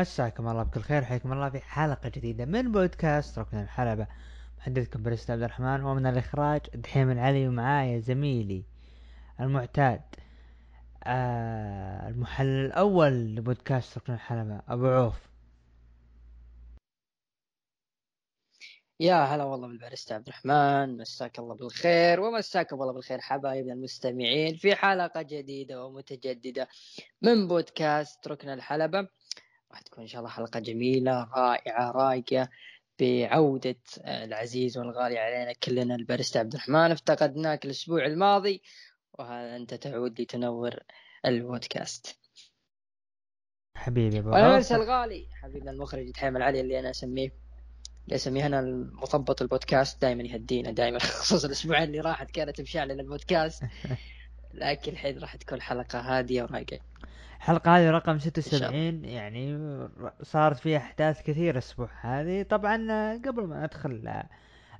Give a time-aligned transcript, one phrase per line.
[0.00, 4.06] مساكم الله بكل خير حياكم الله في حلقة جديدة من بودكاست ركن الحلبة
[4.58, 8.64] محدثكم بريست عبد الرحمن ومن الإخراج دحيم العلي ومعايا زميلي
[9.40, 10.00] المعتاد
[11.04, 15.30] آه المحلل الأول لبودكاست ركن الحلبة أبو عوف.
[19.00, 24.74] يا هلا والله بالباريستا عبد الرحمن مساك الله بالخير ومساكم الله بالخير حبايبنا المستمعين في
[24.74, 26.68] حلقة جديدة ومتجددة
[27.22, 29.08] من بودكاست ركن الحلبة
[29.70, 32.48] راح تكون إن شاء الله حلقة جميلة رائعة رايقة
[33.00, 36.90] بعودة العزيز والغالي علينا كلنا الباريستا عبد الرحمن.
[36.90, 38.62] افتقدناك الأسبوع الماضي
[39.18, 40.78] وهذا أنت تعود لتنور
[41.26, 42.18] البودكاست.
[43.76, 44.34] حبيبي عوف.
[44.34, 45.28] ننسى الغالي.
[45.42, 47.32] حبيبنا المخرج تحيم العلي اللي أنا أسميه.
[48.04, 53.62] اللي أسميه أنا المثبط البودكاست دائما يهدينا دائما خصوصا الأسبوعين اللي راحت كانت مشعلة البودكاست.
[54.54, 56.78] لكن الحين راح تكون حلقة هادية ورايقة.
[57.40, 58.66] الحلقة هذه رقم ستة شاء الله.
[58.66, 59.58] وسبعين يعني
[60.22, 62.42] صارت فيها أحداث كثيرة الأسبوع هذه.
[62.42, 64.28] طبعا آه، قبل ما ندخل آه،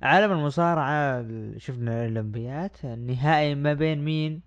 [0.01, 1.25] عالم المصارعة
[1.57, 2.85] شفنا الأولمبيات.
[2.85, 4.41] النهائي ما بين مين؟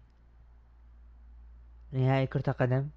[1.92, 2.88] نهائي كرة قدم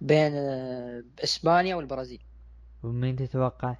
[0.00, 2.20] بين آه، إسبانيا والبرازيل.
[2.82, 3.76] ومين تتوقع؟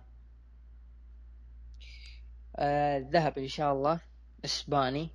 [2.56, 4.00] آه، الذهب إن شاء الله
[4.44, 5.10] إسباني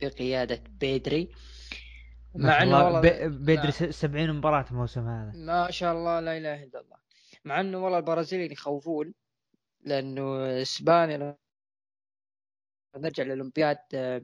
[0.00, 1.28] بقيادة بيدري.
[2.38, 5.32] مع إنه الله والله ب- بدري ما- س- سبعين مباراة الموسم هذا.
[5.34, 6.96] ما شاء الله لا إله إلا الله.
[7.44, 9.14] مع إنه والله البرازيليين يخوفون
[9.84, 11.36] لأنه إسبانيا
[12.96, 14.22] نرجع للأولمبياد آه،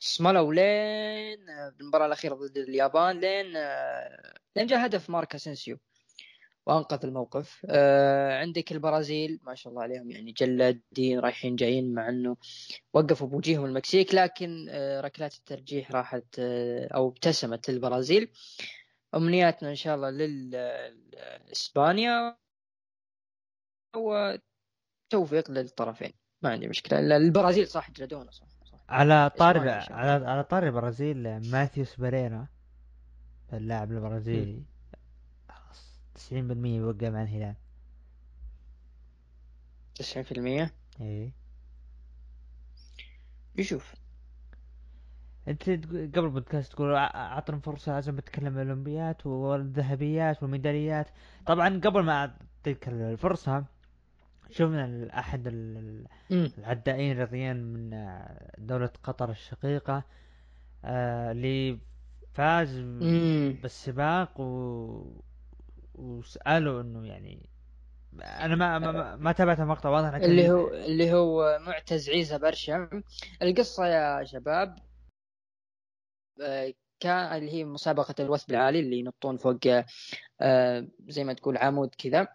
[0.00, 5.78] صملوا لين آه، بالمباراه الأخيرة ضد اليابان لين آه، لين جاء هدف مارك اسنسيو
[6.66, 7.66] وأنقذ الموقف.
[7.68, 12.36] آه، عندك البرازيل ما شاء الله عليهم يعني جلادين رايحين جايين مع إنه
[12.92, 18.30] وقفوا بوجيههم المكسيك لكن آه، ركلات الترجيح راحت آه، أو ابتسمت للبرازيل
[19.14, 20.10] أمنياتنا إن شاء الله
[21.48, 22.36] لإسبانيا
[23.96, 26.12] وتوفيق للطرفين.
[26.42, 27.16] ما عندي مشكلة.
[27.16, 28.78] البرازيل صح جلدونا صح, صح.
[28.88, 29.30] على
[29.60, 29.86] الله.
[29.90, 32.48] على على طاري البرازيل ماثيوس بريرا
[33.52, 34.71] اللاعب البرازيلي.
[36.30, 37.54] خلاص 90% يوقع مع الهلال.
[39.94, 41.32] 90% إيه.
[43.56, 43.94] يشوف.
[45.48, 51.06] أنت قبل البودكاست تقول اعطنا فرصة لازم بتكلم عن الاولمبيات والذهبيات والميداليات.
[51.46, 53.64] طبعا قبل ما اعطيك الفرصة
[54.50, 55.42] شفنا أحد.
[56.30, 57.90] العدائين الرياضيين من
[58.58, 60.02] دولة قطر الشقيقة
[60.84, 61.78] آه، اللي
[62.34, 62.78] فاز.
[63.62, 65.22] بالسباق و...
[65.94, 67.52] وسألوا إنه يعني
[68.20, 73.02] أنا ما ما, ما, تابعت المقطع واضح اللي هو اللي هو معتز عيسى برشم.
[73.42, 74.78] القصة يا شباب
[76.42, 79.58] آه، كان اللي هي مسابقة الوثب العالي اللي ينطون فوق
[80.40, 82.28] آه، زي ما تقول عمود كذا.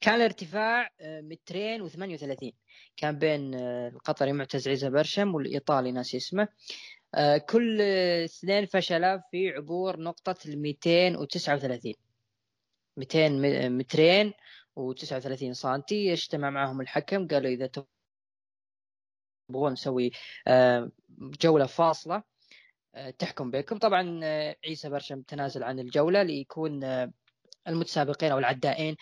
[0.00, 2.52] كان الارتفاع آه، مترين وثمانية وثلاثين.
[2.96, 6.48] كان بين القطري معتز عيسى برشم والإيطالي ناسي اسمه.
[7.50, 7.80] كل
[8.24, 11.94] اثنين فشلا في عبور نقطة ال 239
[13.00, 14.32] 200 م- مترين
[14.80, 17.70] و39 سنتي اجتمع معهم الحكم قالوا إذا
[19.48, 20.10] تبغون نسوي
[20.46, 22.22] آه، جولة فاصلة
[22.94, 26.80] آه، تحكم بينكم طبعا آه، عيسى برشم تنازل عن الجولة ليكون
[27.68, 28.96] المتسابقين أو العدائين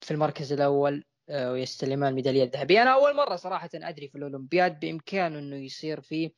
[0.00, 2.82] في المركز الأول آه، ويستلمان الميدالية الذهبية.
[2.82, 6.32] أنا أول مرة صراحة أدري في الأولمبياد بإمكانه أنه يصير في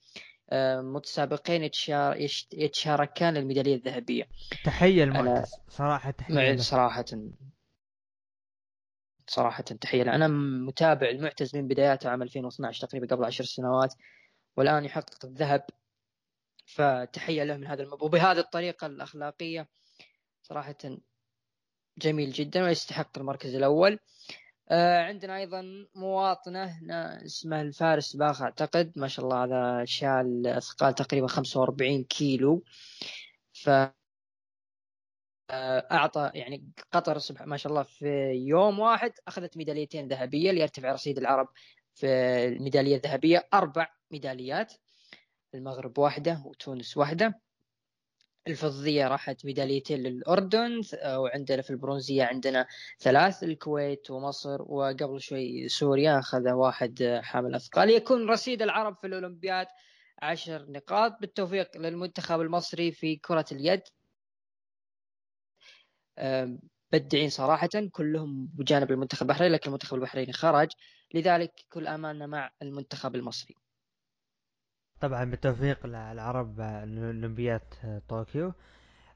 [0.82, 1.70] متسابقين
[2.52, 4.29] يتشاركان للميدالية الذهبية.
[4.64, 6.56] تحية أنا- المعتز صراحة تحية مع له.
[9.26, 10.02] صراحة تحية.
[10.02, 10.29] أنا
[10.67, 13.94] متابع المعتز من بداياته عام 2012 تقريبا قبل عشر سنوات
[14.56, 15.64] والآن يحقق الذهب.
[16.67, 18.02] فتحية له من هذا المب...
[18.02, 19.69] وبهذه الطريقة الأخلاقية.
[20.43, 20.76] صراحة
[21.99, 23.99] جميل جدا ويستحق المركز الأول.
[24.76, 25.62] عندنا أيضا
[25.94, 32.64] مواطنة نا- اسمها الفارس باخ أعتقد ما شاء الله هذا شال أثقال تقريبا 45 كيلو.
[33.52, 33.69] ف
[35.50, 41.19] آه، أعطى يعني قطر ما شاء الله في يوم واحد أخذت ميداليتين ذهبية ليرتفع رصيد
[41.19, 41.49] العرب
[41.94, 42.06] في
[42.46, 44.75] الميدالية الذهبية أربع ميداليات.
[45.55, 47.40] المغرب واحدة وتونس واحدة.
[48.46, 52.66] الفضية راحت ميداليتين للأردن وعندنا في البرونزية عندنا
[52.98, 57.90] ثلاث الكويت ومصر وقبل شوي سوريا أخذ واحد حامل أثقال.
[57.90, 59.66] يكون رصيد العرب في الأولمبياد
[60.22, 61.20] عشر نقاط.
[61.20, 63.82] بالتوفيق للمنتخب المصري في كرة اليد.
[66.92, 70.69] بدعين صراحة كلهم بجانب المنتخب البحريني لكن المنتخب البحريني خرج.
[71.14, 73.54] لذلك كل آمالنا مع المنتخب المصري.
[75.00, 78.52] طبعا بالتوفيق للعرب الاولمبياد آه، طوكيو.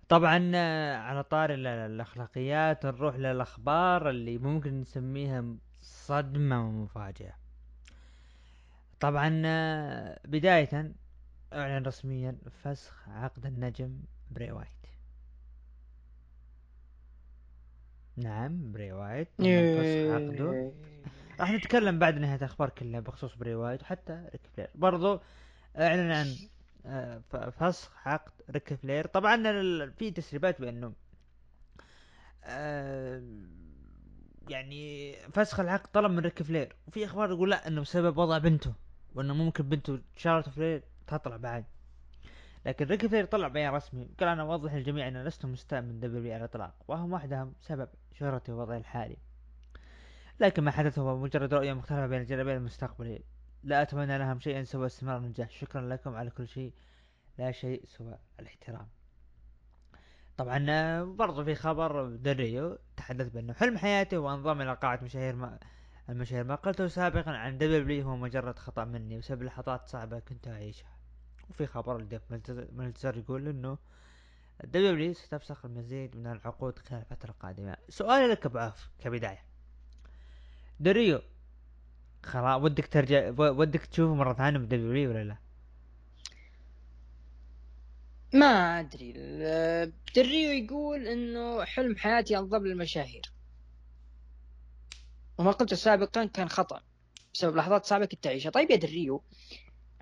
[0.09, 5.45] طبعا آه، على طاري ال- الأخلاقيات نروح للأخبار اللي ممكن نسميها
[5.83, 7.33] صدمة ومفاجأة.
[9.01, 10.93] طبعا آه، بداية
[11.53, 13.99] أعلن رسميا فسخ عقد النجم
[14.31, 14.69] بري وايت.
[18.17, 20.73] نعم بري وايت تم فسخ عقده.
[21.41, 24.69] راح نتكلم بعد نهاية الأخبار كلها بخصوص بري وايت وحتى ريك فلير.
[24.75, 25.21] برضو
[25.77, 26.35] اعلن عن
[26.87, 29.07] آه، فسخ عقد ريك فلير.
[29.07, 29.37] طبعا
[29.91, 30.93] في تسريبات بأنه
[32.45, 33.23] آه،
[34.49, 36.77] يعني فسخ العقد طلب من ريك فلير.
[36.87, 38.75] وفي أخبار يقول لا إنه بسبب وضع بنته
[39.15, 41.65] وإنه ممكن بنته شارلوت فلير تطلع بعد.
[42.67, 46.33] لكن ريك فلير طلع بيان رسمي قال أنا أوضح للجميع اني لست مستاء من دبليو
[46.33, 49.17] على الإطلاق وهم وحدهم سبب شهرتي ووضعي الحالي.
[50.41, 53.23] لكن ما حدث هو مجرد رؤية مختلفة بين الجانبين المستقبلي
[53.65, 55.51] لا أتمنى لهم شيئا سوى استمرار النجاح.
[55.51, 56.73] شكرا لكم على كل شيء.
[57.39, 58.89] لا شيء سوى الاحترام.
[60.37, 65.59] طبعا برضو في خبر دريو تحدث بأنه حلم حياتي هو انضم إلى قاعة مشاهير ما
[66.09, 70.97] المشاهير ما قلته سابقا عن دبليو هو مجرد خطأ مني بسبب لحظات صعبة كنت أعيشها.
[71.51, 72.23] وفي خبر لديف
[72.73, 73.79] ملتزر يقول إنه
[74.65, 77.77] دبليو ستفسخ المزيد من العقود خلال الفترة القادمة.
[77.89, 79.45] سؤالي لك ابو عوف كبداية.
[80.81, 81.21] دريو
[82.25, 85.37] خلاص ودك ترجع ودك تشوفه مرة ثانية بدبليو ولا لا؟
[88.35, 89.13] ما أدري.
[90.17, 93.33] دريو يقول إنه حلم حياتي انضم للمشاهير.
[95.39, 96.81] وما قلت سابقا كان خطأ
[97.35, 99.23] بسبب لحظات صعبه كنت اعيشها طيب يا دريو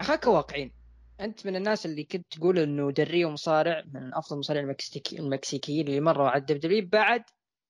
[0.00, 0.72] خلك واقعي.
[1.20, 6.00] أنت من الناس اللي كنت تقول إنه دريو مصارع من أفضل المصارعين المكسيكي المكسيكيين اللي
[6.00, 7.22] مروا على الدبليو بعد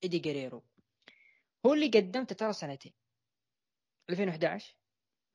[0.04, 0.62] إيدي جريرو
[1.66, 2.92] هو اللي قدمته ترى سنتين.
[4.12, 4.76] 2011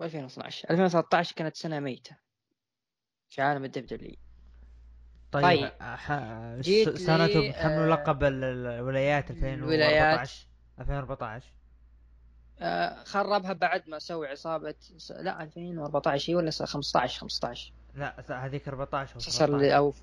[0.03, 2.17] و2012 2013 كانت سنة ميتة.
[3.29, 4.15] في عالم الدبليو
[5.31, 5.71] طيب, طيب.
[6.61, 10.47] جيت سنته بحمل آه، لقب ال- ال- الولايات؟ 2014
[10.79, 11.45] 2014
[12.59, 18.45] آه، خربها بعد ما سوي عصابة س- لا 2014 هي ولا س- 15 15 لا
[18.45, 19.93] هذيك 14 أو صار لي 17 أو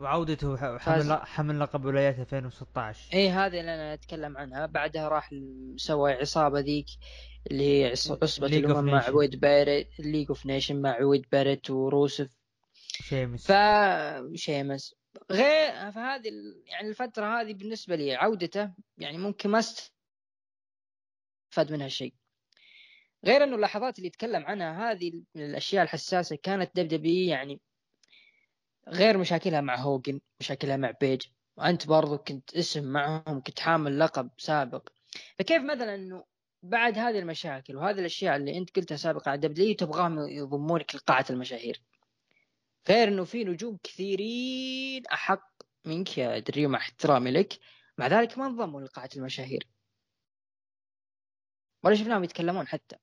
[0.00, 0.78] وعودته.
[0.78, 4.66] حمل حمل لقب ولايات 2016 اي هذه اللي أنا أتكلم عنها.
[4.66, 5.30] بعدها راح
[5.76, 6.86] سوى عصابة ذيك.
[7.50, 9.08] اللي هي عص- عصبة الأمم.
[9.08, 12.28] ويد باريت League of Nations مع ويد باريت وروسف.
[13.02, 13.46] شيمس.
[13.46, 13.52] ف
[14.34, 14.94] شيمس.
[15.30, 16.30] غير فهذه
[16.66, 19.92] يعني الفترة هذه بالنسبة لي عودته يعني ممكن ما استفاد
[21.72, 22.14] منها شيء.
[23.24, 27.60] غير إنه اللحظات اللي يتكلم عنها هذه من الأشياء الحساسة كانت دب دبليو يعني
[28.88, 31.22] غير مشاكلها مع هوجن مشاكلها مع بيج.
[31.56, 34.88] وأنت برضو كنت اسم معهم كنت حامل لقب سابق.
[35.38, 36.24] فكيف مثلا إنه
[36.62, 41.82] بعد هذه المشاكل وهذه الأشياء اللي أنت قلتها سابقا على دبليو تبغاهم يضمونك لقاعة المشاهير.
[42.88, 45.50] غير إنه في نجوم كثيرين أحق
[45.84, 47.58] منك يا دريو مع احترامي لك.
[47.98, 49.68] مع ذلك ما انضموا لقاعة المشاهير.
[51.82, 52.96] ولا شفناهم يتكلمون حتى.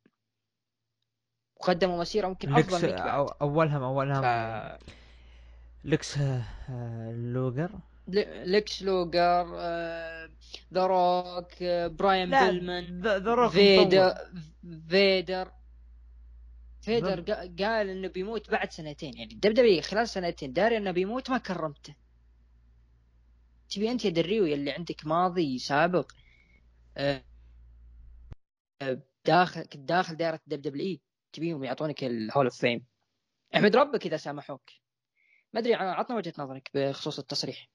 [1.55, 3.29] وقدموا مسيرة ممكن أفضل منك بعد.
[3.41, 4.21] اولهم أولهم.
[4.21, 4.25] ف...
[5.83, 7.71] لكس آه، لوجر.
[8.07, 9.57] ليكس لوجر
[10.73, 14.13] ذا روك براين بيلمان ذا روك فيدر.
[14.89, 15.51] فيدر
[16.81, 17.21] فيدر
[17.63, 21.95] قال إنه بيموت بعد سنتين يعني دبدبي خلال سنتين داري إنه بيموت ما كرمته.
[23.69, 26.11] تبي أنت يا دريو يلي عندك ماضي سابق
[26.97, 27.23] آه،
[29.25, 31.01] داخل كنت داخل دائرة دب اي
[31.33, 32.85] تبيهم يعطونك ال Hall of Fame.
[33.55, 34.69] احمد ربك إذا سامحوك.
[35.53, 37.69] ما أدري عطنا وجهة نظرك بخصوص التصريح.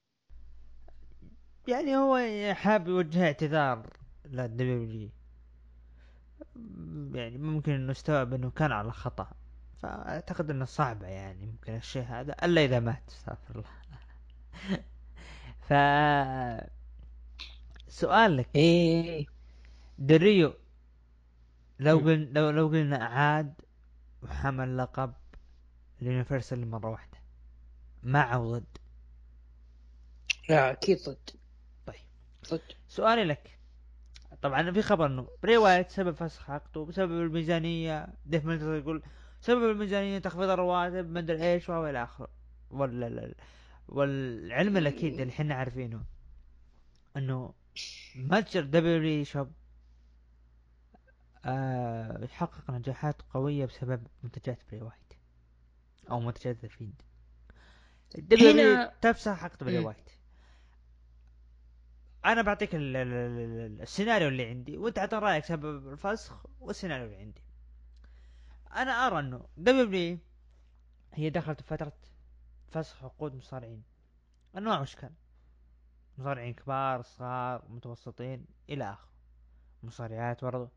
[1.68, 2.18] يعني هو
[2.54, 3.86] حاب يوجه اعتذار
[4.24, 5.10] للدبليو جي.
[7.18, 9.30] يعني ممكن إنه استوعب إنه كان على خطأ.
[9.82, 13.80] فأعتقد إنه صعبة يعني ممكن الشيء هذا إلا إذا مات استغفر الله.
[15.68, 15.72] ف
[17.88, 18.48] سؤال لك.
[18.54, 19.26] إيه
[19.98, 20.54] دريو
[21.80, 21.98] لو.
[21.98, 23.54] قلنا لو لو قلنا عاد
[24.22, 25.14] وحمل لقب
[26.02, 27.18] ال Universal مرة واحدة
[28.02, 28.78] مع أو ضد
[30.48, 31.30] لا أكيد ضد.
[32.88, 33.58] سؤالي لك
[34.42, 39.02] طبعا في خبر إنه بري وايت سبب فسخ عقده بسبب الميزانية ديف ميلتر يقول
[39.40, 42.28] سبب الميزانية تخفيض الرواتب ما أدري إيش وهو إلى آخره.
[42.70, 43.34] ولا
[43.88, 46.04] والعلم الأكيد اللي إحنا عارفينه
[47.16, 47.52] إنه
[48.16, 49.52] متجر دبليو Shop
[51.44, 54.94] آه يحقق نجاحات قوية بسبب منتجات بري وايت
[56.10, 57.02] أو منتجات الفيند
[58.14, 59.78] دبليو هنا- تفسخ عقد بري.
[59.78, 60.10] وايت
[62.24, 67.16] أنا بعطيك ال- ال- ال- السيناريو اللي عندي وأنت اعطيني رأيك سبب الفسخ والسيناريو اللي
[67.16, 67.42] عندي.
[68.76, 70.18] أنا أرى أنه دبليو
[71.12, 71.92] هي دخلت فترة
[72.70, 73.82] فسخ عقود مصارعين.
[74.56, 75.10] أنواع واشكال
[76.18, 79.10] مصارعين كبار صغار متوسطين إلى آخره.
[79.82, 80.68] مصارعات برضو.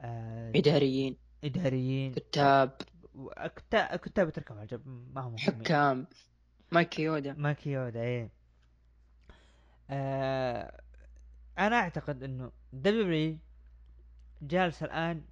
[0.00, 1.16] آه إداريين.
[1.44, 2.14] إداريين.
[2.14, 2.70] كتاب.
[3.56, 6.06] كتاب كتاب تركب على الجنب ما هم حكام.
[6.72, 7.32] ماكي يودا.
[7.34, 8.37] ماكي يودا إيه.
[9.90, 10.80] آه
[11.58, 13.38] أنا أعتقد إنه دبليو
[14.42, 15.22] جالس الآن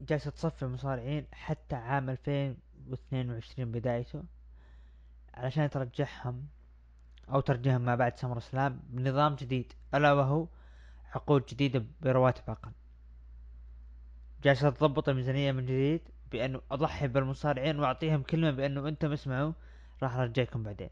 [0.00, 4.22] جالسة تصفي المصارعين حتى عام 2022 بدايته
[5.34, 6.46] علشان ترجعهم
[7.28, 10.46] أو ترجعهم ما بعد سمر سلام بنظام جديد ألا وهو
[11.14, 12.70] عقود جديدة برواتب أقل.
[14.42, 16.00] جالسة تضبط الميزانية من جديد
[16.32, 19.52] بأنه أضحي بالمصارعين وأعطيهم كلمة بأنه أنتم اسمعوا
[20.02, 20.90] راح أرجعكم بعدين.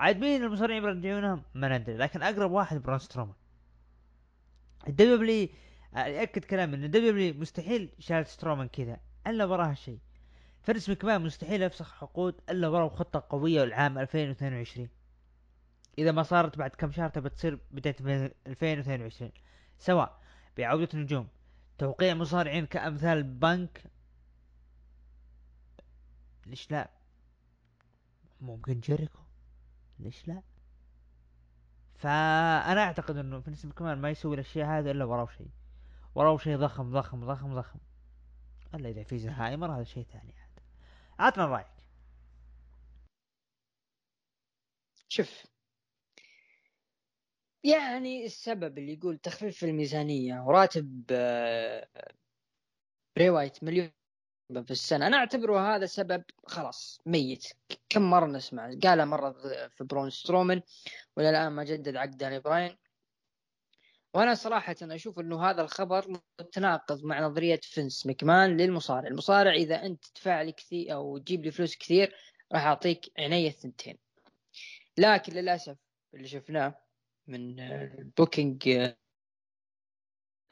[0.00, 3.34] عاد مين المصارعين بيرجعونهم ما ندري لكن أقرب واحد برون سترومان.
[4.88, 5.48] الدبليو
[5.96, 9.98] ياكد كلام إن دبليو مستحيل شال سترومان كذا إلا وراها شيء.
[10.62, 14.88] فينس مكمان مستحيل يفسخ عقود إلا وراه خطة قوية للعام 2022
[15.98, 17.96] إذا ما صارت بعد كم شهر تبى تصير بداية
[18.46, 19.30] 2022
[19.78, 20.20] سواء
[20.56, 21.28] بعودة نجوم
[21.78, 23.82] توقيع مصارعين كأمثال بانك
[26.46, 26.90] ليش لا؟
[28.40, 29.27] ممكن جيريكو.
[30.00, 30.42] ليش لا؟
[31.94, 35.50] فأنا أعتقد إنه فينس مكمان ما يسوي الأشياء هذه إلا وراه شيء.
[36.14, 37.78] وراه شيء ضخم ضخم ضخم ضخم.
[38.74, 40.60] إلا إذا في زهايمر هذا شيء ثاني عاد.
[41.18, 41.66] عطنا رأيك.
[45.08, 45.46] شوف.
[47.64, 51.88] يعني السبب اللي يقول تخفيف الميزانية وراتب آه،
[53.16, 53.90] براي وايت مليون
[54.48, 55.06] في السنة.
[55.06, 57.46] أنا أعتبره هذا سبب خلاص ميت.
[57.88, 59.32] كم مرة نسمع؟ قالها مرة
[59.68, 60.60] في برون سترومن
[61.16, 62.76] ولا الآن ما جدد عقد داني براين.
[64.14, 70.04] وأنا صراحة أشوف إنه هذا الخبر متناقض مع نظرية فينس مكمان للمصارع، المصارع إذا أنت
[70.04, 72.14] تدفع لي كثير أو تجيب لي فلوس كثير
[72.52, 73.98] راح أعطيك عيني الثنتين.
[74.98, 75.76] لكن للأسف
[76.14, 76.74] اللي شفناه
[77.26, 77.56] من
[78.16, 78.90] booking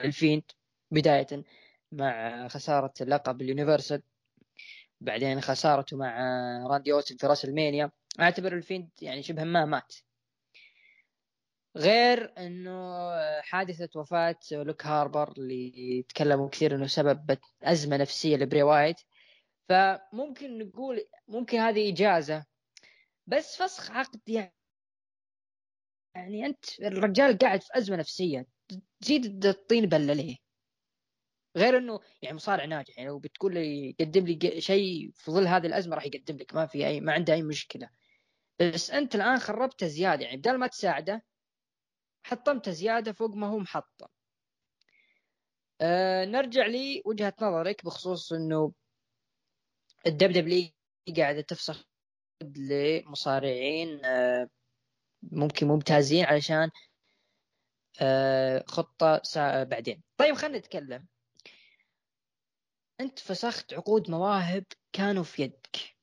[0.01, 0.43] الفيند
[0.91, 1.43] بداية
[1.91, 4.01] مع خسارة اللقب اليونيفرسال
[5.01, 6.17] بعدين خسارته مع
[6.67, 9.95] راندي أوتن في راسلمانيا أعتبر الفيند يعني شبه ما مات.
[11.77, 13.07] غير إنه
[13.41, 19.01] حادثة وفاة لوك هاربر اللي تكلموا كثير إنه سبب أزمة نفسية لبراي وايت.
[19.69, 22.45] فممكن نقول ممكن هذه إجازة.
[23.27, 24.53] بس فسخ عقد يعني
[26.15, 28.45] يعني أنت الرجال قاعد في أزمة نفسية.
[29.01, 30.46] تزيد الطين بله ليه
[31.57, 35.65] غير إنه يعني مصارع ناجح يعني لو بتقول لي قدم لي شيء في ظل هذه
[35.67, 37.89] الأزمة راح يقدم لك ما في اي ما عنده أي مشكلة.
[38.59, 41.23] بس أنت الآن خربته زيادة يعني بدل ما تساعده
[42.23, 44.07] حطمته زيادة فوق ما هو محطم.
[45.81, 48.73] أه نرجع لي وجهة نظرك بخصوص إنه
[50.07, 50.69] الدب دبليو
[51.17, 51.83] قاعدة تفسخ
[52.57, 54.49] لمصارعين أه
[55.23, 56.69] ممكن ممتازين علشان
[58.01, 59.21] أه خطة
[59.63, 60.03] بعدين.
[60.17, 61.07] طيب خلينا نتكلم.
[63.01, 65.97] أنت فسخت عقود مواهب كانوا في يدك.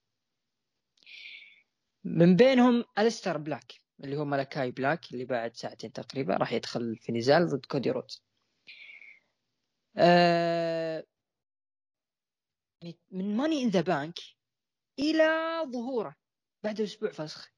[2.05, 3.73] من بينهم أليستر بلاك
[4.05, 8.23] اللي هو مالاكاي بلاك اللي بعد ساعتين تقريبا راح يدخل في نزال ضد كودي رودز
[9.97, 11.05] آه
[13.11, 14.19] من Money in the Bank
[14.99, 15.25] إلى
[15.73, 16.17] ظهوره
[16.63, 17.53] بعد أسبوع فسخ.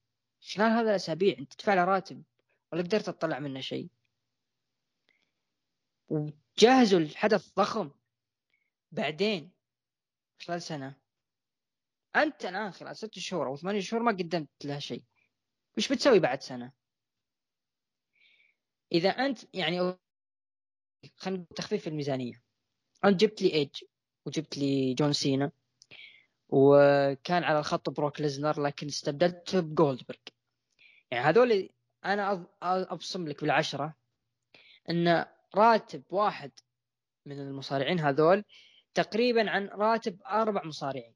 [0.54, 2.22] خلال هذا الأسابيع؟ أنت تدفع له راتب
[2.72, 3.88] ولا قدرت تطلع منه شيء.
[6.08, 7.90] وجهزوا الحدث ضخم.
[8.92, 9.52] بعدين
[10.46, 10.96] خلال سنة.
[12.16, 15.02] أنت الآن خلال ست شهور أو ثمانية شهور ما قدمت له شيء.
[15.76, 16.72] وش بتسوي بعد سنة؟
[18.92, 19.96] إذا أنت يعني
[21.16, 22.42] خلينا تخفيف الميزانية.
[23.04, 23.84] أنت جبت لي ايج
[24.26, 25.52] وجبت لي جون سينا
[26.48, 30.18] وكان على الخط بروك ليسنر لكن استبدلته بجولدبرغ.
[31.10, 31.70] يعني هذول
[32.04, 33.96] أنا أبصم لك بالعشرة
[34.90, 35.24] إن
[35.54, 36.52] راتب واحد
[37.26, 38.44] من المصارعين هذول
[38.96, 41.14] تقريبا عن راتب أربع مصارعين.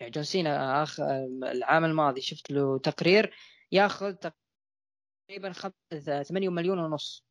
[0.00, 1.00] يعني جون سينا اخ
[1.42, 3.36] العام الماضي شفت له تقرير
[3.72, 5.52] ياخذ تقريبا
[6.22, 7.24] 8 مليون ونص.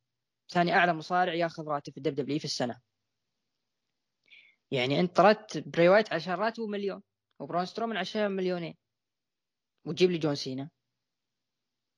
[0.50, 2.80] ثاني أعلى مصارع ياخذ راتب في الدبليو دبليو في السنة.
[4.70, 7.02] يعني أنت راتب براي وايت عشان راتبه مليون
[7.38, 8.76] وبرون سترومان عشان مليونين.
[9.84, 10.70] وتجيب لي جون سينا.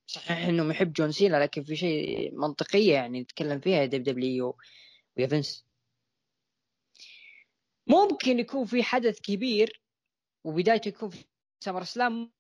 [0.06, 4.59] صحيح إنه محب جون سينا لكن في شيء منطقية يعني نتكلم فيها دبليو دبليو
[5.16, 5.70] ويا فينس
[7.90, 9.82] ممكن يكون في حدث كبير
[10.44, 11.25] وبدايته يكون في
[11.64, 12.32] سمر سلام.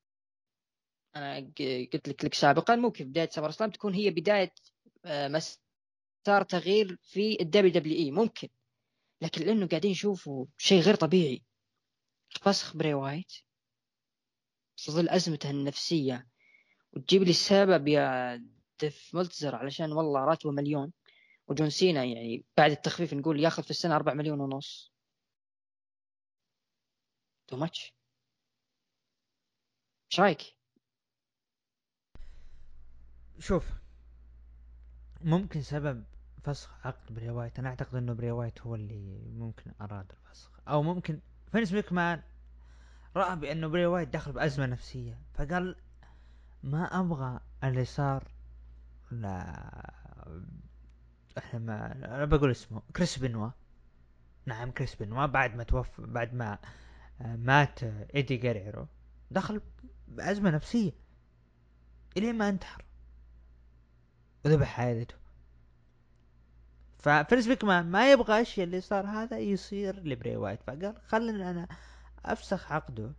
[1.16, 1.36] أنا
[1.92, 4.52] قلت لك لك سابقا ممكن بداية سمر سلام تكون هي بداية
[5.04, 8.10] آه، مسار تغيير في الدبليو دبليو إي.
[8.10, 8.48] ممكن.
[9.22, 11.44] لكن لأنه قاعدين نشوفوا شيء غير طبيعي.
[12.42, 13.32] فسخ براي وايت.
[14.76, 16.28] في ظل أزمته النفسية.
[16.92, 18.36] وتجيب لي السبب يا
[18.80, 20.92] ديف ملتزر علشان والله راتبه مليون.
[21.48, 24.89] وجون سينا يعني بعد التخفيف نقول ياخذ في السنة 4 مليون ونص.
[27.50, 27.94] too much
[30.12, 30.56] إيش رايك؟
[33.38, 33.72] شوف
[35.20, 36.04] ممكن سبب
[36.44, 40.50] فسخ عقد براي وايت أنا أعتقد إنه براي وايت هو اللي ممكن أراد الفسخ.
[40.68, 41.20] أو ممكن
[41.52, 42.22] فينس مكمان
[43.16, 45.76] رأى بأنه براي وايت دخل بأزمة نفسية فقال
[46.62, 48.28] ما أبغى اللي صار
[49.10, 49.92] لا
[51.38, 53.50] إحنا ما أنا بقول اسمه كريس بنوا
[54.46, 56.58] نعم كريس بنوا بعد ما توفى بعد ما
[57.20, 57.82] مات
[58.14, 58.86] إيدي جيريرو
[59.30, 59.60] دخل
[60.08, 60.92] بأزمة نفسية
[62.16, 62.84] إلين ما انتحر.
[64.44, 65.14] وذبح حياته
[66.98, 70.62] ففينس مكمان ما يبغى الشيء اللي صار هذا يصير لبراي وايت.
[70.62, 71.68] فقال خلني أنا
[72.24, 73.12] أفسخ عقده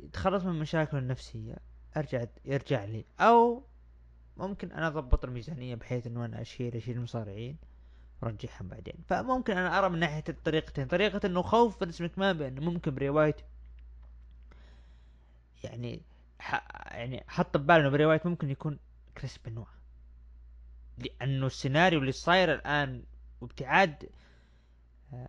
[0.00, 1.56] يتخلص من مشاكله النفسية
[1.96, 3.04] أرجع يرجع لي.
[3.20, 3.62] أو
[4.36, 7.56] ممكن أنا أضبط الميزانية بحيث إنه أنا أشيل أشيل المصارعين.
[8.22, 8.94] ورجعهم بعدين.
[9.08, 13.36] فممكن أنا أرى من ناحية الطريقتين طريقة إنه خوف فينس مكمان بأنه ممكن براي وايت
[15.64, 16.02] يعني
[16.40, 16.54] ح...
[16.94, 18.78] يعني حط بباله إنه براي وايت ممكن يكون
[19.18, 19.64] كريس بنوا
[20.98, 23.02] لأنه السيناريو اللي صاير الآن
[23.40, 24.08] وابتعاد
[25.12, 25.28] آه،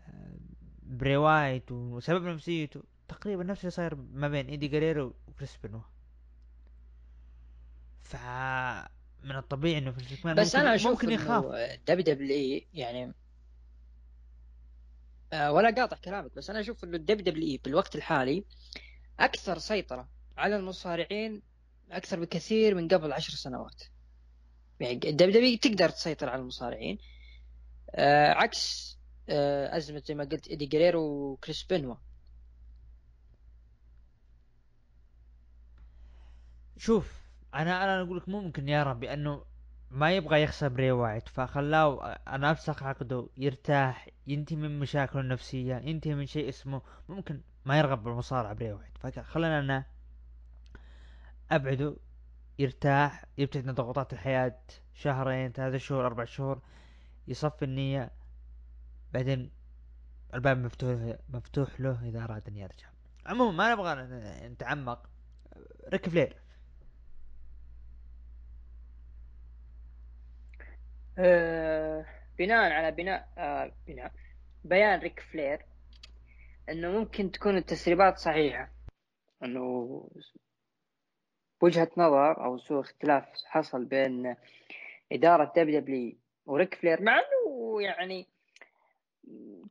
[0.83, 5.81] براي وايت وسبب نفسيته تقريبا نفس اللي صاير ما بين إيدي جيريرو وكريس بنوا
[8.01, 8.15] ف
[9.23, 11.45] من الطبيعي إنه فينس مكمان بس ممكن أنا أشوف ممكن يخاف.
[11.87, 13.13] دبليو دبليو إي يعني
[15.33, 18.45] آه ولا قاطع كلامك بس أنا أشوف إنه الدبليو دبليو إي بالوقت الحالي
[19.19, 21.41] أكثر سيطرة على المصارعين
[21.91, 23.83] أكثر بكثير من قبل عشر سنوات.
[24.79, 26.97] يعني دبليو دبليو تقدر تسيطر على المصارعين
[27.95, 28.97] آه عكس
[29.29, 31.95] آه أزمة زي ما قلت ايدي جيريرو وكريس بنوا
[36.77, 39.43] شوف أنا أنا أقول لك ممكن يرى بانه
[39.91, 46.15] ما يبغى يخسر براي وايت فخلاه أنا أفسخ عقده يرتاح ينتهي من مشاكله النفسية ينتهي
[46.15, 49.85] من شيء اسمه ممكن ما يرغب بالمصارعة بري وايت فخلنا أنا
[51.51, 51.95] أبعده
[52.59, 54.59] يرتاح يبتعد عن ضغوطات الحياة
[54.93, 56.61] شهرين ثلاثة شهور أربع شهور
[57.27, 58.11] يصفي النية
[59.13, 59.51] بعدين
[60.33, 62.87] الباب مفتوح مفتوح له إذا أراد أن يرجع.
[63.25, 64.07] عموما ما نبغى
[64.47, 65.09] نتعمق.
[65.89, 66.37] ريك فلير.
[71.17, 72.05] أه
[72.39, 74.11] بناء على بناء آه بناء
[74.63, 75.65] بيان ريك فلير
[76.69, 78.71] إنه ممكن تكون التسريبات صحيحة.
[79.43, 80.09] إنه
[81.61, 84.35] وجهة نظر أو سوء اختلاف حصل بين
[85.11, 88.27] إدارة WW وريك فلير مع أنه يعني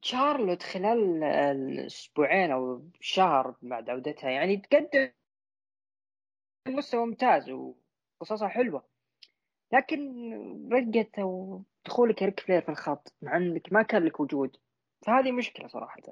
[0.02, 5.10] شارلوت خلال الأسبوعين أو شهر بعد عودتها يعني تقدم
[6.68, 8.97] مستوى ممتاز وقصصها حلوة.
[9.72, 14.56] لكن رقت أو دخولك ريك فلير في الخط مع أنك ما كان لك وجود.
[15.06, 16.02] فهذه مشكلة صراحة.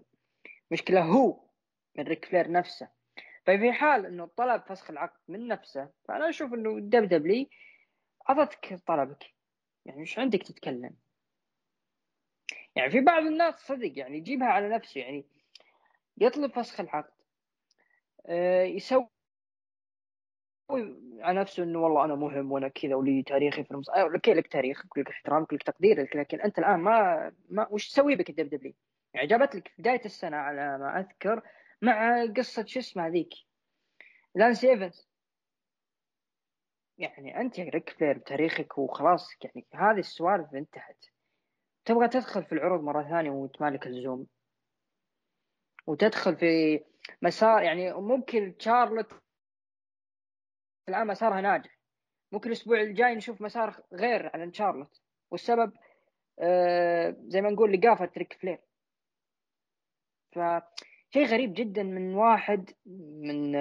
[0.71, 1.40] مشكلة هو
[1.95, 2.88] من ريك فلير نفسه.
[3.45, 7.51] ففي حال إنه طلب فسخ العقد من نفسه فأنا أشوف إنه دب دبلي
[8.31, 9.25] أعطتك طلبك.
[9.85, 10.97] يعني مش عندك تتكلم؟
[12.77, 15.25] يعني في بعض الناس صدق يعني يجيبها على نفسه يعني
[16.19, 17.12] يطلب فسخ العقد.
[18.27, 19.09] أه يسوي
[21.21, 23.89] على نفسه إنه والله أنا مهم وأنا كذا ولي تاريخي في المص...
[23.89, 28.31] أوكي لك تاريخ لك احترامك لك تقديرك لكن أنت الآن ما ما وش تسوي بك
[28.31, 28.75] الدب دبلي؟
[29.15, 31.43] يعني جابت لك بداية السنة على ما أذكر
[31.83, 33.35] مع قصة شو اسمه ذيك؟
[34.35, 35.09] لانس ايفنز
[36.99, 41.05] يعني أنت يا ريك فلير بتاريخك وخلاص يعني هذه السوالف انتهت.
[41.85, 44.27] تبغى تدخل في العروض مرة ثانية وتمالك الزوم.
[45.87, 46.81] وتدخل في
[47.23, 49.13] مسار يعني ممكن شارلوت
[50.88, 51.79] الآن مسارها ناجح.
[52.33, 55.72] ممكن الأسبوع الجاي نشوف مسار غير عن شارلوت والسبب
[56.38, 58.59] آه زي ما نقول لقافة ريك فلير
[60.33, 60.38] ف
[61.11, 62.70] شيء غريب جدا من واحد
[63.22, 63.53] من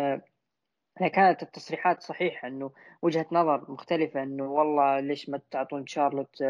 [1.14, 6.42] كانت التصريحات صحيحة إنه وجهة نظر مختلفة إنه والله ليش ما تعطون شارلوت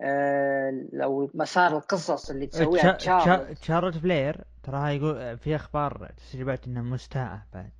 [0.00, 6.82] آه لو مسار القصص اللي تسويها شارلوت شارلوت فلير تراها يقول في أخبار تسريبات إنها
[6.82, 7.72] مستاءة بعد.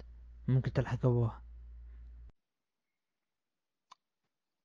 [0.48, 1.42] ممكن تلحق أبوها.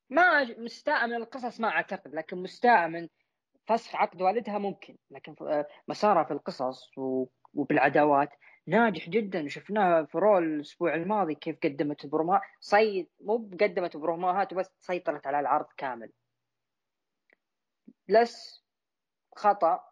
[0.09, 3.09] ما مستاءة من القصص ما أعتقد لكن مستاءة من
[3.67, 4.97] فسخ عقد والدها ممكن.
[5.11, 6.91] لكن آه، مسارها في القصص
[7.53, 8.29] وبالعداوات
[8.67, 9.47] ناجح جدا.
[9.47, 15.39] شفناها في رول الأسبوع الماضي كيف قدمت بروما صيد مو قدمت بروماهات وبس سيطرت على
[15.39, 16.11] العرض كامل.
[18.08, 18.63] plus
[19.35, 19.83] خطأ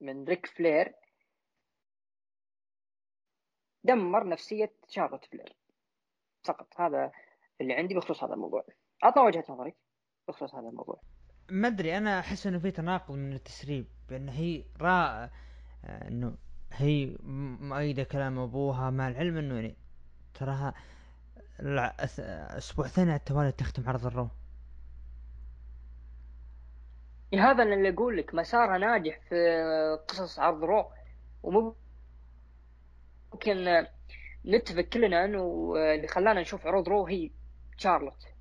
[0.00, 0.94] من ريك فلير.
[3.84, 5.56] دمر نفسية شارلوت فلير.
[6.44, 7.12] فقط هذا
[7.60, 8.64] اللي عندي بخصوص هذا الموضوع.
[9.02, 9.76] عطنا وجهة نظرك
[10.28, 11.00] بخصوص هذا الموضوع.
[11.50, 15.24] ما أدري أنا أحس إنه في تناقض من التسريب بان هي را
[15.84, 16.36] آه، إنه
[16.72, 17.16] هي
[17.60, 19.76] مؤيدة كلام أبوها مع العلم إنه يعني
[20.34, 20.74] تراها
[22.58, 24.28] أسبوع ثاني على التوالي تختم عرض الرو.
[27.34, 29.36] هذا اللي أقول لك مسارها ناجح في
[30.08, 30.92] قصص عرض رو
[31.42, 31.76] وممكن
[34.46, 37.30] نتفق كلنا إنه اللي خلانا نشوف عروض رو هي
[37.76, 38.31] شارلوت.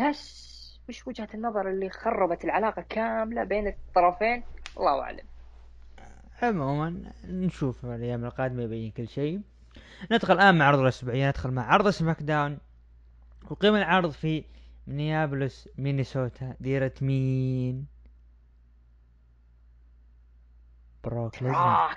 [0.00, 0.46] بس
[0.88, 4.44] وش وجهة النظر اللي خربت العلاقة كاملة بين الطرفين؟
[4.76, 5.26] الله أعلم.
[6.42, 9.40] عموما نشوف الأيام القادمة يبين كل شيء.
[10.12, 12.58] ندخل الآن مع عرض الأسبوعية ندخل مع عرض سماك داون.
[13.50, 14.44] وقيم العرض في
[14.86, 16.56] مينيابلس مينيسوتا.
[16.60, 17.86] ديرة مين؟
[21.04, 21.96] بروك ليسنر.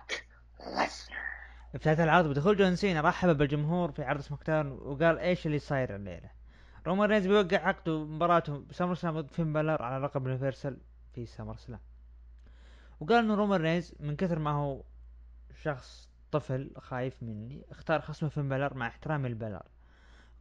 [1.75, 3.01] افتتح العرض بدخول جون سينا.
[3.01, 6.38] رحب بالجمهور في عرض سماك داون وقال إيش اللي صاير الليلة.
[6.89, 10.77] رومان رينز بيوقع عقده مباراته بسمر سلام ضد فين بالر على لقب يونيفرسال
[11.13, 11.79] في سمر سلام.
[12.99, 14.83] وقال انه رومان رينز من كثر ما هو
[15.61, 19.63] شخص طفل خايف مني اختار خصمه فين بالر مع احترامي لبالر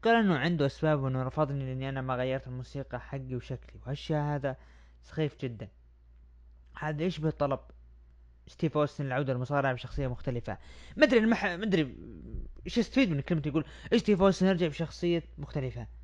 [0.02, 4.56] قال إنه عنده أسباب وإنه رفضني لأني أنا ما غيرت الموسيقى حقي وشكلي وهالشيء هذا
[5.02, 5.68] سخيف جدا.
[6.78, 7.60] هذا يشبه طلب
[8.46, 10.58] ستيف أوستن العودة للمصارعه بشخصية مختلفة.
[10.96, 11.96] ما أدري ما أدري
[12.66, 13.64] إيش استفيد من كلمة يقول
[13.96, 15.97] ستيف أوستن يرجع بشخصية مختلفة؟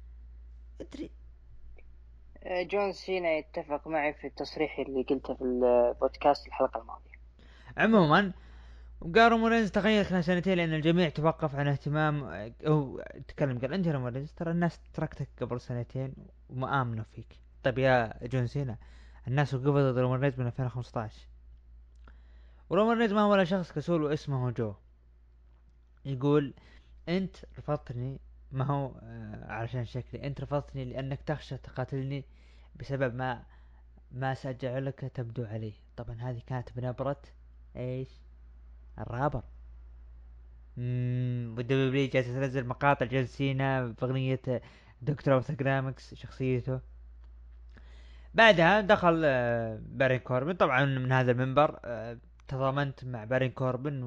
[0.88, 1.10] ادري
[2.42, 7.10] آه، جون سينا يتفق معي في التصريح اللي قلته في البودكاست الحلقة الماضية.
[7.76, 8.32] عموما
[9.00, 12.24] وقال رومان رينز تغير خلال سنتين لأن الجميع توقف عن اهتمام
[12.66, 16.14] أو تكلم قال انت يا رومان رينز ترى الناس تركتك قبل سنتين
[16.50, 17.38] وما امنوا فيك.
[17.64, 18.76] طيب يا جون سينا
[19.28, 21.26] الناس وقفوا ضد رومان رينز من 2015
[22.70, 24.74] ورومان رينز ما هو ولا شخص كسول واسمه جو
[26.04, 26.54] يقول
[27.08, 28.20] أنت رفضتني
[28.54, 30.26] ما هو آه، علشان شكلي.
[30.26, 32.24] أنت رفضتني لأنك تخشى تقاتلني
[32.76, 33.42] بسبب ما
[34.12, 35.72] ما سأجعلك تبدو عليه.
[35.96, 37.22] طبعا هذه كانت بنبرة
[37.76, 38.08] إيش؟
[38.98, 39.42] الرابر.
[41.56, 44.40] والدبليو جالسة تنزل مقاطع جون سينا بأغنية
[45.02, 45.50] دكتور أوف
[46.14, 46.80] شخصيته.
[48.34, 50.52] بعدها دخل آه، بارين كوربن.
[50.52, 54.02] طبعا من هذا المنبر آه، تضامنت مع بارين كوربن.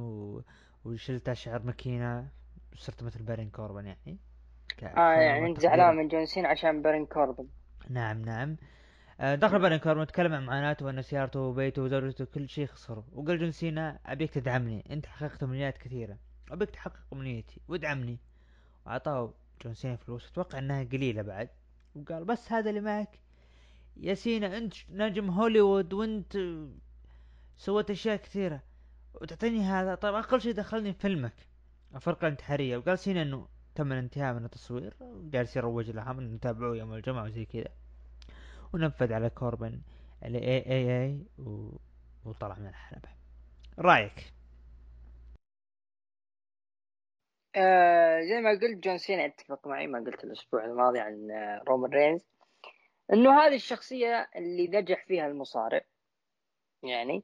[0.85, 2.29] وشلت أشعر ماكينة
[2.75, 4.17] صرت مثل بارين كوربن يعني.
[4.83, 7.47] آه يعني انت زعلان من جون سينا عشان بارون كوربن.
[7.89, 8.57] نعم نعم.
[9.19, 13.39] آه، دخل بارون كوربن تكلم عن معاناته وأن سيارته وبيته وزوجته كل شيء خسره وقال
[13.39, 16.17] جون سينا أبيك تدعمني أنت حققت أمنيات كثيرة.
[16.51, 18.19] أبيك تحقق أمنيتي وادعمني.
[18.85, 20.31] وأعطاه جون سينا فلوس.
[20.31, 21.49] أتوقع إنها قليلة بعد.
[21.95, 23.19] وقال بس هذا اللي معك.
[23.97, 26.37] يا سينا أنت نجم هوليوود وأنت
[27.57, 28.61] سويت أشياء كثيرة.
[29.21, 31.47] وتعطيني هذا؟ طيب أقل شيء دخلني في فيلمك.
[31.95, 36.93] الفرقه الانتحاريه وقال سينا إنه تم الانتهاء من التصوير جالس يروج لها منتم تابعوه يوم
[36.93, 37.69] الجمعة وزي كذا.
[38.73, 39.81] ونفذ على كوربن
[40.25, 41.77] ال AA و...
[42.25, 43.09] وطلع من الحلبة.
[43.79, 44.33] رأيك؟
[47.55, 51.91] آه زي ما قلت جون سينا اتفق معي ما قلت الأسبوع الماضي عن آه، رومان
[51.91, 52.27] رينز
[53.13, 55.81] إنه هذه الشخصية اللي نجح فيها المصارع
[56.83, 57.23] يعني.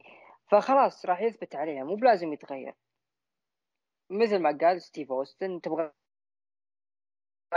[0.52, 2.74] فخلاص راح يثبت عليها مو بلازم يتغير.
[4.10, 5.92] مثل ما قال ستيف أوستن تبغى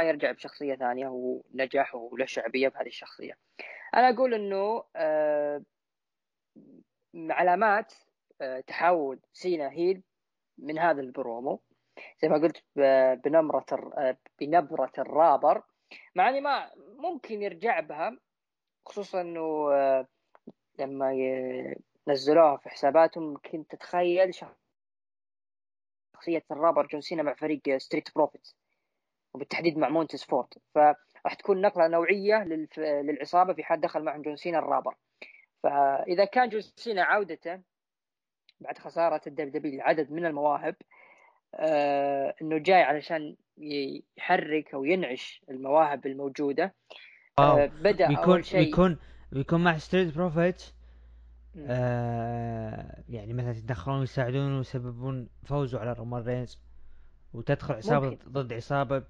[0.02, 3.38] يرجع بشخصية ثانية ونجح وله شعبية بهذه الشخصية.
[3.94, 5.62] أنا أقول أنه آه،
[7.14, 7.92] علامات
[8.40, 10.02] آه، تحول سينا heel
[10.58, 11.60] من هذا البرومو.
[12.22, 12.64] زي ما قلت
[13.24, 15.62] بنمرة آه، بنبرة الرابر.
[16.14, 18.18] مع إني ما ممكن يرجع بها
[18.86, 19.70] خصوصا إنه
[20.78, 21.12] لما
[22.08, 24.56] نزلوها في حساباتهم ممكن تتخيل شخصية
[26.50, 28.48] الرابر جون سينا مع فريق Street Profits
[29.36, 30.46] وبالتحديد مع مونتس فورد.
[30.74, 32.44] فراح تكون نقلة نوعية
[32.78, 34.94] للعصابة في حال دخل معهم جون سينا الرابر
[35.62, 37.60] فإذا كان جون سينا عودته
[38.60, 40.74] بعد خسارة ال WWE لعدد من المواهب
[41.54, 46.74] آه إنه جاي علشان يحرك أو ينعش المواهب الموجودة.
[47.38, 48.98] آه بدأ بيكون اول شيء بيكون
[49.32, 50.62] بيكون مع Street Profits.
[51.58, 56.58] آه يعني مثلا يتدخلون ويساعدون ويسببون فوزه على رومان رينز
[57.34, 59.04] وتدخل عصابة ضد عصابة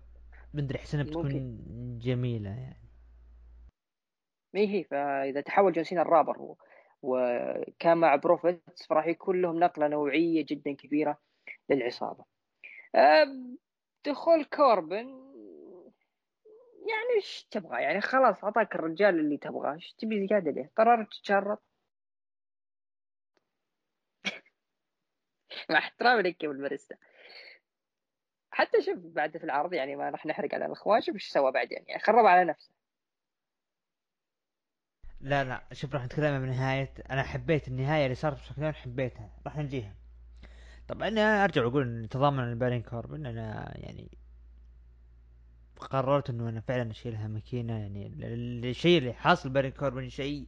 [0.54, 1.58] مدري أحس إنها بتكون
[1.98, 2.86] جميلة يعني.
[4.56, 6.58] إي هي فإذا تحول جون سينا الرابر و...
[7.02, 11.18] وكان مع Profits فراح يكون لهم نقلة نوعية جدا كبيرة
[11.70, 12.24] للعصابة.
[14.06, 15.06] دخول كوربن
[16.88, 19.74] يعني إيش تبغى؟ يعني خلاص أعطاك الرجال اللي تبغاه.
[19.74, 21.62] إيش تبي زيادة ليه؟ قررت تتشرط
[25.70, 26.96] مع احترامي لك يا بالبرستا
[28.56, 31.84] حتى شوف بعد في العرض يعني ما راح نحرق على الأخوان شوف إيش سوى بعدين
[31.88, 32.70] يعني خرب على نفسه.
[35.20, 39.56] لا لا شوف راح نتكلم من نهاية أنا حبيت النهاية اللي صارت بشكل حبيتها راح
[39.56, 39.94] نجيها.
[40.88, 44.10] طبعا أنا أرجع وأقول ان تضامن البارين كوربن أنا يعني
[45.80, 48.06] قررت إنه أنا فعلا أشيلها ماكينة يعني
[48.70, 50.46] الشيء اللي حاصل بارين كوربن شيء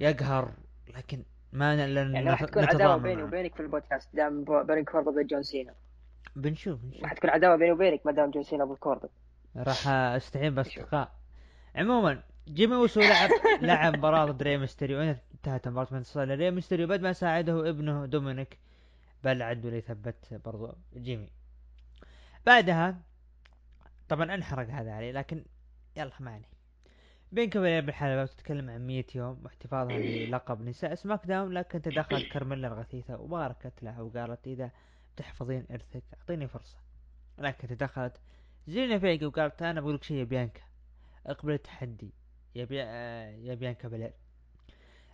[0.00, 0.52] يقهر
[0.88, 5.26] لكن ما لن يعني راح تكون عداوة بيني وبينك في البودكاست دام بارين كوربن ضد
[5.26, 5.74] جون سينا.
[6.36, 7.02] بنشوف بنشوف.
[7.02, 9.08] راح تكون عداوة بيني وبينك ما دام جون سينا بالكوربن
[9.56, 11.12] راح أستعين باصدقاء
[11.74, 13.30] عموما جيمي أوسو لعب
[13.62, 15.00] لعب مباراة ضد ري ميستيريو.
[15.34, 16.86] انتهت المباراة من انتصار لري ميستيريو.
[16.86, 18.58] بعد ما ساعده ابنه دومينيك
[19.24, 21.28] بل عدوا لي ثبت برضو جيمي.
[22.46, 23.00] بعدها
[24.08, 25.44] طبعا انحرق هذا علي لكن
[25.96, 26.52] يلا ما عليه.
[27.32, 33.20] بيانكا بلير بالحلبة تتكلم عن 100 يوم واحتفاظها بلقب نساء SmackDown لكن تدخلت كارميلا الغثيثة
[33.20, 34.70] وباركت لها وقالت إذا
[35.16, 36.78] تحفظين إرثك أعطيني فرصة.
[37.38, 38.20] لكن تدخلت
[38.68, 40.62] زلينا فيجا وقالت أنا بقول لك شيء يا بيانكا.
[41.26, 42.14] اقبل التحدي.
[42.54, 42.76] يا بي...
[43.46, 44.12] يا بيانكا بلير.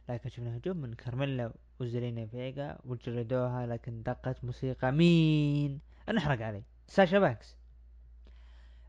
[0.08, 5.80] لكن شفنا هجوم من كارميلا وزلينا فيجا وجلدوها لكن دقت موسيقى مين؟
[6.14, 6.62] نحرق علي.
[6.86, 7.56] ساشا بانكس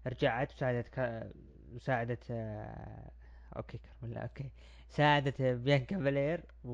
[0.07, 1.27] رجعت وساعدت ك...
[1.71, 3.11] وساعدت آه،
[3.57, 4.51] okay كارميلا okay.
[4.89, 6.71] ساعدت بيانكا بلير و...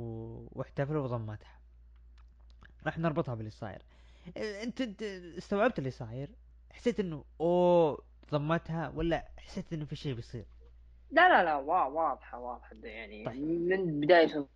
[0.52, 1.60] واحتفلوا وضمتها
[2.86, 3.82] راح نربطها باللي صاير.
[4.38, 5.02] انت انت
[5.38, 6.30] استوعبت اللي صاير؟
[6.72, 10.46] حسيت انه اوه ضمتها ولا حسيت انه في شيء بيصير؟
[11.12, 12.76] لا لا لا واضحة واضحة.
[12.84, 13.44] يعني طيب.
[13.44, 14.48] من بداية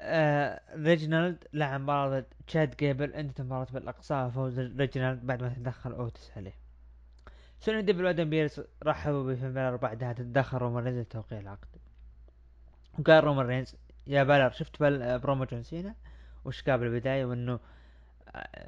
[0.00, 6.30] آه ريجنالد لعب مباراة تشاد جيبل انتهت المباراة بالاقصاء فوز ريجنالد بعد ما تدخل أوتس
[6.36, 6.54] عليه.
[7.60, 11.68] سونيا ديفيل وادم بيرس رحبوا بفين بالر بعدها تدخل رومان رينز لتوقيع العقد.
[12.98, 15.94] وقال رومان رينز يا بالر شفت بل برومو جون سينا؟
[16.44, 17.60] وش قال بالبداية وإنه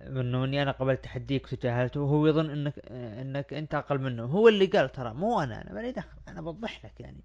[0.07, 4.25] انه إني أنا قبلت تحديك وتجاهلته وهو يظن إنك إنك أنت أقل منه.
[4.25, 7.21] هو اللي قال ترى مو أنا أنا مالي دخل أنا بوضح لك يعني.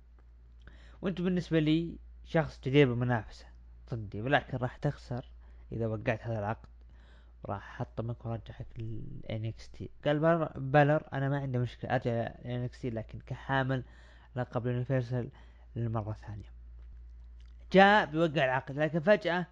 [1.02, 3.46] وأنت بالنسبة لي شخص جدير بالمنافسة
[3.94, 5.26] ضدي ولكن راح تخسر
[5.72, 6.68] إذا وقعت هذا العقد.
[7.44, 10.20] وراح احطمك وارجعك لل NXT قال
[10.56, 12.12] بالر أنا ما عندي مشكلة أرجع
[12.46, 13.84] لل NXT لكن كحامل
[14.36, 15.30] لقب ال Universal
[15.76, 16.52] للمرة الثانية.
[17.72, 19.46] جاء بيوقع العقد لكن فجأة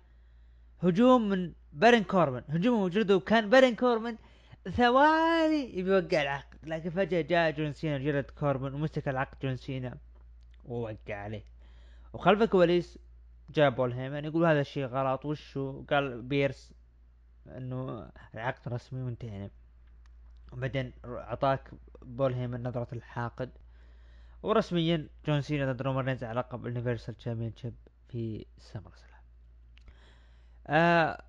[0.84, 2.42] هجوم من بارين كوربن.
[2.50, 4.18] هجوم وجوده كان بارين كوربن.
[4.72, 6.58] ثواني يبي يوقع العقد.
[6.63, 9.98] لكن فجأة جاء جون سينا جرد كوربن ومسك العقد جون سينا.
[10.65, 11.43] ووقع عليه.
[12.13, 13.00] وخلف الكواليس
[13.50, 15.26] جاء بول هيمن يقول هذا الشيء غلط.
[15.26, 16.74] وشو؟ قال بيرس
[17.48, 19.50] إنه العقد رسمي وانتهينا
[20.54, 23.50] وبعدين أعطاك بول هيمن نظرة الحاقد.
[24.43, 27.74] ورسميا جون سينا ضد رومان على لقب ال Universal Championship
[28.10, 28.92] في Summer
[30.67, 31.23] آه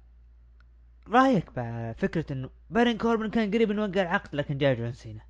[1.08, 5.20] رأيك بفكرة إنه بارين كوربن كان قريب إنه يوقع العقد لكن جاء جون سينا.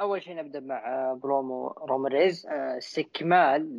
[0.00, 3.78] أول شيء نبدأ مع برومو رومريز استكمال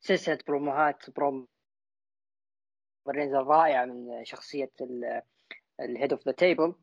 [0.00, 1.48] لسلسلة بروموهات برومو
[3.08, 4.70] رينز الرائعة من شخصية
[5.80, 6.74] ال Head of the Table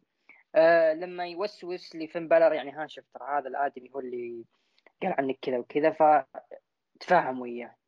[0.95, 4.45] لما يوسوس لفين بالر يعني ها ترى هذا الآدمي هو اللي
[5.01, 5.91] قال عنك كذا وكذا
[6.99, 7.78] فتفاهم وياه.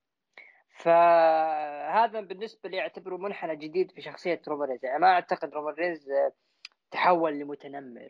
[0.83, 6.09] فهذا بالنسبة لي أعتبره منحنى جديد في شخصية رومان رينز يعني ما أعتقد رومان رينز
[6.91, 8.09] تحول لمتنمر.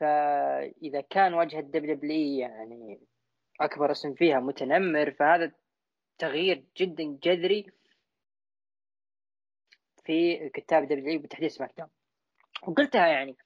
[0.00, 3.00] فإذا كان واجهه ال WWE يعني
[3.60, 5.52] أكبر اسم فيها متنمر فهذا
[6.18, 7.66] تغيير جدا جذري
[10.04, 11.88] في كتاب WWE بالتحديد سماك
[12.68, 13.36] وقلتها يعني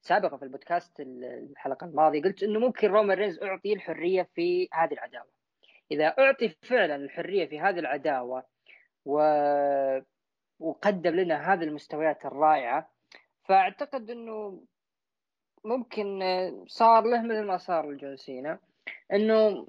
[0.00, 5.37] سابقا في البودكاست الحلقة الماضية قلت إنه ممكن رومان رينز أعطي الحرية في هذه العداوة.
[5.90, 8.44] إذا أعطي فعلا الحرية في هذه العداوة
[9.04, 9.20] و...
[10.60, 12.90] وقدم لنا هذه المستويات الرائعة
[13.44, 14.62] فأعتقد إنه
[15.64, 16.20] ممكن
[16.66, 18.58] صار له مثل ما صار لجون سينا
[19.12, 19.66] إنه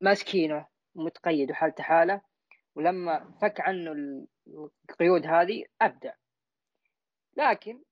[0.00, 2.20] ماسكينه متقيد وحالته حالة
[2.74, 3.92] ولما فك عنه
[4.90, 6.14] القيود هذه أبدع.
[7.36, 7.82] لكن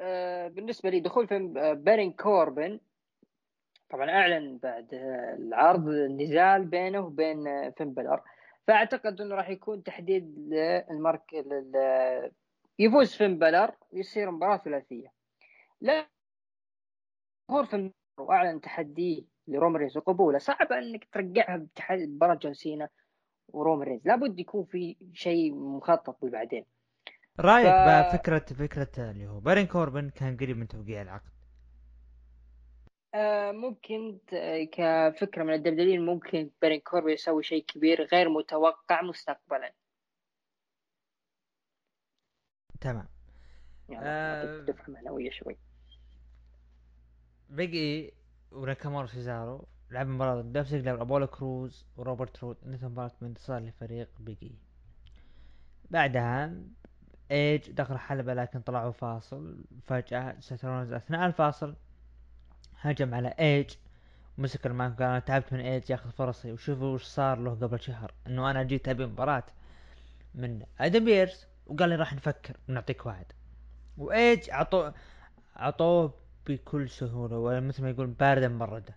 [0.00, 1.38] آه، بالنسبة لي دخول في
[1.76, 2.80] بارين كوربن
[3.90, 4.88] طبعا أعلن بعد
[5.38, 8.22] العرض النزال بينه وبين فين بالر
[8.66, 11.22] فأعتقد إنه راح يكون تحديد للمارك
[12.78, 15.12] يفوز فين بالر يصير مباراة ثلاثية.
[15.80, 16.06] لا
[17.50, 20.38] ظهور فين وأعلن تحديه لرومان رينز وقبوله.
[20.38, 22.88] صعب إنك ترجعها بمباراه جون سينا
[23.48, 26.64] ورومان رينز لابد يكون في شيء مخطط بعدين
[27.40, 28.14] رأيك ف...
[28.14, 31.35] بفكره فكرة اللي هو بارون كوربن كان قريب من توقيع العقد؟
[33.52, 34.18] ممكن
[34.72, 39.72] كفكرة من ال WWE ممكن بارون كوربن يسوي شيء كبير غير متوقع مستقبلا.
[42.80, 43.08] تمام.
[43.88, 44.58] يعني آه.
[44.58, 45.56] أعطيك دفعه معنوية شوي.
[47.50, 48.14] بيج إي
[48.52, 54.08] وناكامورا سيزارو لعب مباراة ضد دولف زيجلر ابولو كروز وروبرت رود انتهت مباراة بانتصار لفريق
[54.18, 54.58] بيج إي
[55.90, 56.54] بعدها
[57.30, 59.64] إيج دخل الحلبة لكن طلعوا فاصل.
[59.86, 61.76] فجأة سترونز أثناء الفاصل
[62.80, 63.70] هجم على إيج
[64.38, 68.14] مسك المايك وقال أنا تعبت من إيج ياخذ فرصي وشوفوا وش صار له قبل شهر.
[68.26, 69.44] إنه أنا جيت أبي مباراة
[70.34, 73.32] من آدم بيرس وقال لي راح نفكر ونعطيك وعد.
[73.98, 74.94] وإيج عطوه
[75.56, 76.14] عطوه
[76.46, 78.96] بكل سهولة ومثل ما يقول باردا مبردة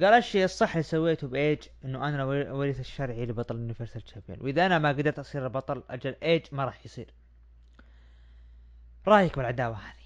[0.00, 4.66] قال الشيء الصح اللي سويته بإيج إنه أنا الوريث الشرعي لبطل ال Universal champion وإذا
[4.66, 7.14] أنا ما قدرت أصير البطل أجل إيج ما راح يصير.
[9.06, 10.01] رأيك بالعداوة هذه؟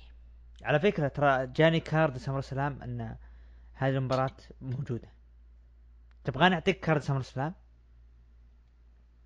[0.66, 3.16] على فكرة ترى جاني card سمر سلام إن
[3.74, 5.08] هذه المباراة موجودة.
[6.24, 7.54] تبغاني أعطيك card سمر سلام؟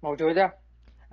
[0.02, 0.58] موجودة؟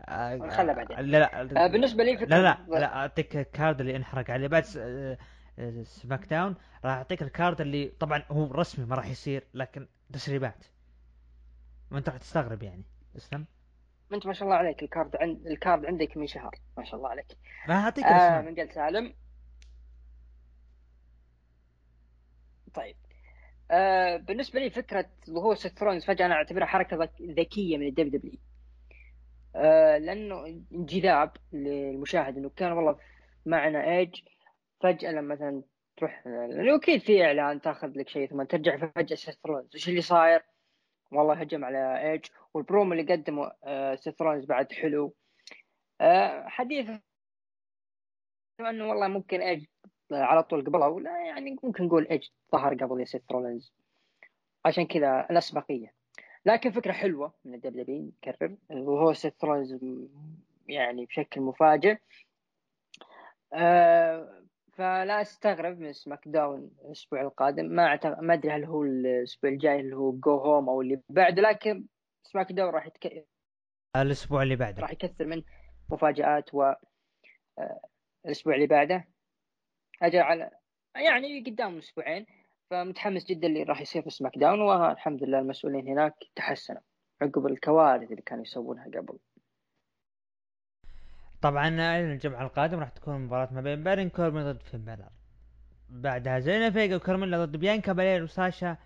[0.09, 0.99] آه نخلها بعدين.
[0.99, 4.47] لا لا آه، بالنسبة لي فكره لا لا لا أعطيك ال card اللي انحرق عليه.
[4.47, 5.17] بعد آه،
[5.59, 9.87] آه، سماك داون راح أعطيك ال card اللي طبعا هو رسمي ما راح يصير لكن
[10.13, 10.65] تسريبات.
[11.91, 12.83] وأنت راح تستغرب يعني.
[13.17, 13.45] اسلم
[14.13, 14.83] أنت ما شاء الله عليك.
[14.83, 16.51] ال card عند ال card عندك من شهر.
[16.77, 17.37] ما شاء الله عليك.
[17.69, 19.13] راح أعطيك آه من قال سالم.
[22.73, 22.95] طيب.
[23.71, 28.19] آه بالنسبة لي فكرة ظهور سيث رولينز فجأة أنا أعتبرها حركة ذك- ذكية من ال
[28.19, 32.99] WWE لأنه انجذاب للمشاهد إنه كان والله
[33.45, 34.15] معنا ايج
[34.83, 35.63] فجأة لما مثلا
[35.97, 40.01] تروح لأنه أكيد في إعلان تأخذ لك شيء ثم ترجع فجأة سيث رولينز إيش اللي
[40.01, 40.41] صاير؟
[41.11, 45.15] والله هجم على ايج والبرومو اللي قدمه آه سيث رولينز بعد حلو.
[46.01, 46.89] آه حديث
[48.59, 49.65] إنه والله ممكن ايج
[50.11, 53.73] على طول قبله ولا يعني ممكن نقول ايج ظهر قبل سيث رولينز.
[54.65, 55.93] عشان كذا الأسبقية.
[56.45, 59.77] لكن فكرة حلوة من ال WWE نكرر وهو سيث رولينز
[60.67, 61.97] يعني بشكل مفاجئ.
[63.53, 64.43] آه
[64.73, 67.65] فلا أستغرب من سماك داون الأسبوع القادم.
[67.65, 71.41] ما أعتقد ما أدري هل هو الأسبوع الجاي اللي هو go home أو اللي بعده
[71.41, 71.85] لكن
[72.23, 73.27] سماك داون راح يتك...
[73.95, 74.81] الأسبوع اللي بعده.
[74.81, 75.43] راح يكثر من
[75.89, 76.63] مفاجآت و
[77.59, 77.81] آه،
[78.25, 79.07] الأسبوع اللي بعده.
[80.01, 80.51] أجل على
[80.95, 82.25] يعني قدام أسبوعين
[82.69, 86.81] فمتحمس جدا اللي راح يصير في سماك داون والحمد لله المسؤولين هناك تحسنوا
[87.21, 89.19] عقب الكوارث اللي كانوا يسوونها قبل.
[91.41, 95.09] طبعا الجمعة القادم راح تكون مباراة ما بين بارين كوربن ضد فين بالر
[95.89, 98.77] بعدها زيلينا فيجا وكارميلا ضد بيانكا بلير وساشا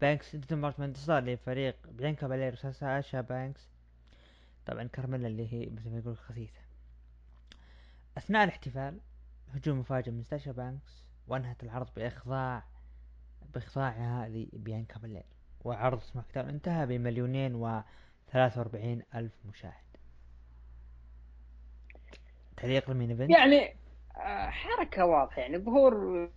[0.00, 0.34] بانكس.
[0.34, 3.68] انتهت مباراة انتصار لفريق بيانكا بلير وساشا بانكس.
[4.66, 6.60] طبعا كارميلا اللي هي مثل ما يقول خسيسة.
[8.18, 9.00] أثناء الاحتفال
[9.56, 12.62] هجوم مفاجئ من ساشا بانكس وانهت العرض باخضاع
[13.54, 15.22] باخضاعها لبيانكا بلير
[15.64, 17.82] وعرض سماك داون انتهى بمليونين و
[18.32, 19.72] 43 ألف مشاهد.
[22.56, 23.76] تعليق ال main event؟ يعني
[24.16, 25.40] آه، حركة واضحة.
[25.42, 26.28] يعني ظهور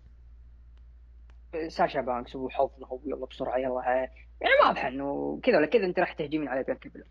[1.68, 6.14] ساشا بانكس وحضنه ويلا بسرعة يلا ها- يعني واضحه إنه كذا ولا كذا أنت راح
[6.14, 7.06] تهجمين على بيانكا بلير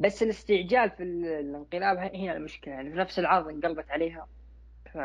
[0.00, 2.74] بس الاستعجال في ال- الانقلاب هنا المشكلة.
[2.74, 4.28] يعني في نفس العرض انقلبت عليها
[4.92, 4.98] ف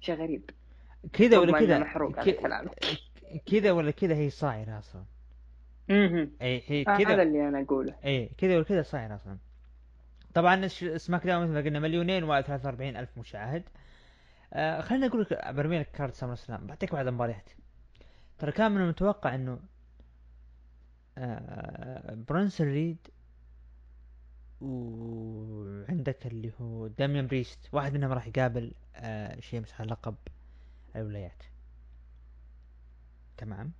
[0.00, 0.50] شيء غريب.
[1.12, 2.20] كذا ولا كذا؟ محروق
[3.46, 5.04] كذا ولا كذا هي صايرة أصلا.
[5.88, 6.30] مهم.
[6.42, 7.94] إي هي آه، هذا كذا اللي أنا أقوله.
[8.04, 9.38] إي كذا ولا كذا صاير أصلا.
[10.34, 13.62] طبعا سماك داون مثل ما قلنا مليونين و 43 ألف مشاهد.
[14.52, 16.66] آه خليني أقول لك برمي لك card سمر سلام.
[16.66, 17.50] بعطيك بعض المباريات.
[18.38, 19.58] ترى كان من المتوقع إنه
[21.18, 22.98] آه برونسون ريد
[24.62, 27.68] وعندك اللي هو داميان بريست.
[27.72, 30.14] واحد منهم راح يقابل آه شيمس على لقب
[30.96, 31.42] الولايات.
[33.36, 33.72] تمام؟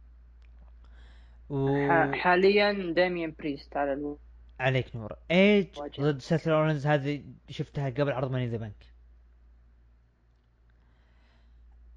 [1.51, 1.69] و...
[2.13, 4.19] حاليا داميان بريست على ألو...
[4.61, 5.13] عليك نور.
[5.31, 6.03] ايج واجه.
[6.03, 8.87] ضد سيث رولينز هذه شفتها قبل عرض Money in the Bank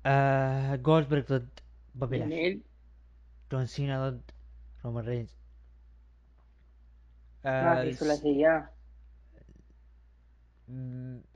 [0.06, 1.22] آه جولدبرغ
[1.98, 2.62] ضد جميل.
[3.52, 4.22] جون سينا ضد
[4.86, 5.36] رومان رينز
[7.46, 8.48] ما آه في س- ثلاثية.
[8.48, 8.75] م-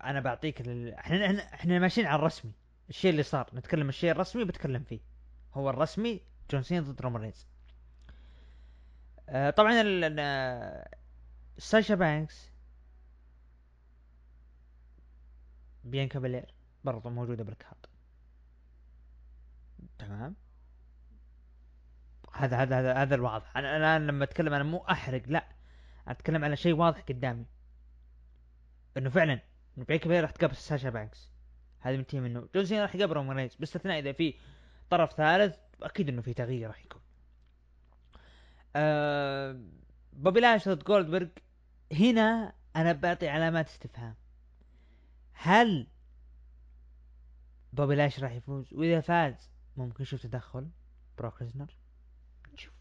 [0.03, 0.93] أنا بعطيك ال...
[0.93, 2.51] إحنا إحنا ماشيين على الرسمي.
[2.89, 4.99] الشيء اللي صار نتكلم الشيء الرسمي بتكلم فيه.
[5.53, 6.21] هو الرسمي
[6.51, 7.47] جون سينا ضد رومان رينز.
[9.29, 10.85] آه طبعا ال...
[11.57, 12.51] ساشا بانكس
[15.83, 16.53] بيانكا بلير
[16.83, 17.85] برضو موجودة بال card
[19.99, 20.35] تمام؟
[22.33, 23.57] هذا هذا هذا الواضح.
[23.57, 25.47] أنا الآن لما أتكلم أنا مو أحرق لا.
[26.07, 27.45] أتكلم على شيء واضح قدامي.
[28.97, 29.39] إنه فعلا
[29.77, 31.31] بيانكا بلير راح تقابل ساشا بانكس.
[31.79, 34.33] هذه منتهي منه جون سينا راح يقابل رومان رينز باستثناء إذا في
[34.89, 37.01] طرف ثالث أكيد إنه في تغيير راح يكون.
[38.75, 39.59] آه
[40.13, 41.27] بوبي لاشلي ضد جولدبرغ.
[41.93, 44.15] هنا أنا بعطي علامات استفهام.
[45.33, 45.87] هل
[47.73, 50.69] بوبي لاشلي راح يفوز؟ وإذا فاز ممكن نشوف تدخل
[51.17, 51.75] بروك ليسنر؟
[52.53, 52.73] نشوف.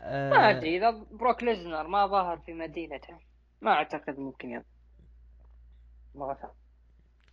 [0.00, 3.18] ما آه، أدري إذا بروك ليسنر ما ظهر في مدينته.
[3.60, 4.62] ما أعتقد ممكن
[6.14, 6.54] يظهر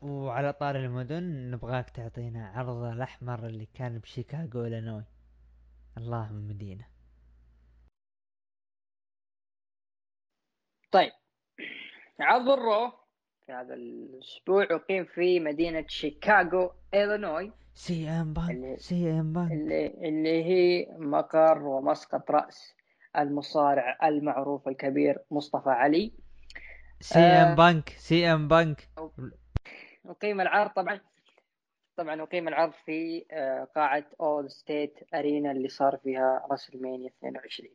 [0.02, 5.04] وعلى طار المدن نبغاك تعطينا عرض الأحمر اللي كان بشيكاغو إلينوي.
[5.98, 6.88] اللهم مدينة.
[10.92, 11.12] طيب.
[12.20, 12.92] عرض ال Raw
[13.46, 17.52] في هذا الأسبوع أقيم في مدينة شيكاغو إلينوي.
[17.74, 19.52] CM Punk CM Punk.
[19.52, 22.76] اللي اللي هي مقر ومسقط رأس.
[23.18, 26.14] المصارع المعروف الكبير مصطفى علي.
[27.00, 27.52] سي آه.
[27.52, 28.90] ام Punk CM Punk.
[30.06, 31.00] اقيم العرض طبعا.
[31.96, 37.70] طبعا اقيم العرض في آه، قاعة Allstate Arena اللي صار فيها WrestleMania 22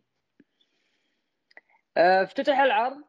[1.97, 3.05] آه، افتتح العرض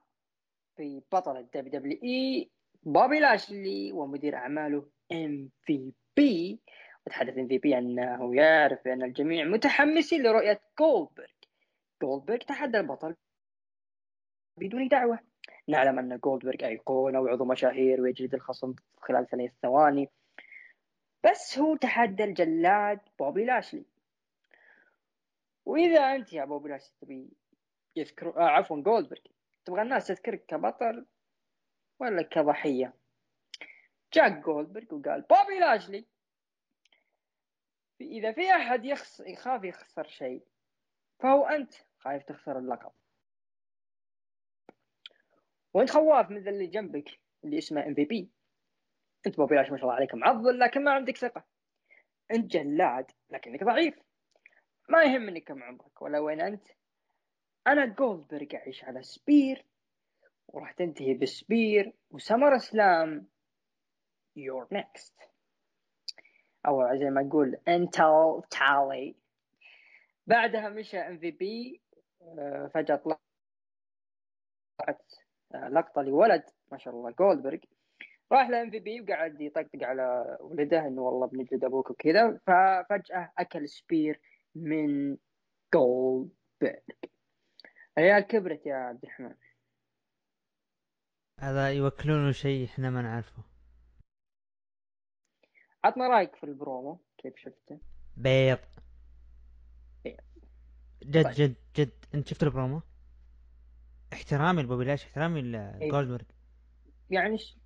[0.77, 2.51] في بطل ال WWE
[2.84, 6.59] بوبي لاشلي ومدير أعماله MVP.
[7.07, 11.27] وتحدث MVP أنه يعرف ان الجميع متحمسين لرؤية جولدبرغ
[12.02, 13.16] جولدبرغ تحدى البطل
[14.58, 15.20] بدون دعوة.
[15.68, 20.10] نعلم أن جولدبرغ أيقونة وعضو مشاهير ويجلد الخصم خلال ثلاث ثواني
[21.24, 23.86] بس هو تحدى الجلاد بوبي لاشلي.
[25.66, 27.30] وإذا أنت يا بوبي لاشلي تبي
[27.95, 29.22] يذكر آه عفوا جولدبرغ
[29.66, 31.06] تبغى الناس تذكرك كبطل
[32.00, 32.93] ولا كضحية؟
[34.14, 36.06] جاك جولدبرغ وقال بوبي لاشلي.
[38.02, 39.20] إذا في أحد يخس...
[39.20, 40.43] يخاف يخسر شيء
[41.20, 41.74] فهو أنت.
[42.00, 42.91] خايف تخسر اللقب.
[45.74, 48.32] وانت خواف مثل اللي جنبك اللي اسمه MVP
[49.28, 51.45] انت بوبي لاشلي ما شاء الله عليك معضل لكن ما عندك ثقة.
[52.32, 53.95] انت جلاد لكنك ضعيف.
[54.89, 56.68] ما يهمني كم عمرك ولا وين انت.
[57.68, 59.65] أنا جولدبرغ أعيش على spear
[60.47, 63.28] وراح تنتهي ب spear و SummerSlam.
[64.36, 65.22] You're next
[66.68, 69.15] أو زي ما نقول انت التالي
[70.28, 71.82] بعدها مشى MVP
[72.74, 73.20] فجأة طلعت
[75.55, 77.59] آه، لقطة لولد ما شاء الله جولدبرغ
[78.32, 82.39] راح ل MVP وقعد يطقطق على ولده إنه والله بنجلد أبوك وكذا.
[82.47, 84.22] ففجأة أكل spear
[84.55, 85.17] من
[85.74, 86.80] جولدبرغ.
[87.97, 89.36] العيال كبرت يا عبد الرحمن.
[91.39, 93.43] هذا يوكلونه شيء إحنا ما نعرفه.
[95.84, 97.80] عطنا رأيك في البرومو كيف شفته؟
[98.17, 98.78] بيض بيض.
[101.04, 101.34] جد طيب.
[101.34, 101.91] جد جد.
[102.14, 102.82] انت شفت البرومو؟
[104.14, 105.88] احترامي لبوبي لاشلي احترامي إيه.
[105.88, 106.26] لجولدبرغ
[107.10, 107.58] يعني ش...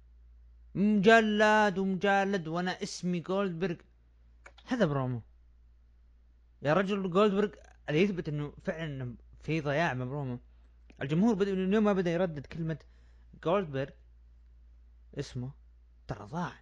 [0.75, 3.75] مجلد ومجلد وأنا اسمي جولدبرغ.
[4.67, 5.21] هذا برومو.
[6.61, 7.49] يا رجل جولدبرغ
[7.89, 10.39] اللي يثبت إنه فعلا في ضياع من برومو.
[11.01, 12.77] الجمهور بدأ من يوم ما بدأ يردد كلمة
[13.43, 13.89] جولدبرغ
[15.19, 15.51] اسمه
[16.07, 16.53] ترى ضاع.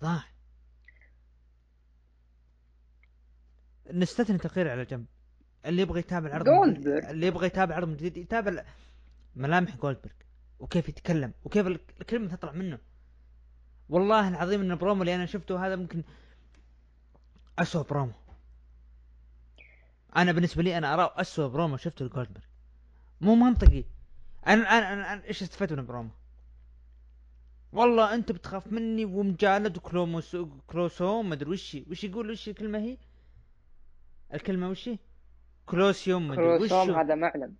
[0.00, 0.24] ضاع.
[3.92, 5.06] نستثني تقرير على جنب.
[5.66, 7.10] اللي يبغى يتابع جديد- جولدبرغ.
[7.10, 8.64] اللي يبغى يتابع عرض جديد يتابع
[9.36, 10.12] ملامح جولدبرغ.
[10.60, 12.78] وكيف يتكلم وكيف ال- الكلمة تطلع منه.
[13.88, 16.02] والله العظيم إن البرومو اللي أنا شفته هذا ممكن
[17.58, 18.12] اسوء برومو.
[20.16, 22.44] أنا بالنسبة لي أنا اراه اسوء برومو شفته لجولدبرغ.
[23.20, 23.84] مو منطقي.
[24.46, 26.10] أنا أنا أنا, أنا إيش استفدت من البرومو
[27.72, 30.36] والله أنت بتخاف مني ومجالد وكلوموس
[30.66, 31.76] كلوسوم ما أدري وش.
[31.90, 32.96] وش يقول وش الكلمة هي؟
[34.34, 34.98] الكلمة وش هي؟
[35.66, 37.00] كلوسيوم ما ادري وش كروسوم هو.
[37.00, 37.56] هذا معلم.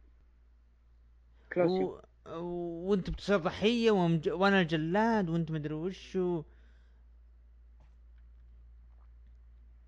[1.52, 2.00] كلوسيوم.
[2.26, 2.90] و...
[2.90, 4.28] وانت بتصير ضحية ومج...
[4.28, 6.44] وأنا الجلاد وانت مدري وشو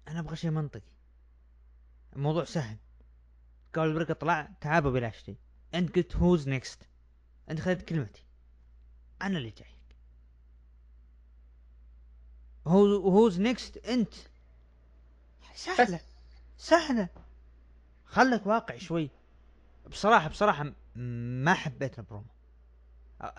[0.08, 0.92] أنا أبغى شيء منطقي.
[2.16, 2.76] الموضوع سهل.
[3.74, 5.36] قال بركة طلع تعابوا بلا شيء
[5.74, 6.88] أنت قلت هوز نيكست
[7.50, 8.24] أنت خذت كلمتي.
[9.22, 9.96] أنا اللي جايك
[12.66, 14.14] هو who's next أنت.
[15.54, 16.00] سهلة.
[16.60, 16.66] بس.
[16.66, 17.08] سهلة.
[18.04, 19.10] خلك واقعي شوي.
[19.86, 20.72] بصراحة م-
[21.44, 22.26] ما حبيت البرومو.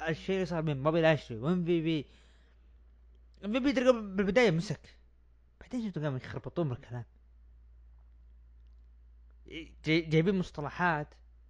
[0.08, 2.06] الشيء اللي صار بين بوبي لاشلي و MVP
[3.46, 4.96] MVP تلقى بالبداية مسك.
[5.62, 7.06] بعدين شفته قام يخربطون بالكلام
[9.86, 11.08] جاي- جايبين مصطلحات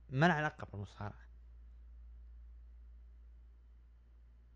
[0.09, 1.21] ما لها علاقة بالمصارعة.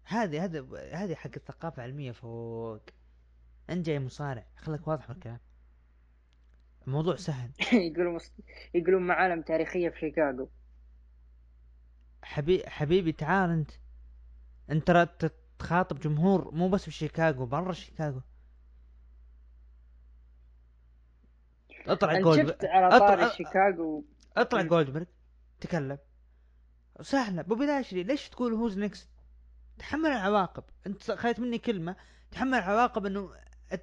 [0.03, 2.81] هذه هذه هذه حق الثقافة العلمية فوق.
[3.69, 4.45] أنت جاي مصارع.
[4.57, 5.39] خليك واضح بالكلام
[6.87, 7.51] الموضوع سهل.
[7.73, 8.19] يقولون.
[8.73, 10.49] يقولون معالم تاريخية في شيكاغو.
[12.23, 13.71] حبي حبيبي تعال انت.
[14.69, 15.29] انت ترى
[15.59, 18.21] تخاطب جمهور مو بس في شيكاغو برا شيكاغو.
[21.87, 24.05] اطلع جولد شفت على طاري شيكاغو.
[24.37, 24.61] اطلع.
[24.61, 25.05] جولدبرغ
[25.61, 25.97] تكلم.
[27.01, 27.41] سهلة.
[27.41, 29.09] بوبي لاشلي ليش تقول who's next
[29.77, 30.63] تحمل العواقب.
[30.87, 31.95] انت خذت مني كلمة.
[32.31, 33.31] تحمل العواقب إنه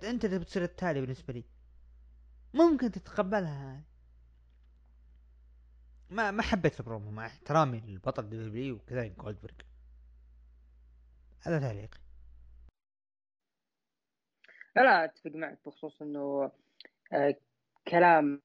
[0.05, 1.45] أنت اللي بتصير التالي بالنسبة لي.
[2.55, 3.81] ممكن تتقبلها هاي
[6.11, 9.55] ما ما حبيت البرومو مع احترامي للبطل دبليو وكذلك جولدبرغ
[11.41, 11.99] هذا تعليقي
[14.77, 16.51] لا لا أتفق معك بخصوص إنه
[17.13, 17.35] آه،
[17.89, 18.43] كلام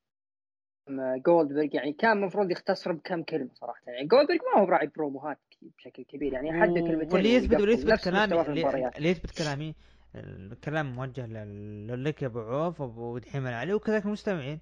[0.90, 5.40] آه، جولدبرغ يعني كان المفروض يختصر بكم كلمة صراحة يعني جولدبرغ ما هو براعي بروموهات
[5.62, 7.74] بشكل كبير يعني حد كلمتين واللي يثبت واللي.
[7.74, 8.42] يثبت كلامي.
[8.98, 9.76] اللي يثبت كلامي
[10.20, 11.26] الكلام موجه
[11.96, 14.62] لك يا أبو عوف وابو دحيم العلي وكذلك المستمعين.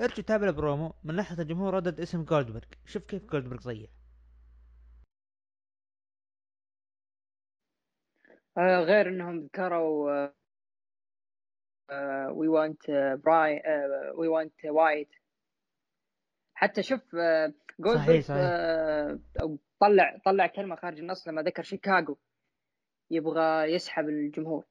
[0.00, 2.64] ارجع تابع البرومو من ناحية الجمهور ردد اسم جولدبرغ.
[2.86, 3.86] شوف كيف جولدبرغ ضيع
[8.58, 10.28] آه، غير إنهم ذكروا
[12.30, 12.90] we want
[13.24, 13.62] Bray
[14.14, 15.08] we want Wyatt
[16.54, 18.36] حتى شوف آه، جولدبرغ صحيح.
[18.38, 22.18] آه، أو طلع طلع كلمة خارج النص لما ذكر شيكاغو.
[23.10, 24.64] يبغى يسحب الجمهور.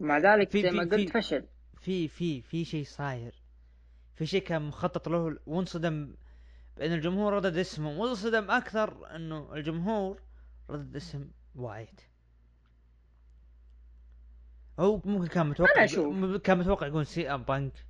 [0.00, 1.48] مع ذلك زي ما قلت فشل.
[1.80, 3.42] في في في شيء صاير.
[4.14, 6.16] في شيء كان مخطط له وانصدم
[6.76, 8.00] بأن الجمهور ردد اسمه.
[8.00, 10.22] وانصدم أكثر أنه الجمهور
[10.70, 12.00] ردد اسم وايت
[14.78, 16.36] هو ممكن كان متوقع أنا أشوف.
[16.36, 17.86] كان متوقع يقول سي إم بانك.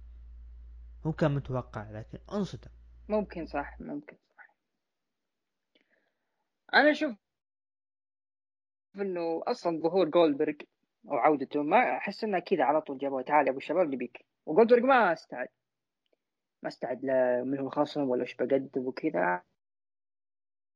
[1.07, 2.71] هو كان متوقع لكن انصدم.
[3.09, 4.57] ممكن صح ممكن صح.
[6.75, 7.17] أنا أشوف
[8.97, 10.55] إنه أصلا ظهور جولدبرغ
[11.09, 11.63] أو عودته.
[11.63, 14.25] ما أحس انه كذا على طول جابوه تعال يا أبو الشباب نبيك.
[14.47, 15.49] وجولدبرغ ما أستعد.
[16.63, 19.43] ما أستعد لا من هو الخصم ولا إيش بقدم وكذا.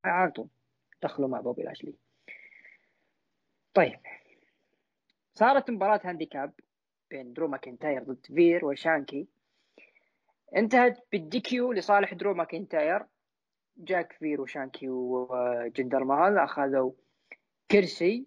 [0.05, 0.49] على طول.
[1.03, 1.95] دخلوا مع بوبي لاشلي.
[3.75, 4.01] طيب.
[5.35, 6.53] صارت مباراة handicap
[7.11, 9.29] بين درو ماكنتاير ضد فير وشانكي.
[10.57, 13.07] انتهت بال DQ لصالح درو ماكنتاير.
[13.77, 16.93] جا فير وشانكي وجندر مهال أخذوا
[17.71, 18.27] كرسي.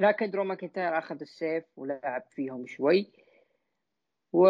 [0.00, 3.12] لكن درو ماكنتاير أخذ السيف ولعب فيهم شوي.
[4.32, 4.46] و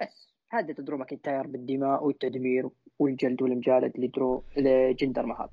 [0.00, 5.48] بس هدد درو ماكنتاير بالدماء والتدمير والجلد والمجالد لدرو لجندر مهال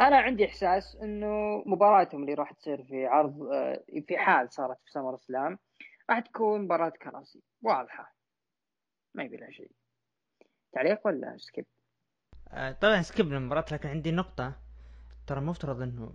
[0.00, 4.90] أنا عندي إحساس إنه مباراتهم اللي راح تصير في عرض آه، في حال صارت في
[4.90, 5.58] سمر سلام
[6.10, 8.16] راح تكون مباراة كراسي واضحة.
[9.14, 9.70] ما يبي لها شيء.
[10.72, 11.66] تعليق ولا skip؟
[12.52, 14.65] آه، طبعا skip المباراة لكن عندي نقطة.
[15.26, 16.12] ترى مفترض إنه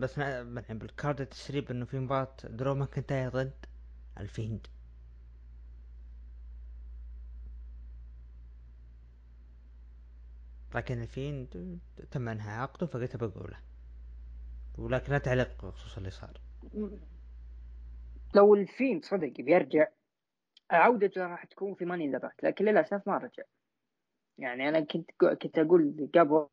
[0.00, 3.66] بس يعني بال card التسريب إنه في مباراة درو ماكنتاير ضد
[4.18, 4.66] الفيند.
[10.74, 11.78] لكن الفيند
[12.10, 13.58] تم إنهاء عقده فقلت بقوله
[14.78, 16.40] ولكن لا تعليق بخصوص اللي صار.
[18.34, 19.86] لو الفيند صدق بيرجع
[20.70, 23.42] عودته راح تكون في Money in the لكن للأسف ما رجع.
[24.38, 25.10] يعني أنا كنت
[25.42, 26.48] كنت أقول قبل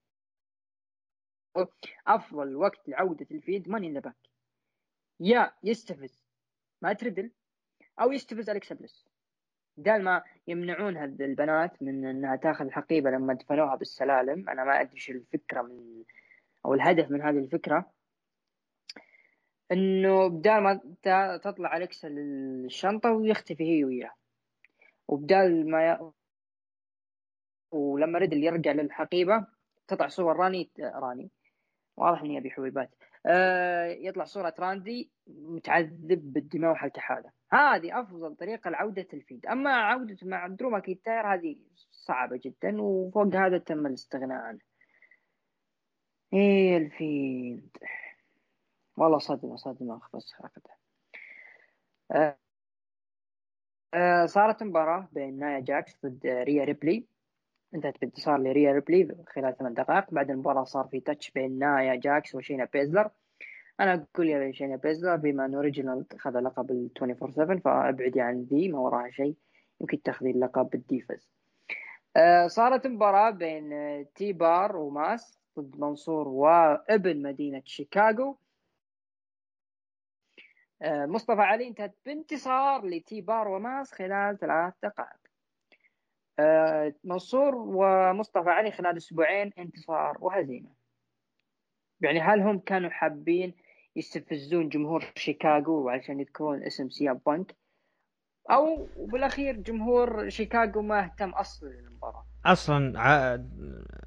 [2.07, 4.13] أفضل وقت لعودة الفيند Money in the
[5.19, 6.25] يا يستفز
[6.81, 7.31] مات ريدل
[8.01, 9.07] أو يستفز الكسا بليس
[9.77, 14.49] بدال ما يمنعون البنات من إنها تأخذ الحقيبة لما دفنوها بالسلالم.
[14.49, 16.03] أنا ما أدري إيش الفكرة من
[16.65, 17.91] أو الهدف من هذه الفكرة.
[19.71, 20.81] إنه بدال ما
[21.37, 24.13] تطلع الكسا للشنطة ويختفي هي وياه.
[25.07, 26.11] وبدال ما ي...
[27.71, 29.47] ولما ريدل يرجع للحقيبة
[29.87, 31.29] تطلع صور راندي راندي.
[31.97, 32.95] واضح إني أبي حبيبات.
[33.25, 37.31] آه يطلع صورة راندي متعذب بالدماء وحالته حالة.
[37.51, 39.45] هذه أفضل طريقة لعودة الفيند.
[39.45, 41.55] أما عودته مع درو ماكينتاير هذه
[41.91, 44.37] صعبة جدا وفوق هذا تم الاستغناء.
[44.37, 44.59] عنه
[46.33, 47.77] إيه الفيند.
[48.97, 50.71] والله صدمة صدمة بس حركته.
[52.11, 52.37] آه
[53.93, 57.07] آه صارت مباراة بين نايا جاكس ضد ريا ريبلي.
[57.75, 62.35] انتهت بانتصار لريا ريبلي خلال ثمان دقائق بعد المباراة صار في touch بين نايا جاكس
[62.35, 63.09] وشينا بيزلر.
[63.79, 68.41] أنا أقول يا شينا بيزلر بما أنه ريجينالد اخذ لقب ال 24 7 فابعدي عن
[68.41, 69.35] ذي ما وراها شيء.
[69.81, 71.29] يمكن تاخذي اللقب بال Divas
[72.15, 78.37] آه صارت مباراة بين آه، تي بار وماس ضد منصور وابن مدينة شيكاغو.
[80.81, 85.09] آه، مصطفى علي انتهت بانتصار لتي بار وماس خلال ثلاث دقائق.
[85.09, 85.26] آه،
[87.03, 90.69] منصور ومصطفى علي خلال أسبوعين انتصار وهزيمه
[92.01, 93.53] يعني هل هم كانوا حابين
[93.95, 97.55] يستفزون جمهور شيكاغو علشان يذكرون اسم سي إم بانك؟
[98.51, 102.25] أو بالأخير جمهور شيكاغو ما اهتم أصلا للمباراة.
[102.45, 103.35] أصلا ع...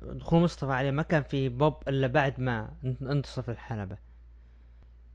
[0.02, 3.98] دخول مصطفى علي ما كان في بوب إلا بعد ما انتصف الحلبة.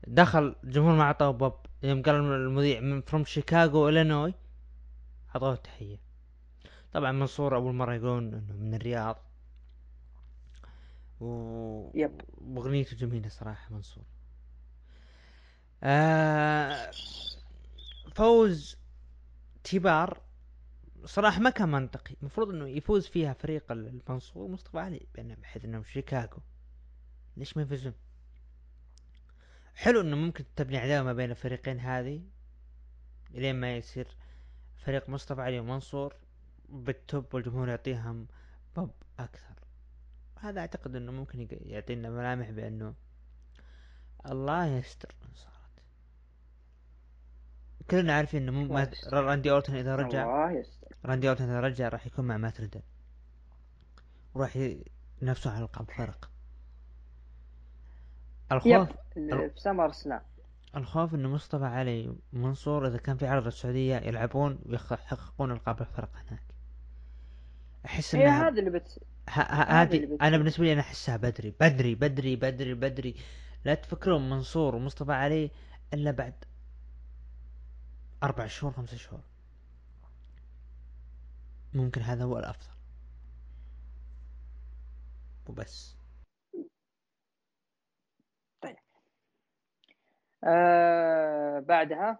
[0.06, 1.54] دخل الجمهور ما اعطاه بوب.
[1.82, 4.34] يوم قال المذيع من from شيكاغو الينوي
[5.34, 6.05] أعطوه تحية
[6.92, 9.18] طبعا منصور اول مرة يقولون إنه من الرياض.
[11.20, 11.90] و...
[11.94, 12.20] يب.
[12.38, 14.04] وأغنيته جميلة صراحة منصور.
[15.82, 16.90] آه
[18.14, 18.76] فوز
[19.64, 20.20] تيبار
[21.04, 22.14] صراحة ما كان منطقي.
[22.20, 26.42] المفروض إنه يفوز فيها فريق المنصور مصطفى علي بحيث انهم شيكاغو.
[27.36, 27.94] ليش ما يفوزون؟
[29.74, 32.22] حلو إنه ممكن تبني عداوة ما بين الفريقين هذه
[33.30, 34.16] لين ما يصير
[34.76, 36.14] فريق مصطفى علي ومنصور.
[36.68, 38.26] بال top والجمهور يعطيهم
[38.76, 39.54] بب أكثر.
[40.40, 42.94] هذا أعتقد إنه ممكن يعطينا ملامح بأنه
[44.30, 45.56] الله يستر صارت.
[47.90, 49.24] كلنا عارفين إنه مو الله ما يستر.
[49.24, 50.88] راندي اورتون إذا رجع الله يستر.
[51.04, 52.82] راندي اورتون إذا رجع راح يكون مع مات ريدل
[54.34, 54.84] وراح ي-
[55.22, 56.30] ينافسون على ألقاب فرق.
[58.52, 60.22] الخوف يب في سمر سلام
[60.76, 66.42] الخوف إنه مصطفى علي ومنصور إذا كان في عرض السعودية يلعبون ويحققون ألقاب الفرق هناك.
[67.86, 70.18] أحس هي إنها هذا اللي بت هذه.
[70.22, 73.14] أنا بالنسبة لي أنا أحسها بدري بدري بدري بدري بدري.
[73.64, 75.50] لا تفكرون منصور ومصطفى علي
[75.94, 76.44] إلا بعد
[78.22, 79.20] أربع شهور خمس شهور.
[81.74, 82.70] ممكن هذا هو الأفضل.
[85.48, 85.96] وبس.
[90.44, 92.18] آه بعدها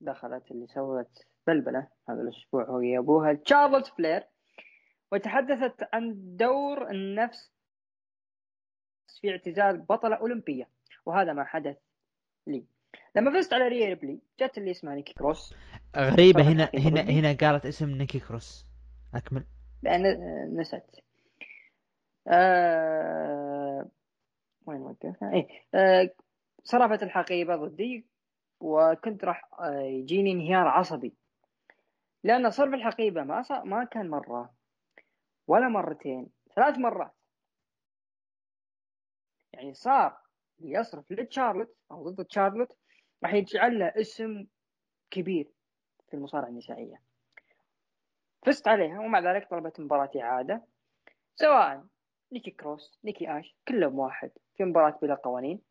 [0.00, 4.22] دخلت اللي سوت بلبلة هذا الأسبوع وهي أبوها شارلوت فلير
[5.12, 7.52] وتحدثت عن دور النفس
[9.20, 10.68] في اعتزال بطلة أولمبية
[11.06, 11.76] وهذا ما حدث
[12.46, 12.64] لي.
[13.16, 15.54] لما فزت على ريا ريبلي جت اللي اسمها نيكي كروس.
[15.94, 17.00] طبعاً هنا هنا.
[17.00, 18.66] هنا قالت اسم نيكي كروس.
[19.14, 19.44] أكمل.
[19.82, 20.02] لأن
[20.60, 20.96] نسيت.
[22.28, 23.88] آه...
[24.66, 25.48] وين وقفنا؟ إيه.
[25.74, 26.10] آه...
[26.64, 28.06] صرفت الحقيبة ضدي
[28.60, 31.14] وكنت راح آه، يجيني انهيار عصبي.
[32.24, 34.57] لأن صرف الحقيبة ما صار ما كان مرة.
[35.48, 37.12] ولا مرتين ثلاث مرات.
[39.52, 40.18] يعني صار
[40.60, 42.76] يصرف لتشارلوت أو ضد تشارلوت
[43.22, 44.46] راح يجعل له اسم
[45.10, 45.50] كبير
[46.08, 47.02] في المصارعة النسائية.
[48.46, 50.64] فزت عليها ومع ذلك طلبت مباراة إعادة.
[51.34, 51.84] سواء
[52.32, 55.62] نيكي كروس نيكي آش كلهم واحد في مباراة بلا قوانين.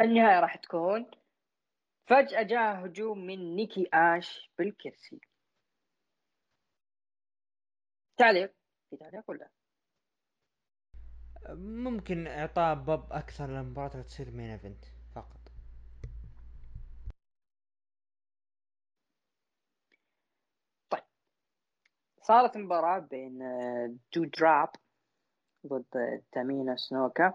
[0.00, 1.10] النهاية راح تكون
[2.06, 5.20] فجأة جاء هجوم من نيكي آش بالكرسي.
[8.20, 8.52] تعليق
[8.90, 9.48] في تعليق ولا
[11.58, 14.84] ممكن إعطاء باب أكثر للمباراة تصير main event
[15.14, 15.40] فقط.
[22.22, 24.68] صارت مباراة بين آه، دودروب
[25.66, 27.34] ضد تامينا سنوكا.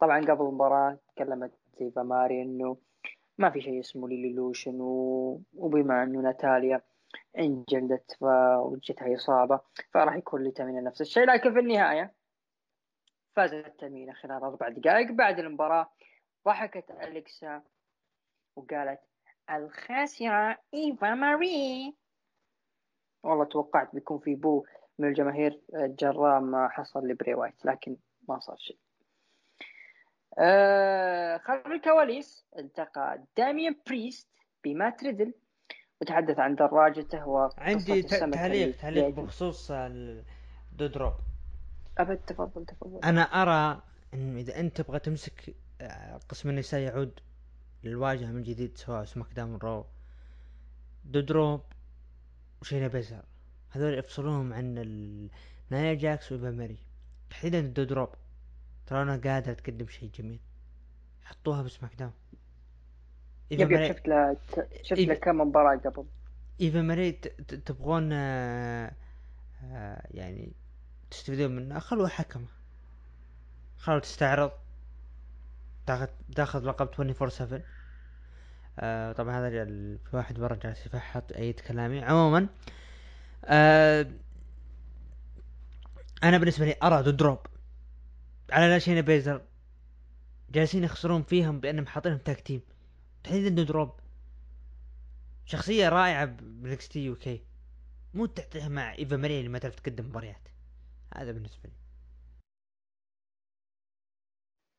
[0.00, 2.76] طبعا قبل المباراة تكلمت ايفا ماري انه
[3.38, 5.42] ما في شيء اسمه ايفالوشن و...
[5.54, 6.82] وبما أنه ناتاليا
[7.38, 12.14] انجلدت فجتها اصابة فراح يكون لتامينا نفس الشيء لكن في النهاية
[13.36, 15.12] فازت تامينا خلال أربع دقائق.
[15.12, 15.90] بعد المباراة
[16.46, 17.62] ضحكت أليكسا
[18.56, 19.00] وقالت
[19.50, 21.94] الخاسرة إيفا ماري.
[23.22, 24.66] والله توقعت بيكون في boo
[24.98, 27.96] من الجماهير جراء ما حصل لبري وايت لكن
[28.28, 28.78] ما صار شيء.
[30.38, 34.28] آه خلف الكواليس التقى داميان بريست
[34.64, 35.34] بمات ريدل.
[36.00, 39.08] وتحدث عن دراجته وقصة عندي تعليق تعليق.
[39.08, 40.24] بخصوص ال-
[40.72, 41.12] دودروب
[41.98, 43.00] أبد تفضل تفضل.
[43.04, 43.82] أنا أرى
[44.14, 47.20] انه إذا أنت تبغى تمسك آه، قسم النساء يعود
[47.84, 49.86] للواجهة من جديد سواء سماك داون رو.
[51.04, 51.60] دودروب
[52.62, 53.22] وشينا بيزر
[53.70, 55.28] هذول افصلوهم عن ال...
[55.70, 56.78] نايا جاكس وإيفا ماري.
[57.30, 58.08] تحديدا دودروب
[58.86, 60.40] ترى أنا قادرة تقدم شيء جميل.
[61.24, 62.12] حطوها بسماك داون
[63.52, 64.36] إيفا يب يب ماري شفت له
[64.82, 66.04] شفت له كم مباراة قبل.
[66.60, 68.92] إيفا ماري تبغون آه،
[69.64, 70.52] آه، يعني
[71.10, 72.46] تستفيدون منه خلوها حكمة
[73.78, 74.50] خلوها تستعرض.
[75.86, 77.60] تاخذ تاخذ لقب 24 7
[78.78, 82.00] آه طبعا هذا في واحد برا جالس يفحط ايد كلامي.
[82.02, 82.46] عموما
[83.44, 84.06] آه
[86.24, 87.38] أنا بالنسبة لي أرى دروب
[88.52, 89.40] على لا شينا بيزر.
[90.50, 92.60] جالسين يخسرون فيهم بأنهم حاطينهم tag team
[93.24, 93.90] تحديدا دروب.
[95.44, 97.44] شخصية رائعة ب NXT UK.
[98.14, 100.48] مو تعطيها مع إيفا ماري اللي ما تعرف تقدم مباريات.
[101.14, 101.74] هذا بالنسبة لي.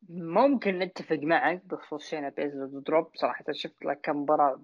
[0.10, 3.16] ممكن نتفق معك بخصوص شينا بيزل دروب.
[3.16, 4.62] صراحة شفت له كم مباراة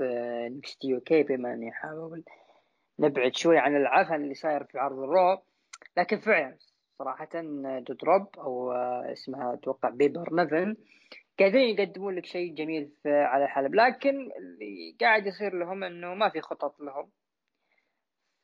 [0.00, 2.24] ب NXT UK بما أني احاول
[2.98, 5.42] نبعد شوي عن العفن اللي صاير في عرض الرو
[5.96, 6.56] لكن فعلا
[6.98, 7.28] صراحة
[7.88, 8.72] دروب أو
[9.12, 10.76] اسمها أتوقع بيبر نيفن
[11.38, 16.28] قاعدين يقدمون لك شيء جميل في على الحلبة لكن اللي قاعد يصير لهم إنه ما
[16.28, 17.10] في خطط لهم.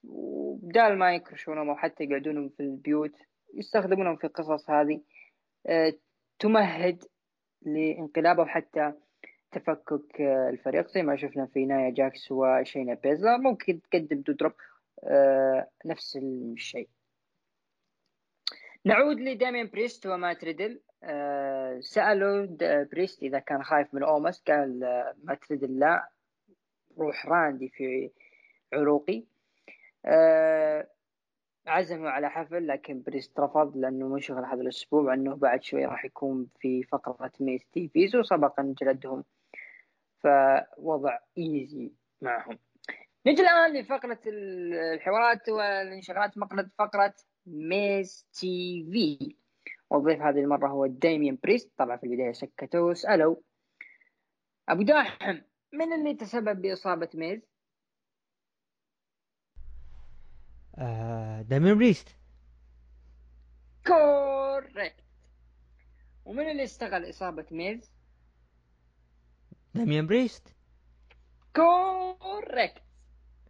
[0.04, 3.12] وبدال ما يكرشونهم أو حتى يقعدونهم في البيوت
[3.54, 5.00] يستخدمونهم في القصص هذه
[5.66, 5.92] آه،
[6.38, 7.04] تمهد
[7.62, 8.92] لانقلاب أو حتى
[9.52, 14.52] تفكك آه، الفريق زي ما شفنا في نايا جاكس وشينا بيزلر ممكن تقدم دودروب
[15.04, 16.88] آه، نفس الشيء.
[18.84, 20.80] نعود لدامين بريست ومات ريدل.
[21.80, 22.46] سألوا
[22.92, 24.80] بريست إذا كان خايف من أوموس قال
[25.24, 26.08] مات ريدل لا
[26.98, 28.10] روح راندي في
[28.72, 29.24] عروقي.
[31.66, 36.48] عزموا على حفل لكن بريست رفض لأنه منشغل هذا الأسبوع وأنه بعد شوي راح يكون
[36.60, 39.24] في فقرة Miz TV وسبقا جلدهم
[40.22, 41.92] فوضع easy
[42.22, 42.58] معهم.
[43.26, 47.14] نجي الآن لفقرة الحوارات والانشغالات فقرة فقرة
[47.46, 49.36] Miz TV.
[49.90, 51.72] والضيف هذه المرة هو دايمين بريست.
[51.78, 53.36] طبعا في البداية سكتوا وسألوا.
[54.68, 55.38] أبو داحم
[55.72, 57.40] من اللي تسبب بإصابة ميز؟
[60.78, 61.42] آه
[61.74, 62.16] بريست.
[63.86, 65.04] correct.
[66.24, 67.92] ومن اللي استغل إصابة ميز؟
[69.74, 70.56] دامين بريست.
[71.56, 72.82] correct.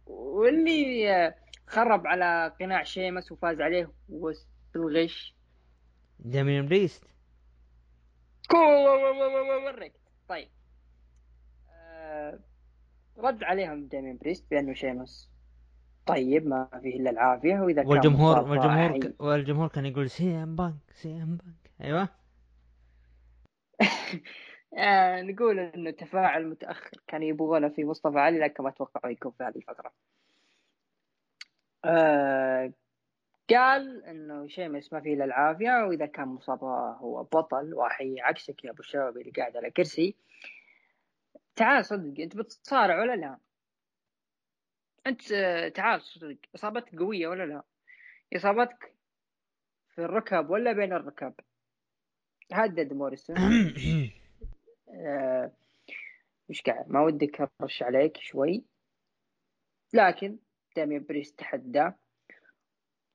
[0.05, 1.33] واللي
[1.67, 3.91] خرب على قناع شيمس وفاز عليه
[4.73, 5.34] بالغش
[6.19, 7.03] دامين بريست
[8.47, 10.47] correct طيب.
[11.69, 12.39] آه
[13.17, 15.31] رد عليهم دامين بريست بأنه شيمس
[16.05, 19.15] طيب ما فيه إلا العافية وإذا كان والجمهور والجمهور ك...
[19.21, 21.71] والجمهور كان يقول CM Punk CM Punk.
[21.81, 22.09] أيوه.
[24.77, 29.43] آه نقول إنه تفاعل متأخر كان يبغونه في مصطفى علي لكن ما أتوقع يكون في
[29.43, 29.93] هذه الفترة.
[31.85, 32.73] آه
[33.49, 38.71] قال إنه شيمس ما فيه إلا العافية وإذا كان مصاب هو بطل واحي عكسك يا
[38.71, 40.15] أبو الشباب اللي قاعد على كرسي
[41.55, 43.37] تعال صدق أنت بتصارع ولا لا؟
[45.07, 45.21] أنت
[45.75, 47.63] تعال صدق إصابتك قوية ولا لا؟
[48.35, 48.95] إصابتك
[49.89, 51.33] في الركب ولا بين الركب؟
[52.51, 53.37] هدد موريسون
[54.89, 55.51] آه،
[56.49, 58.63] مش قاعد ما ودك ارش عليك شوي
[59.93, 60.37] لكن
[60.75, 61.91] دامين بريست تحدى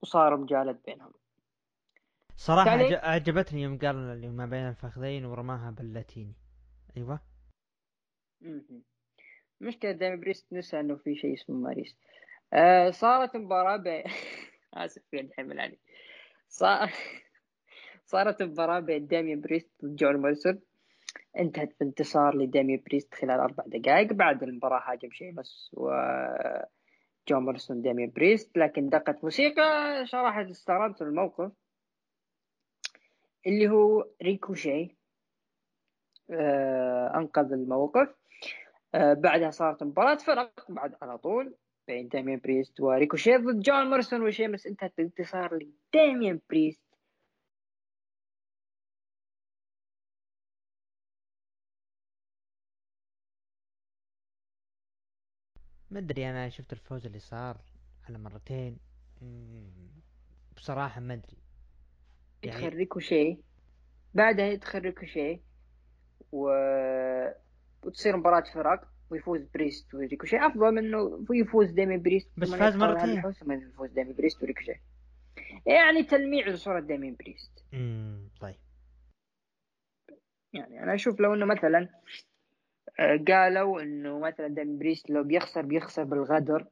[0.02, 1.12] وصار مجالد بينهم.
[2.36, 2.70] صراحة
[3.02, 6.34] عجبتني يوم قال اللي ما بين الفخذين ورماها باللاتيني.
[6.96, 7.20] أيوه.
[9.60, 11.96] مشكلة دامي بريست نسى إنه في شيء اسمه ماريس.
[12.52, 14.04] آه صارت مباراة بين
[14.74, 15.78] آسف في الحين يعني
[16.48, 16.90] صار...
[18.06, 20.60] صارت مباراة بين دامي بريست ضد جون مولسون
[21.38, 24.12] انتهت بانتصار لدامي بريست خلال أربع دقائق.
[24.12, 25.90] بعد المباراة هاجم شيمس و
[27.38, 28.58] مورسون دامي بريست.
[28.58, 31.52] لكن دقت موسيقى صراحة استغربت الموقف
[33.46, 34.96] اللي هو ريكوشي.
[36.30, 38.08] آه أنقذ الموقف.
[38.94, 41.54] آه بعدها صارت مباراة فرق بعد على طول
[41.86, 46.89] بين داميان بريست وريكوشي ضد جون مورسون وشيمس انتهت بانتصار لداميان بريست.
[55.90, 57.60] ما أدري أنا شفت الفوز اللي صار
[58.08, 58.78] على مرتين.
[60.56, 61.36] بصراحة ما أدري.
[62.42, 62.64] يعني...
[62.64, 63.38] يدخل ريكوشي
[64.14, 65.40] بعدها يدخل ريكوشي
[66.32, 66.50] و...
[67.84, 70.36] وتصير مباراة فرق ويفوز بريست وريكوشي.
[70.36, 73.22] أفضل منه يفوز ديمي بريست بس فاز مرتين.
[73.46, 74.80] من يفوز ديمي بريست وريكوشي.
[75.66, 77.64] يعني تلميع لصورة ديمي بريست.
[77.74, 78.56] امم طيب.
[80.52, 81.88] يعني أنا أشوف لو إنه مثلا
[83.28, 86.66] قالوا إنه مثلا ديمي بريست لو بيخسر بيخسر بالغدر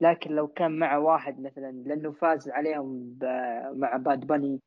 [0.00, 3.18] لكن لو كان مع واحد مثلا لأنه فاز عليهم
[3.74, 4.60] مع باد باني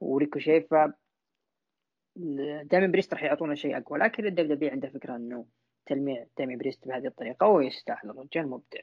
[0.00, 0.74] وريكوشي ف
[2.64, 3.98] داميان بريست راح يعطونا شيء أقوى.
[3.98, 5.46] لكن ال WWE عنده فكرة إنه
[5.86, 8.80] تلميع داميان بريست بهذه الطريقة ويستاهل الرجال مبدع.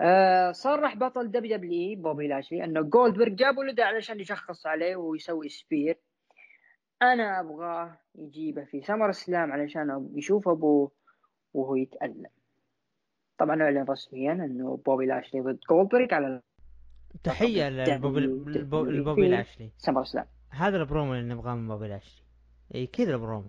[0.00, 5.98] آه صرح بطل WWE بوبي لاشلي إنه جولدبرغ جابوا له علشان يشخص عليه ويسوي spear.
[7.02, 10.92] أنا ابغاه يجيبه في سمر سلام علشان يشوف ابوه
[11.54, 12.30] وهو يتألم.
[13.38, 16.42] طبعا أعلن رسميا إنه بوبي لاشلي ضد جولدبرغ على
[17.24, 19.70] تحية لبوبي لاشلي.
[19.78, 22.24] سمر سلام هذا البرومو اللي نبغاه من بوبي لاشلي.
[22.74, 23.48] اي كذا البرومو.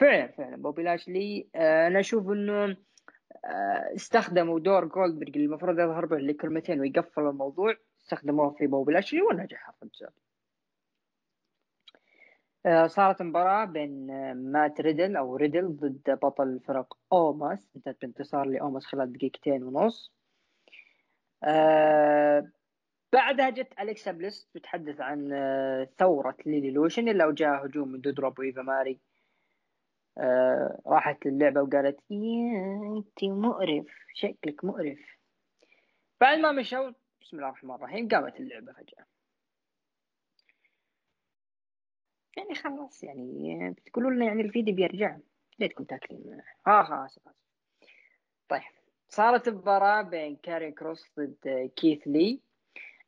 [0.00, 0.56] فعلا فعلا.
[0.56, 2.76] بوبي لاشلي آه أنا أشوف إنه
[3.44, 7.76] آه استخدموا دور جولدبرغ اللي المفروض يظهر به لكلمتين ويقفل الموضوع.
[8.00, 10.10] استخدموه في بوبي لاشلي ونجح الرجال
[12.86, 17.58] صارت مباراة بين آه، مات ريدل أو ريدل ضد بطل فرق أوماس.
[17.76, 20.12] انتهت بانتصار لأوماس خلال دقيقتين ونص.
[21.44, 22.48] آه
[23.12, 27.08] بعدها جت أليكسا بليس تتحدث عن آه، ثورة Lilly-lution.
[27.08, 29.00] إلا جاء هجوم من دودروب وايفا ماري.
[30.18, 34.98] آه راحت للعبة وقالت يا أنت مقرف شكلك مقرف.
[36.20, 36.90] بعد ما مشوا
[37.22, 39.04] بسم الله الرحمن الرحيم قامت اللعبة فجأة.
[42.36, 45.16] يعني خلاص يعني بتقولوا لنا يعني الفيديو بيرجع.
[45.58, 47.36] ليتكم تاكلين ها ها اسف اسف
[48.48, 48.62] طيب
[49.08, 52.40] صارت مباراة بين كارين كروس ضد كيث لي.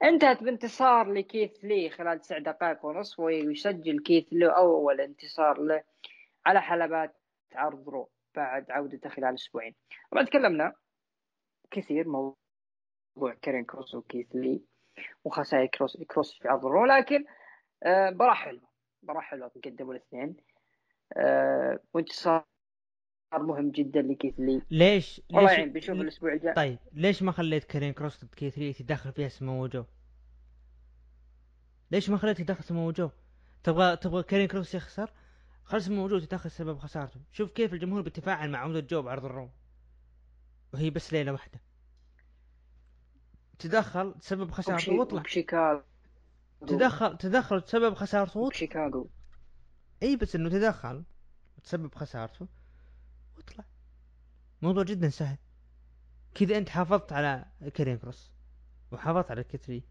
[0.03, 5.83] انتهت بانتصار لكيث لي خلال تسع دقائق ونصف ويسجل كيث لي أول انتصار له
[6.47, 7.17] على حلبات
[7.55, 9.75] عرض رو بعد عودته خلال أسبوعين.
[10.11, 10.73] طبعا تكلمنا
[11.71, 14.63] كثير موضوع كارين كروس وكيث لي
[15.25, 17.25] وخسائر كارين كروس في عرض رو لكن
[17.83, 18.74] آه، مباراة حلوة.
[19.05, 20.37] مباراة حلوة قدموا الاثنين
[21.17, 22.45] أه وانتصار
[23.35, 27.65] مهم جدا لكيث لي ليش؟ والله ليش يعني بنشوف الأسبوع الجاي طيب ليش ما خليت
[27.65, 29.85] كارين كروس ضد كيث لي تدخل فيها سمو جو؟
[31.91, 33.11] ليش ما خليت يدخل سمو جو؟
[33.65, 35.11] تبغى تبغى كارين كروس يخسر؟
[35.65, 39.51] خلص سمو موجود يدخل سبب خسارته، شوف كيف الجمهور بيتفاعل مع عودة جو بعرض الرو
[40.75, 41.61] وهي بس ليلة واحدة
[43.59, 45.83] تدخل تسبب خسارته واطلع شيكاغو
[46.67, 49.11] تدخل تدخل تسبب خسارته شيكاغو
[50.03, 51.05] إي بس إنه تدخل
[51.59, 52.49] وتسبب خسارته
[53.37, 53.65] واطلع
[54.63, 55.39] موضوع جدا سهل.
[56.35, 57.45] كذا أنت حافظت على
[57.77, 58.33] كريم كروس
[58.93, 59.83] وحافظت على كتري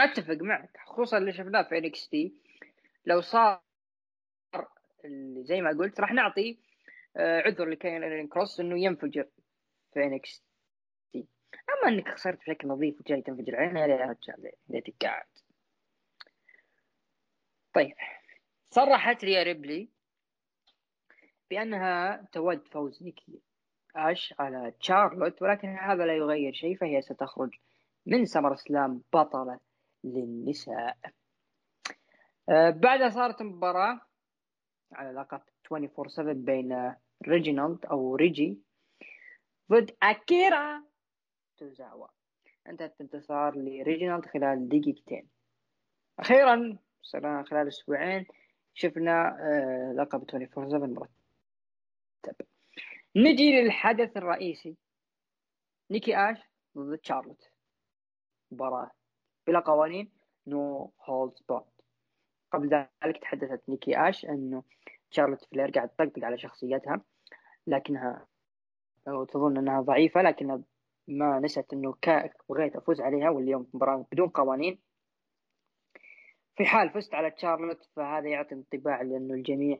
[0.00, 2.34] أتفق معك خصوصا اللي شفناه في انكس تي
[3.06, 3.62] لو صار
[5.40, 6.58] زي ما قلت راح نعطي
[7.16, 9.28] آه، عذر لكارين كروس إنه ينفجر
[9.94, 10.47] في NXT
[11.54, 15.26] أما إنك خسرت بشكل نظيف وجاي تنفجر علينا يا رجال ليتك قاعد
[17.74, 17.94] طيب
[18.70, 19.88] صرحت ريا ريبلي
[21.50, 23.40] بأنها تود فوز نيكي
[23.96, 27.54] أش على تشارلوت ولكن هذا لا يغير شيء فهي ستخرج
[28.06, 29.60] من سمر سلام بطلة
[30.04, 30.96] للنساء.
[32.48, 34.00] آه، بعدها صارت مباراة
[34.92, 36.94] على لقب 24/7 بين
[37.28, 38.58] ريجينالد أو ريجي
[39.72, 40.84] ضد أكيرا.
[41.58, 42.06] توزاوا
[42.66, 45.28] انتهت بانتصار لريجينالد خلال دقيقتين.
[47.02, 48.26] صرنا خلال أسبوعين
[48.74, 52.46] شفنا آه، لقب 24/7 مرتب.
[53.16, 54.76] نجي للحدث الرئيسي.
[55.90, 56.38] نيكي آش
[56.78, 57.50] ضد تشارلوت.
[58.50, 58.90] مباراة
[59.46, 60.12] بلا قوانين
[60.46, 61.64] no holds barred
[62.52, 62.68] قبل
[63.04, 64.62] ذلك تحدثت نيكي آش أنه
[65.10, 67.00] شارلوت فلير قاعد تطقطق على شخصيتها
[67.66, 68.26] لكنها
[69.04, 70.62] تظن أنها ضعيفة لكنها
[71.08, 71.94] ما نسيت أنه
[72.48, 74.78] بغيت أفوز عليها واليوم مباراة بدون قوانين.
[76.56, 79.78] في حال فزت على تشارلوت فهذا يعطي انطباع لأنه الجميع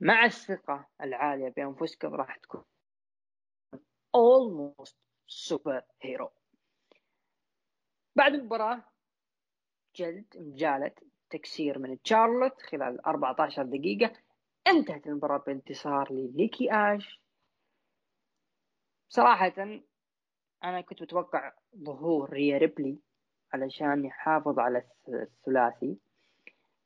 [0.00, 2.64] مع الثقة العالية بأنفسكم راح تكون
[4.16, 4.94] almost
[5.26, 6.30] super hero
[8.16, 8.84] بعد المباراة
[9.96, 10.92] جلد مجالة
[11.30, 14.12] تكسير من تشارلوت خلال 14 دقيقة.
[14.66, 17.20] انتهت المباراة بانتصار لنيكي آش.
[19.08, 19.52] صراحة
[20.66, 22.98] أنا كنت متوقع ظهور ريا ريبلي
[23.52, 25.96] علشان يحافظ على الثلاثي.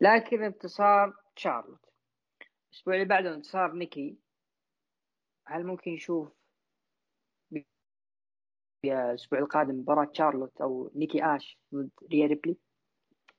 [0.01, 1.85] لكن انتصار تشارلوت
[2.70, 4.18] الأسبوع اللي بعده انتصار نيكي.
[5.47, 6.28] هل ممكن نشوف
[8.85, 12.57] الأسبوع القادم مباراة تشارلوت أو نيكي آش ضد ريا ريبلي؟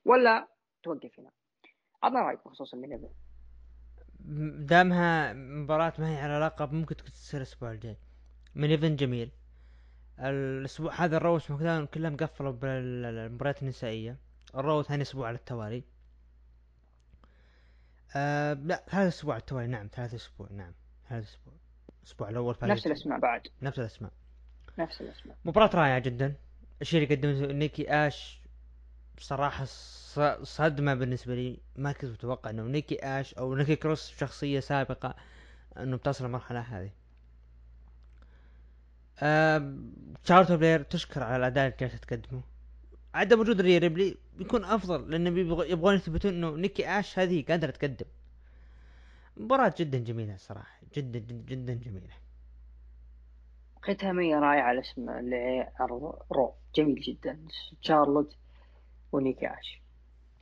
[0.06, 0.48] ولا
[0.84, 1.32] توقف هنا؟
[2.04, 3.10] عطنا رأيك بخصوص ال main
[4.66, 7.98] دامها مباراة ما هي على لقب ممكن تصير الأسبوع الجاي.
[8.56, 9.32] main event جميل.
[10.22, 14.18] الأسبوع هذا الرو سماك كلهم قفلوا بالمباريات النسائية.
[14.56, 15.84] الرو ثاني أسبوع على التوالي.
[18.16, 19.68] آه لا ثلاث أسبوع التوالي.
[19.68, 20.48] نعم ثلاث أسبوع.
[20.52, 20.74] نعم
[21.10, 21.54] ثلاث أسبوع.
[22.04, 23.48] الأسبوع الأول نفس الأسماء بعد.
[23.62, 24.12] نفس الأسماء.
[24.80, 25.38] نفس الأسماء.
[25.46, 26.36] مباراة رائعة جدا.
[26.82, 28.42] الشيء اللي قدمته نيكي آش
[29.18, 29.66] بصراحة
[30.44, 31.60] صدمة بالنسبة لي.
[31.76, 35.16] ما كنت متوقع إنه نيكي آش أو نيكي كروس شخصية سابقة
[35.78, 36.92] إنه بتصل المرحلة هذه.
[40.24, 42.42] شارلوت فلير تشكر على الأداء اللي جالسة تقدمه.
[43.14, 48.06] عدم وجود ريا ريبلي بيكون أفضل لأن يبغون يثبتون إنه نيكي آش هذه قادرة تقدم.
[49.38, 52.08] مباراة جدا جميلة صراحة جدا جدا, جدا جميلة.
[53.82, 57.40] ختامية رائعة الاسم لعرض رو جميل جدا.
[57.82, 58.36] شارلوت
[59.12, 59.82] ونيكي آش.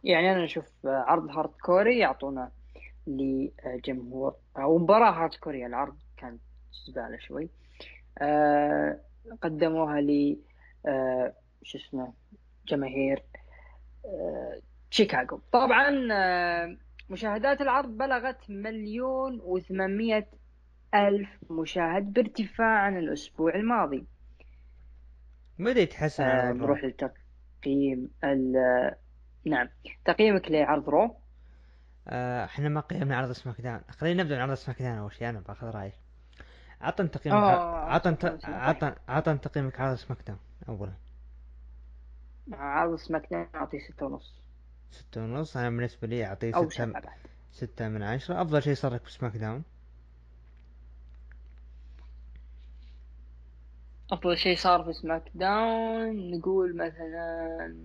[0.04, 2.52] يعني أنا أشوف عرض hardcore يعطونا
[3.08, 5.66] لجمهور أو مباراة hardcore.
[5.66, 6.38] العرض كان
[6.88, 7.50] زبالة شوي.
[8.22, 9.00] أه
[9.42, 10.40] قدموها لي
[10.86, 12.14] أه شو اسمه
[12.68, 13.24] جماهير
[14.06, 15.42] آه، شيكاغو.
[15.52, 16.78] طبعا آه،
[17.10, 20.28] مشاهدات العرض بلغت مليون وثمانمية
[20.96, 24.06] ألف مشاهد بارتفاع عن الأسبوع الماضي.
[25.60, 28.10] بدأ يتحسن آه نروح للتقييم
[29.46, 29.70] نعم
[30.06, 31.16] تقييمك لعرض رو.
[32.08, 33.82] آه إحنا ما قيمنا عرض سماك داون.
[33.90, 35.30] خلينا نبدأ من عرض سماك داون أول شيء.
[35.30, 35.94] أنا باخذ رأيك.
[36.82, 38.40] عطنا تقييمك آه، عطنا طيب.
[38.44, 40.94] عطنا عطنا تقييمك على سماك داون اولا.
[42.52, 44.34] عرض سماك داون اعطيه ستة ونص.
[44.92, 45.58] ستة ونص.
[45.58, 47.06] أنا بالنسبة لي أعطيه ستة بعد.
[47.52, 48.42] ستة من عشرة.
[48.42, 49.64] أفضل شيء صار لك بسماك داون
[54.12, 57.76] أفضل شيء صار في سماك داون نقول مثلا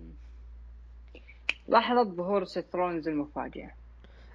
[1.69, 3.71] لحظة ظهور سيث رولينز المفاجئة.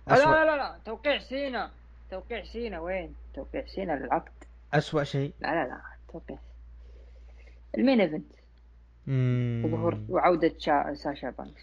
[0.08, 0.26] أسوأ.
[0.32, 1.72] لا لا لا توقيع سينا.
[2.12, 4.32] توقيع سينا وين؟ توقيع سينا للعقد
[4.74, 5.34] أسوأ شيء.
[5.40, 6.40] لا لا لا توقيع.
[7.78, 8.32] ال main event.
[9.66, 10.94] وظهور وعودة شا...
[10.94, 11.62] ساشا بانكس.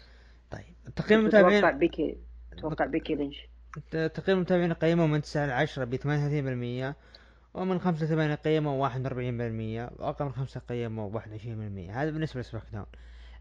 [0.51, 2.17] طيب تقييم المتابعين بيكي
[2.57, 3.47] توقع بيكي لينش.
[3.91, 6.95] تقييم المتابعين قيموا من تسعة لعشرة بثمانية بالمية
[7.53, 12.01] ومن خمسة لثمانية قيموا واحد وأربعين بالمية وأقل من خمسة قيموا واحد وعشرين بالمية.
[12.01, 12.85] هذا بالنسبة ل SmackDown.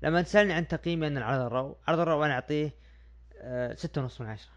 [0.02, 2.70] لما تسألني عن تقييمي أن العرض ال Raw عرض ال Raw أنا أعطيه
[3.38, 4.52] آه، ستة ونص من عشرة.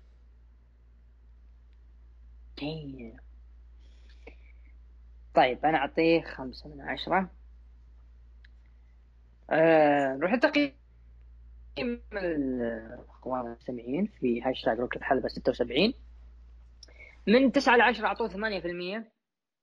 [5.36, 7.30] طيب أنا أعطيه خمسة من عشرة.
[9.50, 10.74] آه، نروح التقييم
[12.14, 15.94] الأخوان المستمعين في هاشتاج ركن الحلبة 76
[17.28, 19.12] من 9 ل 10 أعطوه 8%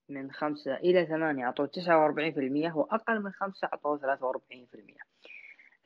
[0.09, 4.97] من 5 إلى 8 أعطوه 49% وأقل من 5 أعطوه 43%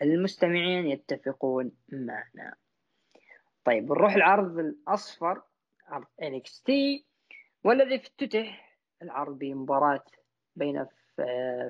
[0.03, 2.55] المستمعين يتفقون معنا.
[3.65, 5.43] طيب نروح العرض الأصفر
[5.87, 6.73] عرض NXT
[7.65, 8.70] والذي افتتح
[9.03, 10.05] العرض بمباراة
[10.57, 10.87] بين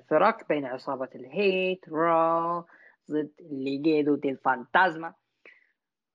[0.09, 2.65] فرق بين عصابة ال Hit Row
[3.11, 5.15] ضد Legado del Fantasma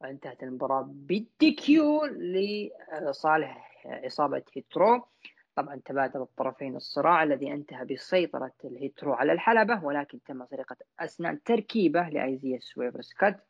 [0.02, 5.08] وانتهت المباراة بال DQ لصالح عصابة Hit Row.
[5.56, 10.76] طبعا تبادل الطرفين الصراع الذي أنتهى بسيطرة ال Hit Row على الحلبة ولكن تم سرقة
[11.00, 13.48] أسنان تركيبة لأيزيا سويرف سكوت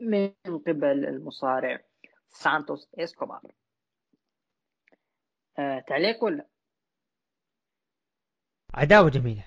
[0.00, 1.80] من قبل المصارع
[2.30, 3.40] سانتوس إسكوبار.
[5.58, 6.46] آه تعليق ولا؟
[8.74, 9.44] عداوة جميلة.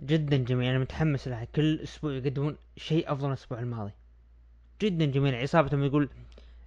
[0.00, 1.44] جدا جميلة أنا متحمس لها.
[1.44, 3.92] كل أسبوع يقدمون شيء أفضل من الأسبوع الماضي.
[4.80, 5.36] جدا جميلة.
[5.36, 6.08] عصابتهم يقول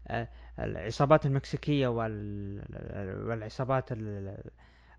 [0.07, 0.27] آه،
[0.59, 4.43] العصابات المكسيكية وال- والعصابات ال-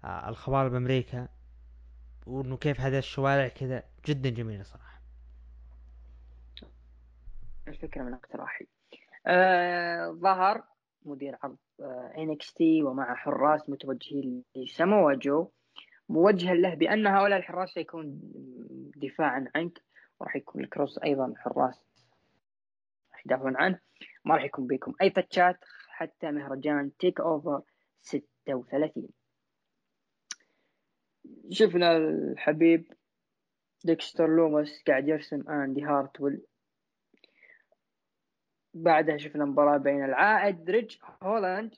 [0.04, 1.28] آه، الخوارب بأمريكا
[2.26, 3.82] وإنه كيف هذا الشوارع كذا.
[4.06, 4.98] جدا جميلة صراحة.
[7.68, 8.66] الفكرة من اقتراحي
[9.26, 10.62] آه ظهر
[11.04, 15.50] مدير عرض آه NXT ومع حراس متوجهين لساموا جو.
[16.08, 18.20] موجها له بأن هؤلاء الحراس سيكون
[18.96, 19.82] دفاعا عنك
[20.20, 21.84] وراح يكون الكروس أيضا حراس
[23.12, 23.80] راح يدافعون عنه.
[24.24, 27.62] ما راح يكون بيكم أي فتشات حتى مهرجان تيك أوفر
[28.00, 29.08] 36
[31.50, 32.92] شفنا الحبيب
[33.84, 36.42] ديكستر لومس قاعد يرسم أندي هارتويل.
[38.74, 41.74] بعدها شفنا مباراة بين العائد ريج هولاند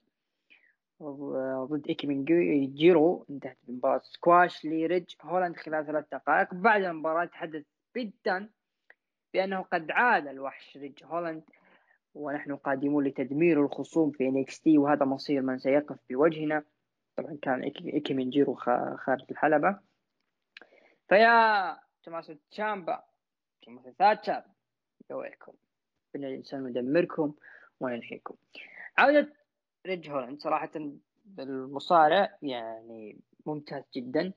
[1.02, 6.54] ضد جي- جيرو انتهت بمباراة سكواش لريج هولاند خلال ثلاث دقائق.
[6.54, 8.48] بعد المباراة تحدث بيت دان
[9.34, 11.42] بأنه قد عاد الوحش ريج هولاند
[12.14, 16.64] ونحن قادمون لتدمير الخصوم في NXT وهذا مصير من سيقف بوجهنا.
[17.16, 19.78] طبعا كان إيكي من جيرو خارج الحلبة.
[21.08, 23.04] فيا توماسو تشامبا
[23.62, 24.42] توماسو ثاتشر
[25.10, 25.52] يويلكم.
[26.16, 27.34] إن الإنسان ندمركم
[27.80, 28.34] وننهيكم
[28.98, 29.32] عودة
[29.86, 30.70] ريج هولاند صراحة
[31.38, 34.32] المصارع يعني ممتاز جدا.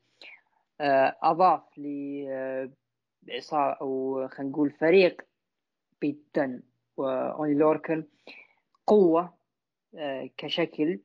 [0.82, 1.64] آه، أضاف
[3.24, 5.22] لعصابة أو خلينا نقول فريق
[6.02, 6.62] بيتن
[6.98, 8.04] وأوني لوركن
[8.88, 9.34] قوة
[9.96, 11.00] آه، كشكل.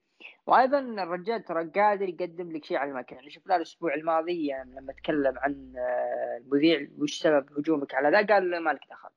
[0.47, 3.19] وأيضا الرجال ترى قادر يقدم لك شيء على المكان.
[3.19, 8.35] اللي شفناه الأسبوع الماضي يعني لما تكلم عن آه، المذيع وش سبب هجومك على ذا؟
[8.35, 9.11] قال ما لك دخل.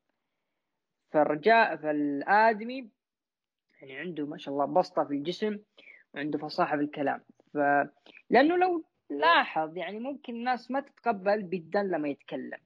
[1.11, 2.89] فالرجال فالآدمي
[3.81, 5.59] يعني عنده ما شاء الله بسطة في الجسم
[6.13, 7.21] وعنده فصاحة في الكلام.
[7.53, 7.57] ف
[8.29, 12.59] لأنه لو لاحظ يعني ممكن الناس ما تتقبل بالدن لما يتكلم.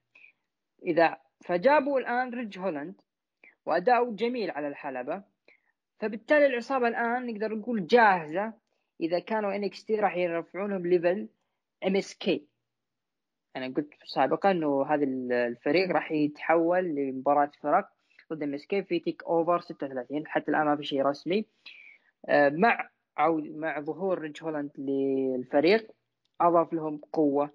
[0.83, 3.01] إذا فجابوا الآن ريج هولاند
[3.65, 5.23] وأداؤه جميل على الحلبة
[5.99, 8.53] فبالتالي العصابة الآن نقدر نقول جاهزة
[9.01, 11.29] إذا كانوا NXT راح يرفعونهم level
[11.87, 12.47] MSK.
[13.55, 15.03] أنا قلت سابقا إنه هذا
[15.47, 17.89] الفريق راح يتحول لمباراة فرق
[18.33, 21.45] ضد MSK في TakeOver 36 حتى الآن ما في شيء رسمي.
[22.25, 25.91] آه، مع عود مع ظهور ريج هولاند للفريق
[26.41, 27.49] أضاف لهم قوة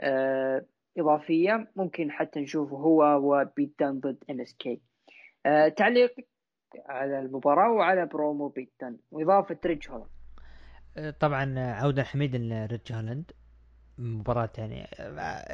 [0.00, 0.64] آه،
[0.98, 1.68] إضافية.
[1.76, 4.80] ممكن حتى نشوفه هو وبيت دان ضد MSK
[5.76, 6.14] تعليق
[6.86, 10.10] على المباراة وعلى برومو بيتان وإضافة ريج هولاند.
[10.96, 13.32] آه، طبعا عودة حميدة لريج هولاند.
[13.98, 14.86] مباراة يعني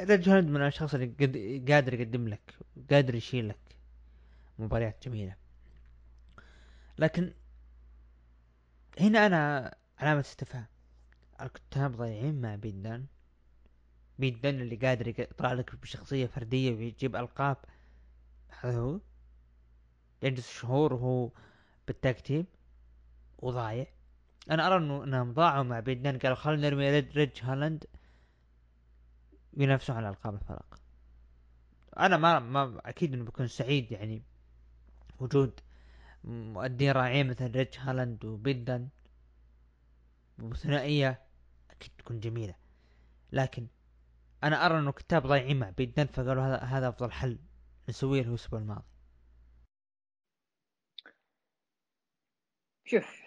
[0.05, 2.55] ريج هولاند من الأشخاص اللي قادر يقدم لك
[2.91, 3.70] قادر يشيل لك
[4.61, 5.37] مباريات جميلة.
[6.99, 7.35] لكن
[9.01, 10.67] هنا أنا علامة استفهام.
[11.41, 13.07] الكتاب ضايعين مع بيت دان
[14.19, 17.57] بيت دان اللي قادر يطلع لك بشخصية فردية ويجيب ألقاب.
[18.61, 19.01] هذا هو.
[20.23, 21.31] يجلس شهور وهو
[21.87, 22.47] بال tag team
[23.39, 23.87] وضايع.
[24.51, 27.85] أنا أرى انه إنهم ضاعوا مع بيت دان قالوا خلينا نرمي ريج هالاند.
[29.57, 30.81] ينافسوا على ألقاب الفرق.
[31.99, 34.23] أنا ما ما أكيد إنه بكون سعيد يعني
[35.21, 35.61] وجود
[36.25, 38.89] مؤدين رائعين مثل ريج هالاند وبيت دان
[40.43, 41.23] وثنائية
[41.71, 42.55] أكيد تكون جميلة.
[43.33, 43.67] لكن
[44.45, 47.39] أنا أرى إنه كتاب ضايعين مع بيت دان فقالوا هذا هذا أفضل حل
[47.89, 48.85] نسويه له الأسبوع الماضي.
[52.85, 53.23] شوف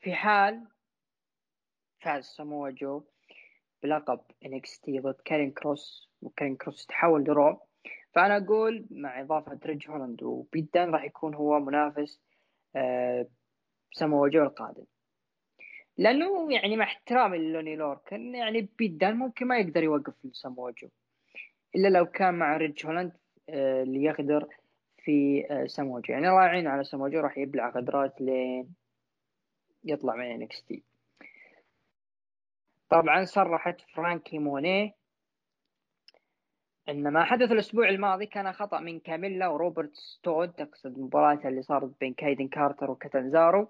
[0.00, 0.68] في حال
[2.00, 3.04] فاز ساموا جو
[3.82, 7.66] بلقب NXT ضد كارين كروس وكارين كروس تحول ل Raw
[8.16, 12.20] فأنا أقول مع إضافة ريج هولاند وبيت دان راح يكون هو منافس
[12.76, 13.26] آه
[13.92, 14.84] ساموا جو القادم.
[15.98, 20.88] لأنه يعني مع احترامي لأوني لوركن يعني بيت دان ممكن ما يقدر يوقف ساموا جو.
[21.74, 23.12] إلا لو كان مع ريج هولاند
[23.48, 24.46] آه اللي يقدر
[24.98, 26.14] في آه ساموا جو.
[26.14, 28.74] يعني رايحين على ساموا جو راح يبلع غدرات لين
[29.84, 30.82] يطلع من NXT
[32.88, 34.94] طبعا صرحت فرانكي موني
[36.88, 42.00] إن ما حدث الأسبوع الماضي كان خطأ من كاميلا وروبرت ستون تقصد المباراة اللي صارت
[42.00, 43.68] بين كايدن كارتر وكاتنزارو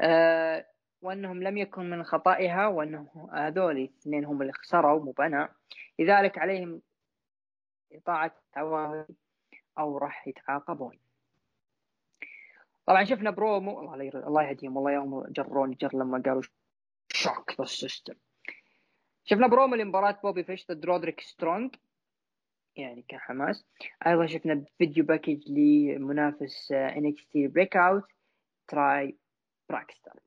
[0.00, 0.66] أه
[1.02, 5.54] وأنهم لم يكن من خطئها وأنه هذول الاثنين هم اللي خسروا مو أنا
[5.98, 6.82] لذلك عليهم
[7.92, 9.06] إطاعة أوامر
[9.78, 10.98] أو راح يتعاقبون.
[12.86, 16.42] طبعا شفنا برومو الله يهديهم والله يوم جروني جر لما قالوا
[17.08, 18.14] shock the system
[19.24, 21.74] شفنا برومو لمباراة بوبي فيش ضد رودريك سترونج.
[22.76, 23.66] يعني كحماس
[24.06, 26.68] أيضا شفنا video package لمنافس
[27.32, 28.04] تي breakout
[28.68, 29.18] تراي
[29.68, 30.20] باكستر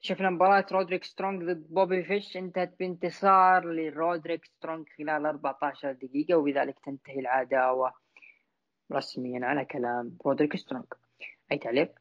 [0.00, 6.78] شفنا مباراة رودريك سترونج ضد بوبي فيش انتهت بانتصار لرودريك سترونج خلال 14 دقيقة وبذلك
[6.84, 7.92] تنتهي العداوة
[8.92, 10.84] رسميا على كلام رودريك سترونج
[11.52, 11.92] أي تعليق؟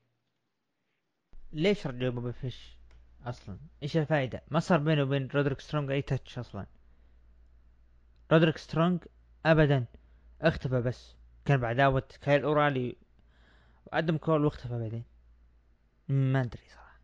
[1.53, 2.77] ليش رجعوا بوبي فيش
[3.25, 6.65] أصلا؟ إيش الفائدة؟ ما صار بينه وبين رودريك سترونج أي touch أصلا
[8.32, 9.03] رودريك سترونج
[9.45, 9.86] ابدا.
[10.41, 11.15] اختفى بس.
[11.45, 12.97] كان بعداوة كايل أورالي
[13.86, 15.03] وادم كول واختفى بعدين.
[16.09, 16.99] ما أدري صراحة.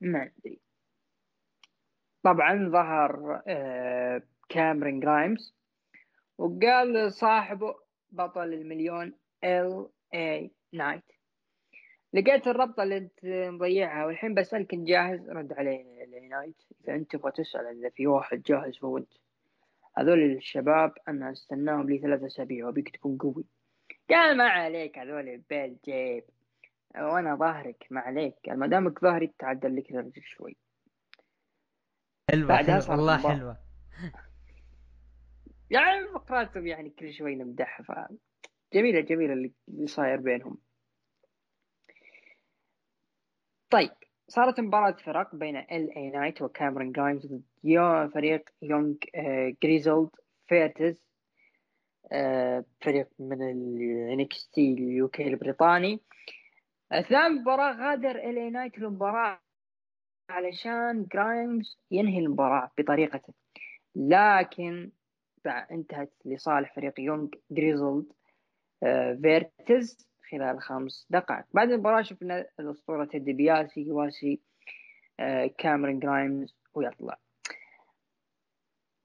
[0.00, 0.60] ما أدري.
[2.22, 5.54] طبعا ظهر آه كامرين جرايمز
[6.38, 7.74] وقال صاحبه
[8.10, 9.12] بطل المليون
[9.44, 11.04] LA Knight
[12.12, 16.94] لقيت الربطة اللي انت مضيعها والحين بسألك انت جاهز؟ رد عليه ال اي نايت إذا
[16.94, 19.12] أنت تبغى تسأل إذا في واحد جاهز أنت.
[19.98, 23.44] هذول الشباب أنا أستناهم لي ثلاثة أسابيع وبيك تكون قوي.
[24.10, 26.24] قال ما عليك هذول بيل جيب.
[26.96, 28.48] وأنا ظهرك ما عليك.
[28.48, 30.56] ما دامك ظهري تعدل لك الرجل شوي.
[32.30, 32.90] حلوة حلوة.
[32.90, 33.56] والله حلوة.
[35.70, 38.08] يعني فقراتهم يعني كل شوي نمدحها
[38.72, 40.65] جميلة جميلة اللي صاير بينهم.
[43.76, 43.90] طيب
[44.28, 48.96] صارت مباراة فرق بين LA Knight وكاميرون جرايمز ضد فريق يونج
[49.62, 50.10] جريزلد
[50.46, 51.02] فيتيرانز
[52.80, 56.00] فريق من ال NXT ال UK البريطاني.
[56.92, 59.40] أثناء المباراة غادر LA Knight المباراة
[60.30, 63.34] علشان جرايمز ينهي المباراة بطريقته
[63.96, 64.90] لكن
[65.46, 68.12] انتهت لصالح فريق يونغ جريزلد
[69.22, 71.44] فيتيرانز خلال خمس دقائق.
[71.54, 74.40] بعد المباراة شفنا الأسطورة تيد ديبياسي يواسي
[75.20, 77.18] آه، كاميرون جرايمز ويطلع.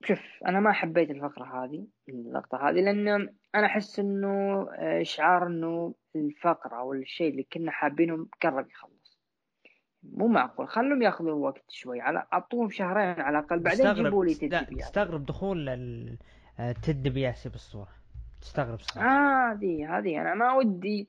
[0.04, 3.08] شوف أنا ما حبيت الفقرة هذه اللقطة هذه لأن
[3.54, 9.18] أنا أحس إنه آه، إشعار إنه الفقرة أو الشيء اللي كنا حابينه قرب يخلص.
[10.02, 14.50] مو معقول خلهم ياخذون وقت شوي على أعطوهم شهرين على الأقل بعدين جيبوا لي تيد
[14.50, 15.68] ديبياسي تستغرب دخول
[16.58, 18.01] آه، تيد ديبياسي بالصورة.
[18.42, 19.08] تستغرب صراحة.
[19.08, 21.08] آه هذه هذه أنا ما ودي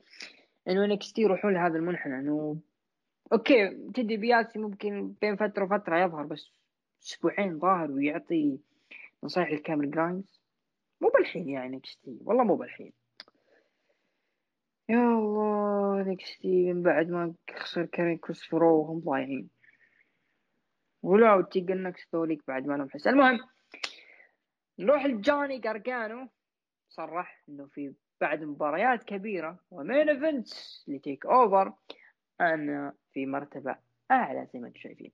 [0.68, 2.20] إنه NXT يروحون لهذا المنحنى.
[2.20, 2.58] إنه
[3.34, 6.52] okay تيد ديبياسي ممكن بين فترة وفترة يظهر بس
[7.04, 8.60] أسبوعين ظاهر ويعطي
[9.24, 10.42] نصائح لكاميرون جرايمز
[11.02, 12.94] مو بالحين يعني NXT والله مو بالحين.
[14.90, 19.50] يا الله نكستي من بعد ما خسر كارين كروسفرو وهم ضايعين.
[21.04, 23.08] ولو تيجي نكست ذوليك بعد ما لهم حس.
[23.08, 23.40] المهم
[24.80, 26.30] نروح لجوني قرقانو
[26.94, 31.74] صرح إنه في بعد مباريات كبيرة ومين ايفنتس لتيك اوفر
[32.41, 33.76] أنا في مرتبة
[34.11, 35.11] أعلى زي ما أنتم شايفين.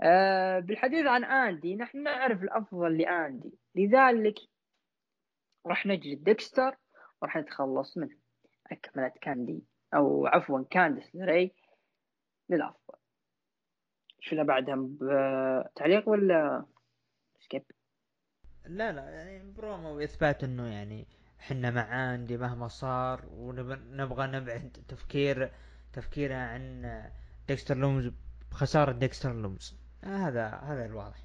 [0.00, 3.58] أه بالحديث عن آندي نحن نعرف الأفضل لآندي.
[3.74, 4.38] لذلك
[5.66, 6.76] راح نجلد ديكستر
[7.22, 8.16] وراح نتخلص منه.
[8.66, 9.62] أكملت كاندس
[9.94, 11.54] أو عفوا كاندس لري
[12.48, 12.98] للأفضل.
[14.20, 16.66] شو بعدها؟ بتعليق ولا؟
[17.40, 17.62] skip
[18.76, 21.06] لا لا يعني برومو واثبات إنه يعني
[21.40, 25.50] إحنا مع إندي مهما صار ونبغى نبعد تفكير
[25.92, 26.92] تفكيرها عن
[27.48, 28.12] ديكستر لوميس
[28.50, 29.76] بخسارة ديكستر لوميس.
[30.04, 31.18] هذا هذا الواضح.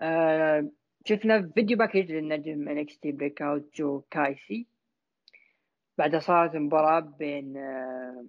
[0.00, 0.70] آه
[1.06, 4.66] شفنا video package للنجم NXT Breakout جو قايسي.
[5.98, 8.26] بعدها صارت مباراة بين آه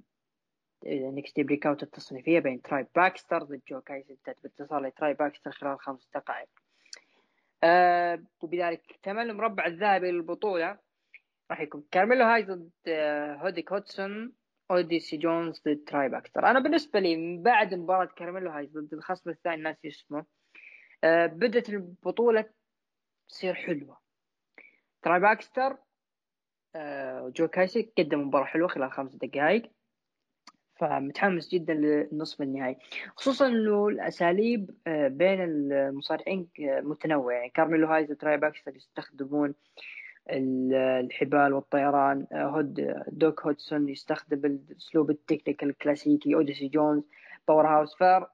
[0.88, 6.10] NXT Breakout التصنيفية بين تري باكستر ضد جو قايسي انتهت بانتصار لتري باكستر خلال خمس
[6.16, 6.50] دقائق.
[7.64, 10.78] آه وبذلك اكتمل المربع الذهبي للبطولة.
[11.52, 14.34] راح يكون كارميلو هايز ضد آه دوك هودسون
[14.72, 16.46] أوديسي جونز ضد تري باكستر.
[16.46, 20.26] أنا بالنسبة لي من بعد مباراة كارميلو هايز ضد الخصم الثاني الناس اسمه
[21.04, 22.50] آه بدت البطولة
[23.30, 24.00] تصير حلوة.
[25.02, 25.78] تري باكستر
[26.76, 29.72] آه جو قايسي قدم مباراة حلوة خلال خمس دقائق.
[30.84, 32.78] فمتحمس جدا للنصف النهائي
[33.16, 39.54] خصوصا إنه الأساليب آه، بين المصارعين آه، متنوعة يعني كارميلو هايز وتري باكستر يستخدمون
[40.30, 47.04] الحبال والطيران آه، هود دوك هودسون يستخدم الأسلوب ال technical الكلاسيكي أوديسي جونز
[47.48, 48.32] powerhouse فار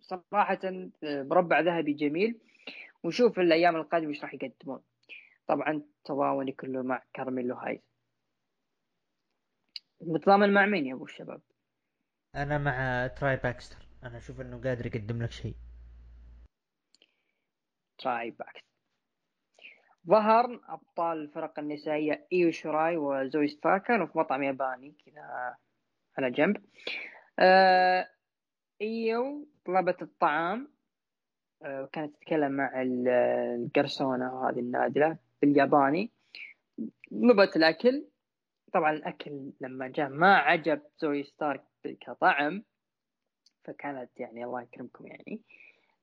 [0.00, 0.60] صراحة
[1.02, 2.38] مربع ذهبي جميل.
[3.02, 4.80] ونشوف الأيام القادمة إيش راح يقدمون.
[5.46, 7.80] طبعا تضامني كله مع كارميلو هايز.
[10.00, 11.40] متضامن مع مين يا أبو الشباب؟
[12.36, 15.54] أنا مع تري باكستر أنا أشوف إنه قادر يقدم لك شيء.
[17.98, 18.64] تري باكستر
[20.06, 24.94] ظهر أبطال الفرق النسائية إيو شيراي وزوي ستارك كانوا في مطعم ياباني.
[25.06, 25.56] كذا
[26.18, 26.64] على جنب.
[27.38, 28.08] آه
[28.80, 30.74] إيو طلبت الطعام.
[31.62, 36.12] آه كانت تتكلم مع القرصونة هذه النادلة بالياباني.
[37.10, 38.08] طلبت الأكل.
[38.72, 42.64] طبعا الأكل لما جاء ما عجب زوي ستارك كطعم
[43.64, 45.42] فكانت يعني الله يكرمكم يعني.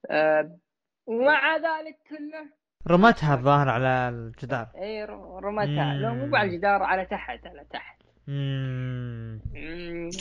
[0.10, 0.58] أه
[1.06, 2.49] ومع ذلك كله
[2.88, 4.72] رمتها الظاهر على الجدار.
[4.76, 5.94] إي رمتها.
[5.94, 8.02] لو مو على الجدار على تحت على تحت.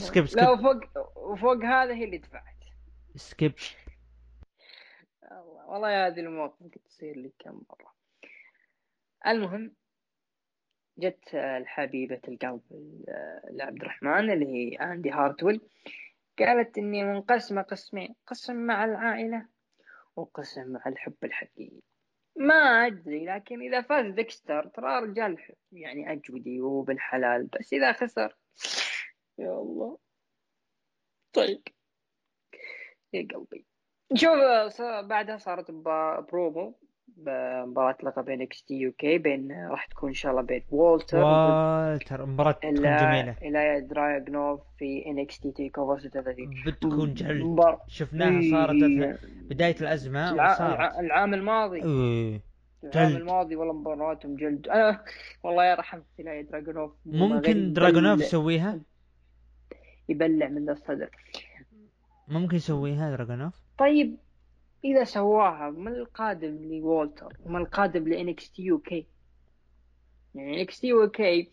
[0.00, 0.44] skip skip.
[0.44, 2.64] لو فوق وفوق هذا هي اللي دفعت.
[3.16, 3.54] skip.
[5.66, 7.94] والله هذه المواقف تصير لي كم مرة.
[9.26, 9.74] المهم
[11.00, 12.60] جت الحبيبة القلب
[13.50, 15.60] لعبد الرحمن اللي هي إندي هارتويل
[16.38, 19.46] قالت إني منقسمة قسمين قسم مع العائلة
[20.16, 21.80] وقسم مع الحب الحقيقي.
[22.36, 25.38] ما أدري لكن إذا فاز ديكستر ترى رجال
[25.72, 28.36] يعني أجودي وبالحلال بس إذا خسر
[29.38, 29.98] يا الله.
[31.32, 31.62] طيب.
[33.12, 33.66] يا قلبي.
[34.14, 34.30] شوف
[34.82, 35.70] بعدها صارت
[36.30, 36.78] برومو
[37.26, 42.26] بمباراة لقب انكس تي يو كي بين راح تكون إن شاء الله بين والتر والتر
[42.26, 43.36] مباراة تكون جميلة.
[43.42, 47.80] إلى دراجنوف في انكس تي تيك اوفر 36 بتكون جلد مبار...
[47.88, 49.18] شفناها صارت
[49.50, 50.52] بداية الأزمة الع...
[50.52, 50.98] وصارت.
[50.98, 51.82] العام الماضي.
[51.82, 52.40] إيه.
[52.84, 54.68] العام الماضي والله مباراتهم جلد.
[54.68, 55.04] أنا
[55.42, 58.80] والله يا رحمت إلى دراجونوف ممكن دراجونوف يسويها؟
[60.08, 61.10] يبلع من الصدر.
[62.28, 64.16] ممكن يسويها دراجونوف؟ طيب
[64.84, 69.06] إذا سواها ما القادم لوالتر؟ وما القادم لإنكس تي يو كي
[70.34, 71.52] يعني إنكس تي يو كي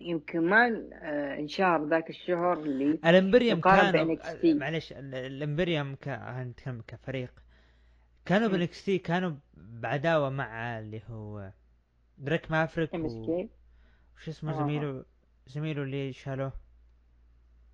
[0.00, 0.66] يمكن ما
[1.02, 7.30] آه، انشهر ذاك الشهر اللي الامبريوم كانوا معلش الامبريوم نتكلم كفريق.
[8.24, 11.52] كانوا ب NXT كانوا بعداوة مع اللي هو
[12.18, 13.46] دريك مافريك و...
[14.16, 14.58] وش اسمه آه.
[14.58, 15.04] زميله
[15.46, 16.52] زميله اللي شالوه؟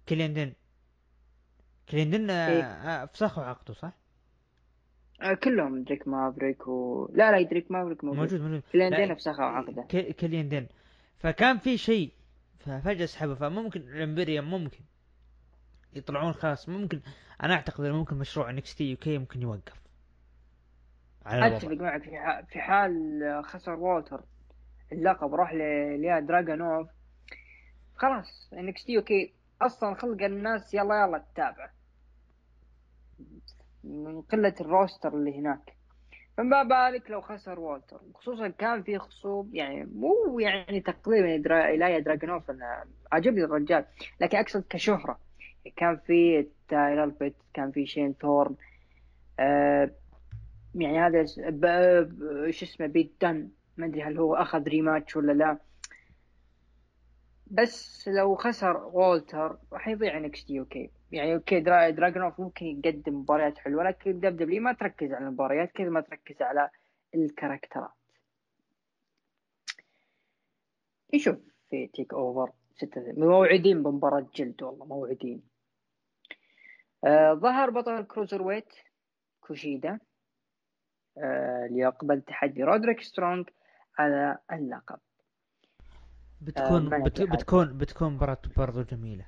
[0.08, 0.52] كليان دين
[1.88, 3.99] كليان دين إيه؟ آه فسخوا عقده صح؟
[5.22, 8.20] آه، كلهم دريك مافريك و لا لا دريك مافريك موجود.
[8.20, 8.62] موجود موجود.
[8.72, 9.82] كليان دين نفسها عقده.
[10.20, 10.68] كليان دين.
[11.18, 12.12] فكان في شيء
[12.58, 13.34] ففجأة سحبه.
[13.34, 14.80] فممكن الامبريوم ممكن.
[15.94, 16.68] يطلعون خلاص.
[16.68, 17.00] ممكن
[17.42, 19.80] أنا أعتقد إنه ممكن مشروع NXT UK ممكن يوقف.
[21.26, 22.02] على أتفق معك.
[22.48, 24.20] في حال خسر والتر
[24.92, 26.88] اللقب راح لإيليا دراجونوف
[27.96, 29.32] خلاص NXT UK
[29.62, 31.70] أصلا خلق الناس يلا يلا تتابعه
[33.84, 35.76] من قلة ال roster اللي هناك.
[36.36, 41.66] فما بالك لو خسر والتر خصوصا كان في خصوم يعني مو يعني تقريبا درا...
[41.66, 43.84] إيليا دراجونوف أنا عجبني الرجال
[44.20, 45.18] لكن أقصد كشهرة.
[45.76, 48.54] كان في تايلر بيت كان في شين ثورن
[49.38, 49.90] آه
[50.74, 51.24] يعني هذا.
[52.50, 53.48] شو اسمه بيت دن.
[53.76, 55.58] ما أدري هل هو أخذ rematch ولا لا.
[57.50, 61.90] بس لو خسر والتر راح يضيع NXT UK يعني okay درا...
[61.90, 66.70] دراجونوف ممكن يقدم مباريات حلوة لكن WWE ما تركز على المباريات كذا ما تركز على
[67.14, 67.90] الكاركترات.
[71.14, 71.36] نشوف
[71.70, 75.42] في TakeOver ستة موعدين بمباراة جلد والله موعدين.
[77.04, 78.72] آه ظهر بطل ال cruiserweight
[79.40, 79.98] كوشيدا.
[81.18, 83.50] آه ليقبل تحدي رودريك سترونج
[83.98, 84.98] على اللقب.
[86.40, 87.22] بتكون آه، بت...
[87.22, 89.26] بتكون بتكون مباراة برضو جميلة.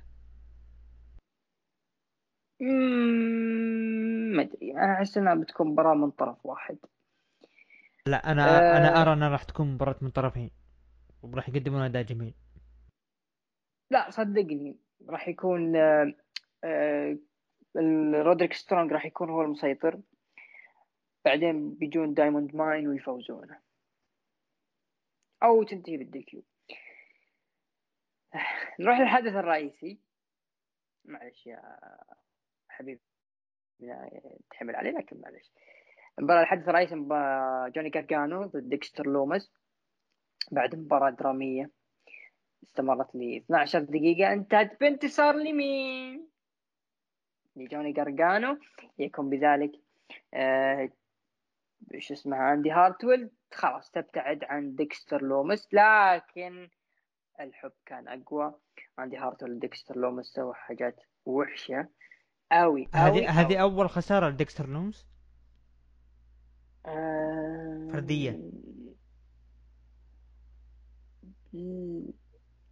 [2.61, 4.71] مم، ما أدري.
[4.71, 6.77] أنا أحس إنها بتكون مباراة من طرف واحد.
[8.07, 8.77] لا أنا آه.
[8.77, 10.51] أنا أرى إنها راح تكون مباراة من طرفين
[11.21, 12.33] وراح يقدمون أداء جميل.
[13.91, 14.79] لا صدقني.
[15.09, 16.13] راح يكون آه،
[16.63, 17.17] آه،
[18.13, 20.01] رودريك سترونج راح يكون هو المسيطر.
[21.25, 23.59] بعدين بيجون Diamond Mine ويفوزونه.
[25.43, 26.43] أو تنتهي بال DQ
[28.79, 29.99] نروح للحدث الرئيسي.
[31.05, 31.77] معلش يا
[32.69, 33.01] حبيبي
[34.51, 35.51] تحمل عليه لكن معلش.
[36.19, 36.95] المباراة الحدث الرئيسي
[37.75, 39.51] جوني جارجانو ضد ديكستر لومس
[40.51, 41.69] بعد مباراة درامية
[42.63, 44.33] استمرت ل 12 دقيقة.
[44.33, 46.27] انتهت بانتصار لمين؟
[47.55, 48.57] لجوني جارجانو.
[48.99, 49.71] يكون بذلك
[50.33, 50.89] آه
[51.97, 56.69] شو اسمها أندي هارتويل خلاص تبتعد عن ديكستر لومس لكن
[57.39, 58.53] الحب كان أقوى.
[58.99, 60.95] اندي هارتويل وديكستر لومس سووا حاجات
[61.25, 61.87] وحشة.
[62.51, 63.61] أوي هذه هذه أوي.
[63.61, 65.07] أول خسارة لديكستر لومز؟
[66.85, 67.89] آه...
[67.91, 68.39] فردية.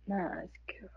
[0.08, 0.90] ما أذكر.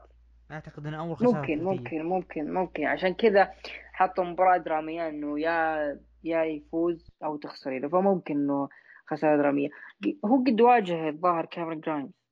[0.51, 1.63] أعتقد إنها أول خسارة ممكن فردية.
[1.65, 2.85] ممكن ممكن ممكن.
[2.85, 3.55] عشان كذا
[3.93, 8.69] حطوا مباراة درامية إنه يا يا يفوز أو تخسر له فممكن إنه
[9.07, 9.69] خسارة درامية.
[10.25, 12.24] هو قد واجه الظاهر كاميرون جرايمز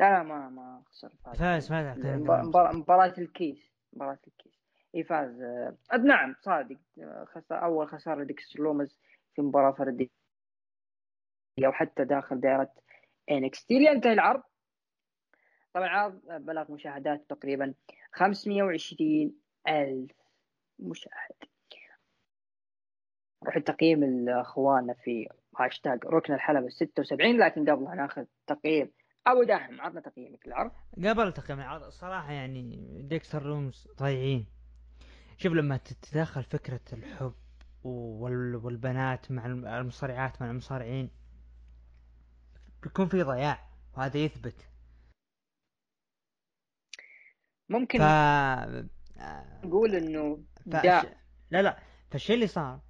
[0.00, 1.68] لا لا ما ما خسر فاز.
[1.68, 2.30] فاز جرايمز.
[2.30, 4.60] مباراة مباراة الكيس مباراة الكيس.
[4.94, 5.40] إي فاز.
[5.42, 6.78] آه، نعم صادق.
[7.24, 8.98] خسر أول خسارة لديكستر لومز
[9.34, 10.08] في مباراة فردية
[11.66, 12.72] أو حتى داخل دائرة
[13.30, 14.42] NXT لينتهي العرض.
[15.72, 17.74] طبعا العرض بلغ مشاهدات تقريبا
[18.12, 19.34] 520
[19.68, 20.16] ألف
[20.78, 21.50] مشاهد.
[23.42, 25.28] نروح التقييم الاخواننا في
[25.58, 28.92] هاشتاج ركن الحلبة 76 لكن قبل ناخذ تقييم
[29.26, 30.70] أبو داهم عطنا تقييمك للعرض.
[31.06, 34.46] قبل تقييم العرض الصراحة يعني ديكستر لومز ضايعين
[35.36, 37.34] شوف لما تتدخل فكرة الحب
[37.84, 41.10] وال- والبنات مع الم- المصارعات مع المصارعين
[42.82, 44.66] بيكون في ضياع وهذا يثبت.
[47.68, 48.02] ممكن ف
[49.64, 50.68] نقول إنه ف...
[50.68, 51.02] دا
[51.50, 51.78] لا لا
[52.10, 52.80] فالشيء اللي صار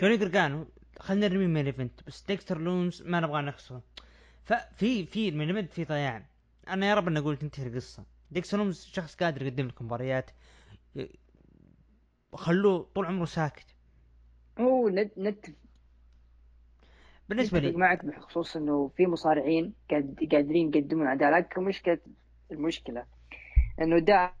[0.00, 0.66] جوني جرجانو
[1.00, 3.82] خلينا نرمي main event بس ديكستر لومز ما نبغى نخسره
[4.44, 6.26] ففي في ال main event في ضياع
[6.68, 10.30] أنا يا رب أن أقول تنتهي القصة ديكستر لومز شخص قادر يقدم لكم مباريات.
[12.34, 13.66] خلوه طول عمره ساكت.
[14.58, 15.46] هو نت نت
[17.28, 21.98] بالنسبة لي معك بخصوص إنه في مصارعين قاد قادرين يقدمون أداء لكن مشكله
[22.50, 23.06] المشكلة
[23.80, 24.32] إنه دا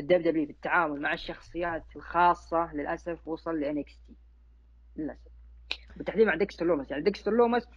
[0.00, 4.14] ال WWE في التعامل مع الشخصيات الخاصة للأسف وصل ل NXT
[4.96, 5.30] للأسف.
[5.96, 7.68] بالتحديد مع ديكستر لومس يعني ديكستر لومس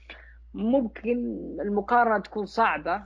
[0.54, 1.18] ممكن
[1.62, 3.04] المقارنة تكون صعبة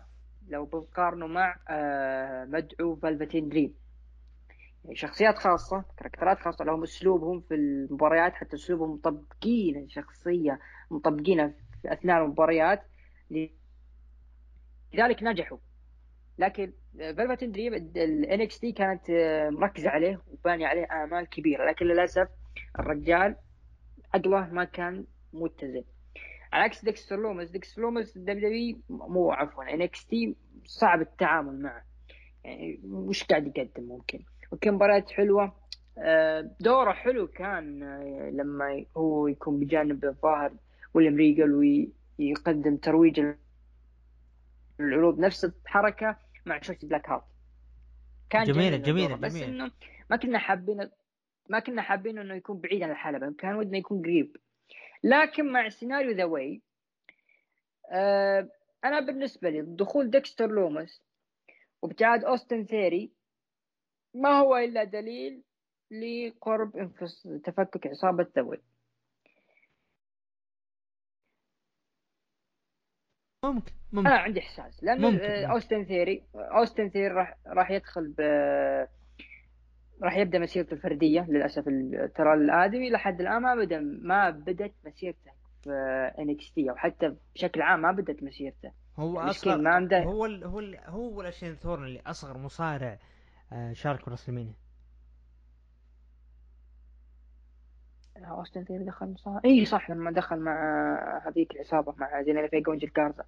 [0.48, 3.74] لو بنقارنه مع آه، مدعو فالفتين دريم.
[4.84, 10.60] يعني شخصيات خاصة كاركترات خاصة لهم أسلوبهم في المباريات حتى أسلوبهم مطبقين الشخصية
[10.92, 12.84] مطبقينها في أثناء المباريات.
[14.94, 15.58] لذلك نجحوا.
[16.38, 21.66] لكن فالفتين دريم ال NXT كانت آه، مركزة عليه وبانية عليه آمال كبيرة.
[21.70, 22.28] لكن للأسف
[22.80, 23.36] الرجال
[24.14, 25.84] عقله ما كان متزن.
[26.54, 30.16] على عكس ديكستر لومس ديكستر لومس WWE مو عفوا NXT
[30.66, 31.84] صعب التعامل معه.
[32.44, 34.20] يعني وش قاعد يقدم ممكن؟
[34.52, 35.56] وكان مباريات حلوة.
[35.98, 40.54] آه، دوره حلو كان آه، لما هو يكون بجانب الظاهر
[40.94, 41.54] ويليام ريجل
[42.20, 43.22] ويقدم ترويج
[44.80, 47.24] العروض نفس الحركة مع شوتزي بلاك هارت.
[48.30, 48.56] كان جميلة-
[48.86, 49.48] جميل جميلة- بس جميلة.
[49.66, 49.72] إنه
[50.10, 50.90] ما كنا حابين
[51.50, 53.34] ما كنا حابين إنه يكون بعيد عن الحلبة.
[53.38, 54.38] كان ودنا يكون قريب.
[55.08, 56.62] لكن مع سيناريو The Way
[57.92, 58.50] آه
[58.86, 61.02] أنا بالنسبة لي دخول ديكستر لومس
[61.82, 63.12] وابتعاد أوستن ثيري
[64.14, 65.44] ما هو إلا دليل
[65.92, 67.28] لقرب انفص...
[67.44, 68.62] تفكك عصابة The Way
[73.44, 75.26] ممكن أنا ممكن عندي إحساس لأن ممكن.
[75.26, 78.22] أوستن ثيري أوستن ثيري راح راح يدخل ب
[80.02, 81.66] راح يبدأ مسيرته الفردية للأسف
[82.16, 85.32] ترى الآدمي لحد الآن ما بدا ما بدت مسيرته
[85.64, 85.70] في
[86.20, 88.72] NXT أو حتى بشكل عام ما بدت مسيرته.
[88.98, 90.44] هو مسكين اصغر ما عنده- هو ال...
[90.44, 90.78] هو ال...
[90.86, 92.98] هو الاشين ثورن اللي أصغر مصارع
[93.54, 94.54] آه، شارك في WrestleMania
[98.18, 102.90] أوستن ثيري دخل صح اي صح لما دخل مع هذيك العصابة مع زينيلا فيجا وانجل
[102.90, 103.24] كارزا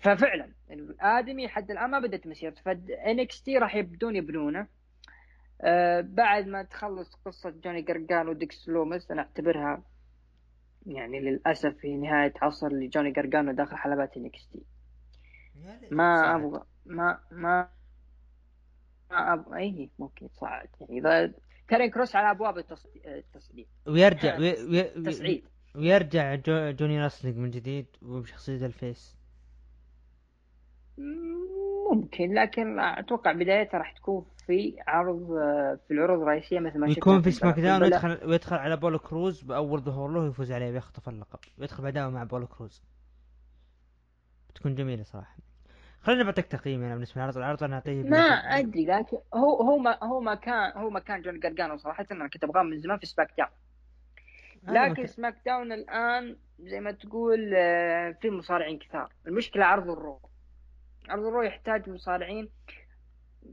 [0.00, 2.62] ففعلا الآدمي لحد الآن ما بدأت مسيرته.
[2.62, 4.66] ف NXT راح يبدون يبنونه.
[5.60, 9.82] آه بعد ما تخلص قصة جوني قرقان وديكس لومس أنا أعتبرها
[10.86, 14.62] يعني للأسف في نهاية عصر لجوني قرقان وداخل حلبات NXT
[15.90, 17.68] ما أبغى ما ما
[19.10, 19.58] ما أبغى.
[19.58, 21.34] أي ممكن يتصاعد يعني إذا
[21.68, 23.66] كارين كروس على أبواب التصعيد.
[23.86, 24.64] ويرجع وي...
[24.64, 24.82] وي...
[24.82, 25.44] تصعيد.
[25.74, 26.70] ويرجع جو...
[26.70, 29.18] جوني wrestling من جديد وبشخصية ال face.
[31.92, 35.26] ممكن لكن أتوقع بدايتها راح تكون في عرض
[35.86, 40.10] في العروض الرئيسية مثل ما يكون في SmackDown ويدخل ويدخل على أبولو كروز بأول ظهور
[40.10, 42.82] له ويفوز عليه ويخطف اللقب ويدخل بعدها مع أبولو كروز.
[44.50, 45.36] بتكون جميلة صراحة.
[46.00, 47.36] خلينا بعطيك تقييم أنا بالنسبة للعرض.
[47.36, 51.22] العرض أنا أعطيه ما أدري لكن هو هو ما هو ما كان هو ما كان
[51.22, 52.06] جون جرجانو صراحة.
[52.12, 53.50] أنا كنت أبغاه من زمان في SmackDown.
[54.62, 59.12] لكن SmackDown الآن زي ما تقول آه، في مصارعين كثار.
[59.26, 60.20] المشكلة عرض ال Raw.
[61.08, 62.48] عرض ال Raw يحتاج مصارعين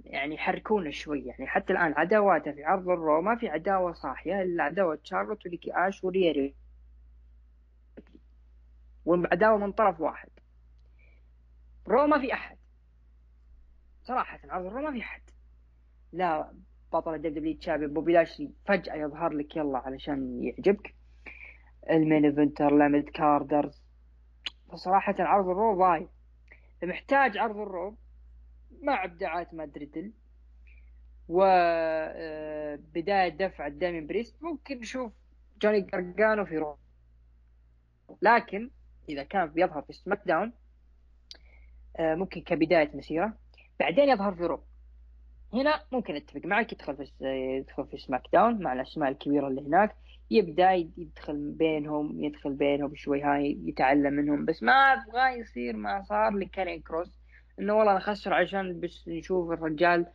[0.04, 1.26] يعني يحركونه شوي.
[1.26, 5.46] يعني حتى الآن عداواته في عرض ال Raw ما في عداوة صاحية الا عداوه شارلوت
[5.46, 6.56] ونيكي آش وريا.
[9.06, 10.30] والعداوة من طرف واحد.
[11.88, 12.58] Raw ما في أحد.
[14.04, 15.22] صراحة عرض ال Raw ما في أحد.
[16.14, 16.54] لا
[16.94, 20.96] بطل الدب دبليو تشابي بوبي لاشلي فجأة يظهر لك يلا علشان يعجبك.
[21.90, 23.84] ال main eventer لا mid carders.
[24.72, 26.08] فصراحة عرض ال Raw ضايع
[26.84, 27.98] محتاج عرض ال Raw
[28.82, 30.12] مع ابداعات مات ريدل
[31.30, 35.12] وبداية آه، دفع دامين بريست ممكن نشوف
[35.62, 36.78] جوني جارجانو في Raw
[38.22, 38.70] لكن
[39.10, 40.54] إذا كان بيظهر في SmackDown
[42.00, 43.34] آه، ممكن كبداية مسيرة
[43.80, 44.64] بعدين يظهر في Raw
[45.54, 47.26] هنا ممكن أتفق معك يدخل في
[47.60, 49.96] يدخل في SmackDown مع الاسماء الكبيرة اللي هناك.
[50.32, 56.34] يبدأ يدخل بينهم يدخل بينهم شوي هاي يتعلم منهم بس ما أبغى يصير ما صار
[56.34, 57.20] لكارين كروس.
[57.60, 60.06] إنه والله أنا خسر عشان بس نشوف الرجال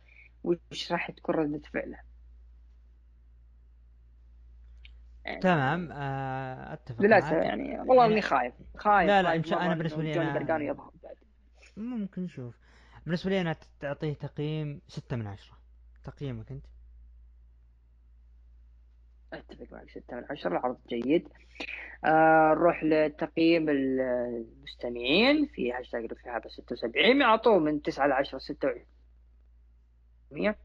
[0.43, 1.97] وش راح تكون ردة فعله.
[5.25, 10.03] يعني تمام آه، أتفق للاسف يعني والله إني خايف خايف لا لا خايف أنا بالنسبة
[10.03, 11.15] لي أنا يظهر بعد.
[11.77, 12.55] ممكن نشوف.
[13.05, 15.57] بالنسبة لي أنا تعطيه تقييم ستة من عشرة.
[16.03, 16.65] تقييمك أنت.
[19.33, 20.49] أتفق معك ستة من عشرة.
[20.51, 21.27] العرض جيد.
[22.05, 25.45] آه نروح لتقييم المستمعين.
[25.45, 30.55] في هاشتاج في هذا 76 يعطوه من 9 ل 10 26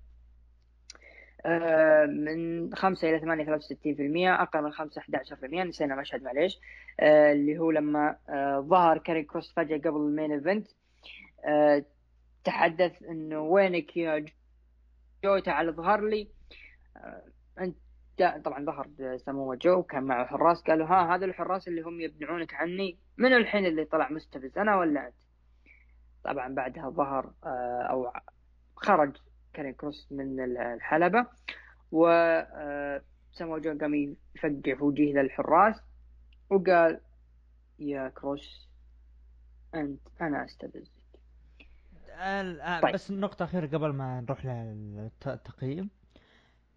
[1.46, 6.58] آه من 5 إلى 8 63% أقل من 5 11% نسينا مشهد معليش.
[7.00, 10.68] آه اللي هو لما آه ظهر كاري كروس فجأة قبل ال main event.
[11.44, 11.84] آه
[12.44, 14.24] تحدث إنه وينك يا
[15.24, 16.28] جو؟ تعال اظهر لي.
[16.96, 17.22] آه
[18.20, 22.54] انت طبعا ظهر سمو جو كان معه حراس قالوا ها هذا الحراس اللي هم يمنعونك
[22.54, 25.14] عني من الحين اللي طلع مستفز أنا ولا أنت؟
[26.24, 28.12] طبعا بعدها ظهر آه، أو
[28.76, 29.16] خرج
[29.52, 31.26] كارين كروس من الحلبة
[31.92, 33.02] و آه،
[33.32, 35.80] سمو جو قام يفقع في وجهه للحراس
[36.50, 37.00] وقال
[37.78, 38.68] يا كروس
[39.74, 40.92] أنت أنا أستفزك.
[42.10, 42.94] آه، طيب.
[42.94, 45.90] بس نقطة أخيرة قبل ما نروح للتقييم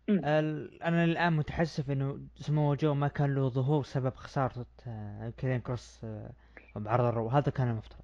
[0.10, 6.02] أنا الآن متحسف إنه سمو جو ما كان له ظهور سبب خسارة آه، كارين كروس
[6.03, 6.30] آه،
[6.76, 8.03] بعرض ال Raw هذا كان المفترض.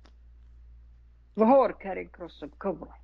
[1.40, 2.96] ظهور كارين كروس بكبره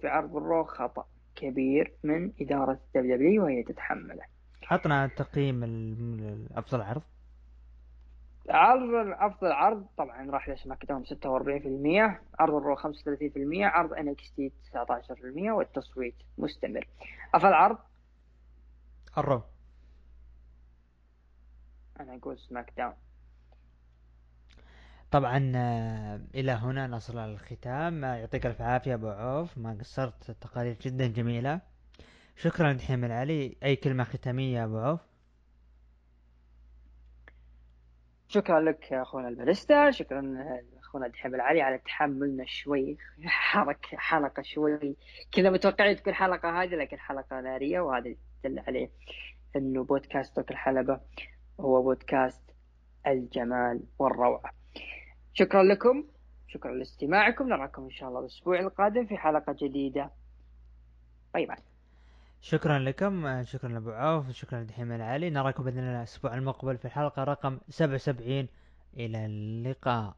[0.00, 1.06] في عرض ال Raw خطأ
[1.36, 4.22] كبير من إدارة WWE وهي تتحمله.
[4.70, 5.62] عطنا تقييم
[6.54, 7.02] أفضل عرض.
[8.50, 12.82] عرض أفضل عرض طبعا راح ل SmackDown 46% عرض ال Raw 35%
[13.64, 16.86] عرض NXT 19% والتصويت مستمر.
[17.34, 17.78] أفضل عرض
[19.18, 19.42] ال Raw
[22.00, 22.94] أنا أقول SmackDown
[25.10, 28.04] طبعا آه، إلى هنا نصل الختام.
[28.04, 29.58] آه، يعطيك ألف عافية أبو عوف.
[29.58, 31.60] ما قصرت تقارير جدا جميلة.
[32.36, 35.00] شكرا دحيم العلي أي كلمة ختامية يا أبو عوف؟
[38.28, 39.90] شكرا لك يا أخونا الباريستا.
[39.90, 40.44] شكرا
[40.78, 42.96] أخونا دحيم العلي على تحملنا شوي.
[43.26, 44.96] حركة حلقة شوي.
[45.32, 48.14] كذا متوقعين تكون حلقة هذه لكن حلقة نارية وهذا
[48.44, 48.90] يدل عليه
[49.56, 51.00] إنه بودكاست توك الحلبة
[51.60, 52.42] هو بودكاست
[53.06, 54.50] الجمال والروعة.
[55.32, 56.04] شكرا لكم
[56.48, 60.10] شكرا لاستماعكم نراكم إن شاء الله الأسبوع القادم في حلقة جديدة.
[61.34, 61.56] باي باي.
[62.40, 67.24] شكرا لكم شكرا لأبو عوف شكرا لدحيم العلي نراكم بإذن الله الأسبوع المقبل في الحلقة
[67.24, 68.48] رقم 77
[68.96, 70.16] إلى اللقاء.